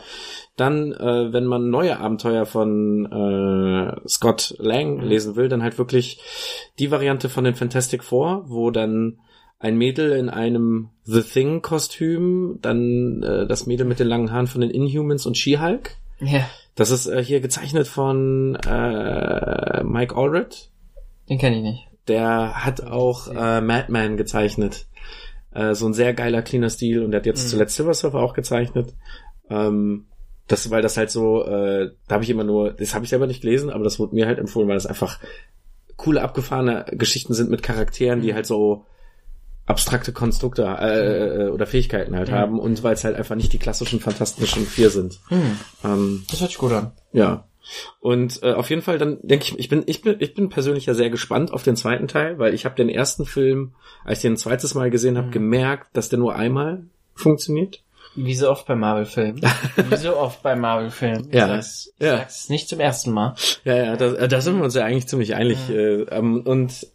Dann, 0.57 0.93
äh, 0.93 1.33
wenn 1.33 1.47
man 1.47 1.71
neue 1.71 1.99
Abenteuer 1.99 2.45
von 2.47 3.07
äh, 3.11 4.09
Scott 4.09 4.55
Lang 4.59 4.99
Mhm. 4.99 5.05
lesen 5.05 5.37
will, 5.37 5.49
dann 5.49 5.63
halt 5.63 5.79
wirklich 5.79 6.21
die 6.79 6.91
Variante 6.91 7.29
von 7.31 7.45
den 7.45 7.55
Fantastic 7.55 8.05
Four, 8.05 8.45
wo 8.49 8.71
dann 8.71 9.19
ein 9.59 9.79
Mädel 9.79 10.13
in 10.13 10.29
einem 10.29 10.91
The 11.05 11.23
Thing-Kostüm, 11.23 12.59
dann 12.61 13.23
äh, 13.23 13.47
das 13.47 13.67
Mädel 13.67 13.87
mit 13.87 13.99
den 13.99 14.09
langen 14.09 14.31
Haaren 14.31 14.47
von 14.47 14.61
den 14.61 14.71
Inhumans 14.71 15.25
und 15.27 15.37
She-Hulk. 15.39 15.97
Ja. 16.21 16.47
Das 16.75 16.91
ist 16.91 17.07
äh, 17.07 17.23
hier 17.23 17.41
gezeichnet 17.41 17.87
von 17.87 18.57
äh, 18.67 19.83
Mike 19.85 20.17
Allred. 20.17 20.71
Den 21.29 21.39
kenne 21.39 21.57
ich 21.57 21.63
nicht. 21.63 21.89
Der 22.09 22.65
hat 22.65 22.83
auch 22.83 23.29
äh, 23.29 23.61
Madman 23.61 24.17
gezeichnet. 24.17 24.87
Äh, 25.53 25.75
so 25.75 25.87
ein 25.87 25.95
sehr 25.95 26.13
geiler, 26.15 26.43
cleaner 26.43 26.71
Stil. 26.71 27.03
Und 27.05 27.13
der 27.13 27.21
hat 27.21 27.27
jetzt 27.27 27.45
Mhm. 27.45 27.49
zuletzt 27.51 27.77
Silver 27.77 27.95
Surfer 27.95 28.19
auch 28.19 28.35
gezeichnet. 28.35 28.95
Ähm, 29.49 30.07
das, 30.49 30.69
weil 30.71 30.83
das 30.83 30.97
halt 30.97 31.11
so, 31.11 31.45
äh, 31.45 31.93
da 32.09 32.15
habe 32.17 32.25
ich 32.25 32.31
immer 32.31 32.45
nur, 32.45 32.73
das 32.73 32.95
habe 32.95 33.05
ich 33.05 33.11
selber 33.11 33.27
nicht 33.27 33.41
gelesen, 33.41 33.71
aber 33.71 33.85
das 33.85 33.99
wurde 33.99 34.15
mir 34.15 34.27
halt 34.27 34.39
empfohlen, 34.39 34.69
weil 34.69 34.75
das 34.77 34.87
einfach 34.87 35.19
coole, 35.97 36.21
abgefahrene 36.23 36.85
Geschichten 36.91 37.33
sind 37.35 37.51
mit 37.51 37.63
Charakteren, 37.63 38.21
die 38.21 38.33
Mhm. 38.33 38.35
halt 38.35 38.47
so 38.47 38.85
abstrakte 39.67 40.13
Konstrukte 40.13 40.63
äh, 40.65 41.47
äh, 41.47 41.49
oder 41.49 41.67
Fähigkeiten 41.67 42.17
halt 42.17 42.29
Mhm. 42.31 42.35
haben 42.35 42.59
und 42.61 42.83
weil 42.83 42.95
es 42.95 43.05
halt 43.05 43.17
einfach 43.17 43.35
nicht 43.35 43.53
die 43.53 43.59
klassischen 43.59 44.01
fantastischen 44.01 44.67
vier 44.67 44.91
sind. 44.91 45.21
Hm. 45.29 45.59
Ähm, 45.85 46.25
Das 46.31 46.41
hört 46.41 46.51
sich 46.51 46.59
gut 46.59 46.73
an. 46.73 46.93
ja. 47.13 47.45
Und 48.01 48.43
äh, 48.43 48.53
auf 48.53 48.69
jeden 48.69 48.83
Fall 48.83 48.99
dann 48.99 49.17
denke 49.23 49.47
ich, 49.47 49.59
ich 49.59 49.71
bin, 49.71 49.85
ich 49.87 50.03
bin, 50.03 50.17
ich 50.19 50.35
bin 50.35 50.51
persönlich 50.51 50.85
ja 50.85 50.93
sehr 50.93 51.09
gespannt 51.09 51.51
auf 51.51 51.63
den 51.63 51.77
zweiten 51.77 52.09
Teil, 52.09 52.39
weil 52.39 52.53
ich 52.53 52.67
habe 52.67 52.75
den 52.75 52.91
ersten 52.91 53.25
Film, 53.25 53.75
als 54.05 54.19
ich 54.19 54.23
den 54.23 54.35
ein 54.35 54.37
zweites 54.37 54.75
Mal 54.75 54.91
gesehen 54.91 55.17
habe, 55.17 55.29
Mhm. 55.29 55.33
gemerkt, 55.33 55.97
dass 55.97 56.11
der 56.11 56.19
nur 56.19 56.35
einmal 56.37 56.83
funktioniert. 57.15 57.81
Wie 58.17 58.35
so 58.35 58.51
oft 58.51 58.67
bei 58.67 58.75
Marvel-Filmen. 58.77 59.41
Wie 59.91 59.97
so 59.97 60.15
oft 60.15 60.43
bei 60.43 60.55
Marvel-Filmen. 60.55 61.31
Ja. 61.33 61.49
sag's, 61.49 61.91
ich 61.99 62.05
Ja. 62.05 62.19
sag's 62.19 62.51
nicht 62.51 62.69
zum 62.69 62.81
ersten 62.81 63.13
Mal. 63.13 63.35
Ja, 63.65 63.77
ja, 63.77 63.97
da, 63.97 64.13
äh, 64.13 64.29
da 64.29 64.43
sind 64.43 64.59
wir 64.59 64.65
uns 64.65 64.75
ja 64.75 64.85
eigentlich 64.85 65.09
ziemlich 65.09 65.35
einig. 65.35 65.57
Äh, 65.71 66.03
ähm, 66.03 66.43
und 66.45 66.87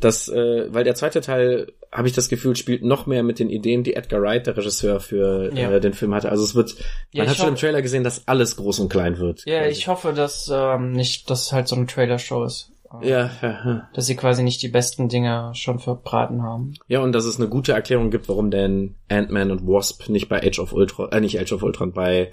das, 0.00 0.28
äh, 0.28 0.66
weil 0.74 0.82
der 0.82 0.96
zweite 0.96 1.20
Teil, 1.20 1.72
habe 1.92 2.06
ich 2.08 2.14
das 2.14 2.28
Gefühl, 2.28 2.54
spielt 2.56 2.84
noch 2.84 3.06
mehr 3.06 3.22
mit 3.22 3.38
den 3.40 3.50
Ideen, 3.50 3.82
die 3.82 3.94
Edgar 3.94 4.22
Wright, 4.22 4.46
der 4.46 4.56
Regisseur 4.56 5.00
für 5.00 5.52
Ja. 5.54 5.70
äh, 5.72 5.80
den 5.80 5.92
Film 5.92 6.14
hatte. 6.14 6.30
Also 6.30 6.44
es 6.44 6.54
wird, 6.54 6.74
Ja, 7.12 7.24
man 7.24 7.30
hat 7.30 7.36
schon 7.36 7.48
im 7.48 7.56
Trailer 7.56 7.82
gesehen, 7.82 8.04
dass 8.04 8.28
alles 8.28 8.56
groß 8.56 8.78
und 8.80 8.88
klein 8.90 9.18
wird. 9.18 9.44
Ja, 9.44 9.58
quasi. 9.60 9.70
ich 9.72 9.88
hoffe, 9.88 10.12
dass 10.12 10.48
ähm, 10.52 10.92
nicht, 10.92 11.28
dass 11.30 11.52
halt 11.52 11.66
so 11.68 11.74
eine 11.76 11.86
Trailer-Show 11.86 12.44
ist. 12.44 12.70
Ja, 13.02 13.30
ja, 13.40 13.50
ja. 13.64 13.88
Dass 13.94 14.06
sie 14.06 14.16
quasi 14.16 14.42
nicht 14.42 14.62
die 14.62 14.68
besten 14.68 15.08
Dinge 15.08 15.52
schon 15.54 15.78
verbraten 15.78 16.42
haben. 16.42 16.74
Ja, 16.88 17.00
und 17.00 17.12
dass 17.12 17.24
es 17.24 17.38
eine 17.38 17.48
gute 17.48 17.72
Erklärung 17.72 18.10
gibt, 18.10 18.28
warum 18.28 18.50
denn 18.50 18.96
Ant-Man 19.08 19.50
und 19.52 19.66
Wasp 19.66 20.08
nicht 20.08 20.28
bei 20.28 20.42
Age 20.42 20.58
of 20.58 20.72
Ultron, 20.72 21.10
äh, 21.12 21.20
nicht 21.20 21.38
Age 21.38 21.52
of 21.52 21.62
Ultron, 21.62 21.92
bei 21.92 22.32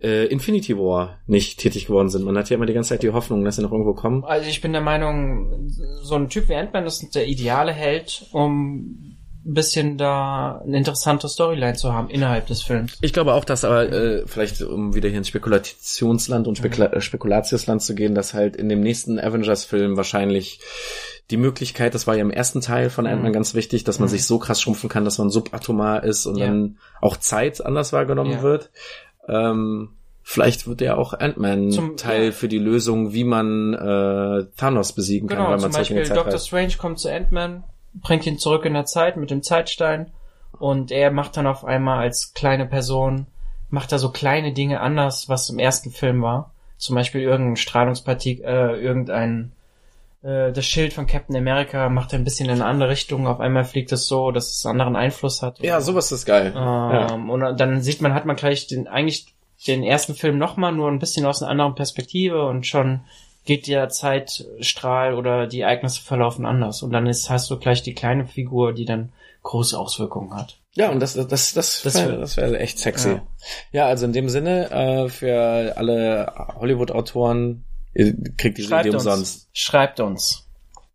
äh, 0.00 0.26
Infinity 0.26 0.76
War 0.76 1.18
nicht 1.26 1.58
tätig 1.58 1.86
geworden 1.86 2.10
sind. 2.10 2.24
Man 2.24 2.36
hat 2.36 2.50
ja 2.50 2.56
immer 2.56 2.66
die 2.66 2.74
ganze 2.74 2.90
Zeit 2.90 3.02
die 3.02 3.10
Hoffnung, 3.10 3.44
dass 3.44 3.56
sie 3.56 3.62
noch 3.62 3.72
irgendwo 3.72 3.94
kommen. 3.94 4.24
Also 4.24 4.48
ich 4.48 4.60
bin 4.60 4.72
der 4.72 4.82
Meinung, 4.82 5.68
so 6.02 6.14
ein 6.16 6.28
Typ 6.28 6.48
wie 6.48 6.54
Ant-Man 6.54 6.86
ist 6.86 7.14
der 7.14 7.26
ideale 7.26 7.72
Held, 7.72 8.26
um 8.32 9.17
ein 9.46 9.54
bisschen 9.54 9.96
da 9.96 10.60
eine 10.64 10.76
interessante 10.76 11.28
Storyline 11.28 11.74
zu 11.74 11.92
haben 11.92 12.10
innerhalb 12.10 12.46
des 12.48 12.62
Films. 12.62 12.98
Ich 13.00 13.12
glaube 13.12 13.34
auch, 13.34 13.44
dass 13.44 13.64
aber, 13.64 13.90
äh, 13.90 14.24
vielleicht 14.26 14.60
um 14.62 14.94
wieder 14.94 15.08
hier 15.08 15.18
ins 15.18 15.28
Spekulationsland 15.28 16.46
und 16.48 16.58
Spekula 16.58 16.86
äh, 16.92 17.00
Spekulatiusland 17.00 17.80
zu 17.82 17.94
gehen, 17.94 18.14
dass 18.14 18.34
halt 18.34 18.56
in 18.56 18.68
dem 18.68 18.80
nächsten 18.80 19.18
Avengers-Film 19.18 19.96
wahrscheinlich 19.96 20.60
die 21.30 21.36
Möglichkeit, 21.36 21.94
das 21.94 22.06
war 22.06 22.14
ja 22.16 22.22
im 22.22 22.30
ersten 22.30 22.60
Teil 22.60 22.90
von 22.90 23.06
Ant-Man 23.06 23.30
Mhm. 23.30 23.34
ganz 23.34 23.54
wichtig, 23.54 23.84
dass 23.84 23.98
man 23.98 24.08
Mhm. 24.08 24.12
sich 24.12 24.26
so 24.26 24.38
krass 24.38 24.60
schrumpfen 24.60 24.88
kann, 24.88 25.04
dass 25.04 25.18
man 25.18 25.30
subatomar 25.30 26.02
ist 26.04 26.26
und 26.26 26.36
Ja. 26.36 26.46
dann 26.46 26.78
auch 27.00 27.16
Zeit 27.16 27.64
anders 27.64 27.92
wahrgenommen 27.92 28.32
Ja. 28.32 28.42
wird. 28.42 28.70
Ähm, 29.28 29.90
vielleicht 30.22 30.66
wird 30.66 30.80
ja 30.80 30.96
auch 30.96 31.12
Ant-Man 31.14 31.70
Zum- 31.70 31.96
Teil 31.96 32.26
ja. 32.26 32.32
für 32.32 32.48
die 32.48 32.58
Lösung, 32.58 33.12
wie 33.12 33.24
man 33.24 33.74
äh, 33.74 34.46
Thanos 34.56 34.92
besiegen 34.94 35.28
kann, 35.28 35.38
Genau, 35.38 35.50
weil 35.50 35.58
zum 35.58 35.70
man 35.70 35.70
in 35.72 35.76
Beispiel 35.80 36.04
Zeit 36.04 36.16
Doctor 36.16 36.32
reist. 36.34 36.46
Strange 36.48 36.72
kommt 36.78 36.98
zu 36.98 37.08
Ant-Man, 37.10 37.64
bringt 38.02 38.26
ihn 38.26 38.38
zurück 38.38 38.64
in 38.64 38.74
der 38.74 38.84
Zeit 38.84 39.16
mit 39.16 39.30
dem 39.30 39.42
Zeitstein 39.42 40.12
und 40.58 40.90
er 40.90 41.10
macht 41.10 41.36
dann 41.36 41.46
auf 41.46 41.64
einmal 41.64 41.98
als 42.00 42.34
kleine 42.34 42.66
Person, 42.66 43.26
macht 43.70 43.92
er 43.92 43.98
so 43.98 44.10
kleine 44.10 44.52
Dinge 44.52 44.80
anders, 44.80 45.28
was 45.28 45.50
im 45.50 45.58
ersten 45.58 45.90
Film 45.90 46.22
war. 46.22 46.52
Zum 46.76 46.94
Beispiel 46.94 47.22
irgendein 47.22 47.56
Strahlungspartikel, 47.56 48.44
äh, 48.44 48.80
irgendein 48.80 49.52
äh, 50.22 50.52
das 50.52 50.64
Schild 50.64 50.92
von 50.92 51.06
Captain 51.06 51.36
America 51.36 51.88
macht 51.88 52.12
er 52.12 52.18
ein 52.18 52.24
bisschen 52.24 52.46
in 52.46 52.56
eine 52.56 52.66
andere 52.66 52.90
Richtung. 52.90 53.26
Auf 53.26 53.40
einmal 53.40 53.64
fliegt 53.64 53.92
es 53.92 54.06
so, 54.06 54.30
dass 54.30 54.50
es 54.52 54.64
einen 54.66 54.80
anderen 54.80 54.96
Einfluss 54.96 55.42
hat. 55.42 55.58
Ja, 55.60 55.80
sowas 55.80 56.12
ist 56.12 56.24
geil. 56.26 56.52
ja. 56.54 57.14
Ähm, 57.14 57.30
Und 57.30 57.58
dann 57.58 57.82
sieht 57.82 58.00
man, 58.00 58.14
hat 58.14 58.26
man 58.26 58.36
gleich 58.36 58.66
den, 58.66 58.88
eigentlich 58.88 59.34
den 59.66 59.82
ersten 59.82 60.14
Film 60.14 60.38
nochmal 60.38 60.72
nur 60.72 60.88
ein 60.88 60.98
bisschen 60.98 61.26
aus 61.26 61.42
einer 61.42 61.50
anderen 61.50 61.74
Perspektive 61.74 62.46
und 62.46 62.66
schon 62.66 63.00
geht 63.48 63.66
der 63.66 63.88
Zeitstrahl 63.88 65.14
oder 65.14 65.46
die 65.46 65.60
Ereignisse 65.62 66.02
verlaufen 66.02 66.44
anders. 66.44 66.82
Und 66.82 66.92
dann 66.92 67.06
ist, 67.06 67.30
hast 67.30 67.50
du 67.50 67.58
gleich 67.58 67.82
die 67.82 67.94
kleine 67.94 68.26
Figur, 68.26 68.74
die 68.74 68.84
dann 68.84 69.10
große 69.42 69.78
Auswirkungen 69.78 70.34
hat. 70.34 70.58
Ja, 70.74 70.90
und 70.90 71.00
das, 71.00 71.14
das, 71.14 71.54
das, 71.54 71.80
Das 71.82 71.94
wäre 71.94 72.10
wär- 72.12 72.18
das 72.18 72.36
wär 72.36 72.60
echt 72.60 72.78
sexy. 72.78 73.08
Ja. 73.08 73.22
Ja. 73.72 73.86
also 73.86 74.04
in 74.04 74.12
dem 74.12 74.28
Sinne, 74.28 74.70
äh, 74.70 75.08
für 75.08 75.72
alle 75.76 76.30
Hollywood-Autoren, 76.60 77.64
ihr 77.94 78.14
kriegt 78.36 78.58
diese 78.58 78.68
Idee 78.78 78.90
umsonst. 78.90 79.48
Schreibt 79.54 79.98
uns. 80.00 80.47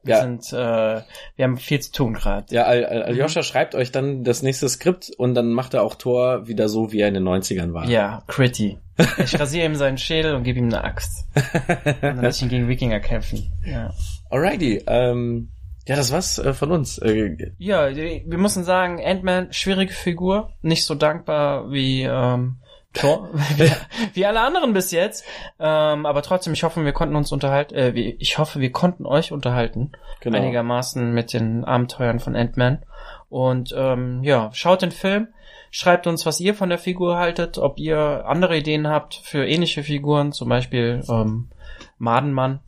Wir 0.04 0.16
Ja. 0.16 0.22
sind, 0.22 0.52
äh, 0.52 1.02
wir 1.36 1.46
haben 1.46 1.58
viel 1.58 1.80
zu 1.80 1.92
tun 1.92 2.14
gerade. 2.14 2.54
Ja, 2.54 2.64
Al 2.64 2.84
Al 2.86 3.04
Aljoscha 3.04 3.40
Mhm. 3.40 3.44
schreibt 3.44 3.74
euch 3.76 3.92
dann 3.92 4.24
das 4.24 4.42
nächste 4.44 4.68
Skript 4.70 5.12
und 5.18 5.34
dann 5.36 5.52
macht 5.52 5.74
er 5.74 5.84
auch 5.84 5.96
Thor 5.96 6.48
wieder 6.48 6.68
so, 6.70 6.92
wie 6.92 7.00
er 7.00 7.08
in 7.08 7.14
den 7.14 7.24
90ern 7.24 7.74
war. 7.74 7.88
Ja, 7.88 8.24
Critty. 8.28 8.78
Ich 9.18 9.40
rasiere 9.40 9.66
ihm 9.66 9.76
seinen 9.76 9.98
Schädel 9.98 10.36
und 10.36 10.44
gebe 10.44 10.60
ihm 10.60 10.66
eine 10.66 10.84
Axt. 10.84 11.26
Und 11.36 11.96
dann 12.04 12.22
lass 12.22 12.38
ich 12.38 12.44
ihn 12.44 12.50
gegen 12.50 12.68
Wikinger 12.68 13.00
kämpfen. 13.00 13.52
Ja. 13.66 13.92
Alrighty, 14.30 14.84
ähm, 14.88 15.50
ja, 15.88 15.96
das 15.96 16.12
war's 16.12 16.38
äh, 16.40 16.54
von 16.54 16.72
uns. 16.72 16.98
Äh, 17.00 17.52
Ja, 17.58 17.90
wir 17.96 18.38
müssen 18.38 18.64
sagen, 18.64 19.02
Ant-Man, 19.04 19.52
schwierige 19.52 19.94
Figur, 19.94 20.52
nicht 20.62 20.86
so 20.86 20.96
dankbar 20.96 21.72
wie 21.72 22.04
ähm, 22.04 22.58
Thor, 22.94 23.30
wie, 23.58 23.72
wie 24.14 24.26
alle 24.26 24.42
anderen 24.42 24.74
bis 24.74 24.92
jetzt. 24.92 25.26
Ähm, 25.60 26.06
aber 26.06 26.22
trotzdem, 26.22 26.54
ich 26.54 26.64
hoffe, 26.64 26.86
wir 26.86 26.94
konnten 26.94 27.16
uns 27.16 27.32
unterhalten, 27.32 27.76
äh, 27.76 27.92
ich 27.92 28.38
hoffe, 28.38 28.60
wir 28.60 28.72
konnten 28.72 29.06
euch 29.06 29.32
unterhalten, 29.32 29.92
genau. 30.20 30.38
einigermaßen 30.38 31.12
mit 31.12 31.34
den 31.34 31.66
Abenteuern 31.66 32.20
von 32.20 32.36
Ant-Man. 32.36 32.84
Und 33.30 33.74
ähm, 33.76 34.24
ja, 34.24 34.52
schaut 34.54 34.84
den 34.84 34.92
Film, 34.92 35.28
schreibt 35.72 36.06
uns, 36.06 36.26
was 36.26 36.40
ihr 36.40 36.54
von 36.54 36.70
der 36.70 36.78
Figur 36.78 37.18
haltet, 37.18 37.58
ob 37.58 37.80
ihr 37.80 38.26
andere 38.28 38.58
Ideen 38.58 38.88
habt 38.88 39.16
für 39.16 39.46
ähnliche 39.46 39.84
Figuren, 39.84 40.32
zum 40.32 40.50
Beispiel 40.50 41.04
ähm, 41.10 41.50
Madenmann, 41.98 42.60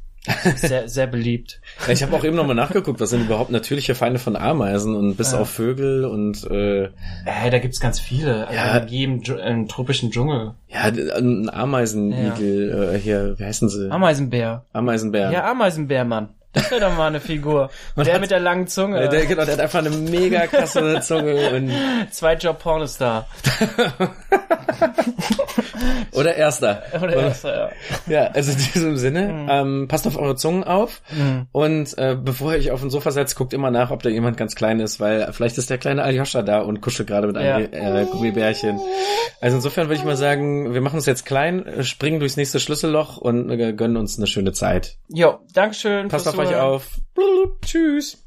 sehr, 0.56 0.88
sehr 0.90 1.08
beliebt. 1.08 1.60
Ja, 1.88 1.94
ich 1.94 2.04
habe 2.04 2.16
auch 2.16 2.24
eben 2.24 2.36
nochmal 2.36 2.56
nachgeguckt, 2.56 3.00
was 3.00 3.10
sind 3.12 3.22
überhaupt 3.26 3.52
natürliche 3.52 3.96
Feinde 3.96 4.20
von 4.20 4.36
Ameisen 4.36 4.96
und 4.96 5.16
bis 5.16 5.32
Ja. 5.34 5.40
auf 5.40 5.50
Vögel 5.50 6.06
und 6.06 6.44
äh, 6.50 6.86
Äh, 6.86 7.50
da 7.52 7.60
gibt's 7.60 7.80
ganz 7.80 8.00
viele. 8.00 8.48
Also 8.48 8.56
Ja. 8.60 8.78
in 8.78 8.88
jedem 8.88 9.22
im 9.40 9.68
tropischen 9.68 10.12
Dschungel. 10.12 10.52
ja, 10.68 10.82
ein 11.18 11.50
Ameisenigel, 11.50 12.94
äh, 12.96 13.00
hier, 13.00 13.36
wie 13.38 13.46
heißen 13.46 13.70
sie? 13.70 13.90
Ameisenbär. 13.92 14.66
Ameisenbär. 14.74 15.32
Ja, 15.32 15.50
Ameisenbär, 15.50 16.06
Mann. 16.06 16.30
Das 16.54 16.72
wäre 16.72 16.80
doch 16.82 16.96
mal 16.96 17.08
eine 17.08 17.20
Figur. 17.20 17.70
Man 17.98 18.06
der 18.06 18.14
hat- 18.16 18.22
mit 18.22 18.32
der 18.32 18.40
langen 18.40 18.68
Zunge. 18.68 19.02
Äh, 19.02 19.10
der, 19.10 19.26
genau, 19.26 19.44
der 19.44 19.56
hat 19.56 19.60
einfach 19.62 19.80
eine 19.80 19.90
mega 19.90 20.48
krasse 20.48 21.02
Zunge 21.02 21.50
und 21.50 21.70
Zweitjob 22.12 22.60
Pornostar. 22.60 23.28
Oder 26.14 26.36
erster. 26.36 26.84
Oder 26.96 27.14
erster, 27.16 27.56
ja. 27.56 27.72
Ja, 28.08 28.32
also 28.32 28.52
in 28.52 28.58
diesem 28.58 28.98
Sinne, 28.98 29.48
ähm, 29.50 29.88
passt 29.88 30.08
auf 30.08 30.18
eure 30.18 30.36
Zungen 30.36 30.64
auf 30.64 31.02
Mhm. 31.12 31.48
und 31.52 31.98
äh, 31.98 32.16
bevor 32.22 32.54
ihr 32.54 32.60
euch 32.60 32.72
auf 32.72 32.82
den 32.82 32.90
Sofa 32.90 33.12
setzt, 33.12 33.36
guckt 33.36 33.54
immer 33.54 33.72
nach, 33.72 33.92
ob 33.92 34.04
da 34.04 34.10
jemand 34.10 34.38
ganz 34.38 34.56
klein 34.56 34.80
ist, 34.80 35.00
weil 35.00 35.32
vielleicht 35.34 35.58
ist 35.58 35.70
der 35.70 35.78
kleine 35.78 36.04
Aljoscha 36.04 36.42
da 36.42 36.60
und 36.62 36.82
kuschelt 36.82 37.08
gerade 37.08 37.28
mit 37.28 37.38
einem 37.38 37.70
Ja. 37.74 38.02
äh, 38.02 38.06
Gummibärchen. 38.06 38.80
Also 39.42 39.58
insofern 39.58 39.88
würde 39.88 39.96
ich 40.00 40.06
mal 40.06 40.18
sagen, 40.18 40.74
wir 40.74 40.82
machen 40.82 40.96
uns 40.96 41.06
jetzt 41.06 41.26
klein, 41.26 41.66
äh, 41.66 41.84
springen 41.84 42.20
durchs 42.20 42.38
nächste 42.38 42.60
Schlüsselloch 42.60 43.18
und 43.18 43.50
äh, 43.50 43.74
gönnen 43.74 43.98
uns 43.98 44.18
eine 44.18 44.28
schöne 44.28 44.52
Zeit. 44.54 44.98
Jo, 45.10 45.40
Dankeschön. 45.54 46.08
Passt 46.08 46.28
auf 46.28 46.38
euch 46.38 46.56
auf. 46.56 46.88
Blub, 47.14 47.62
Tschüss. 47.66 48.18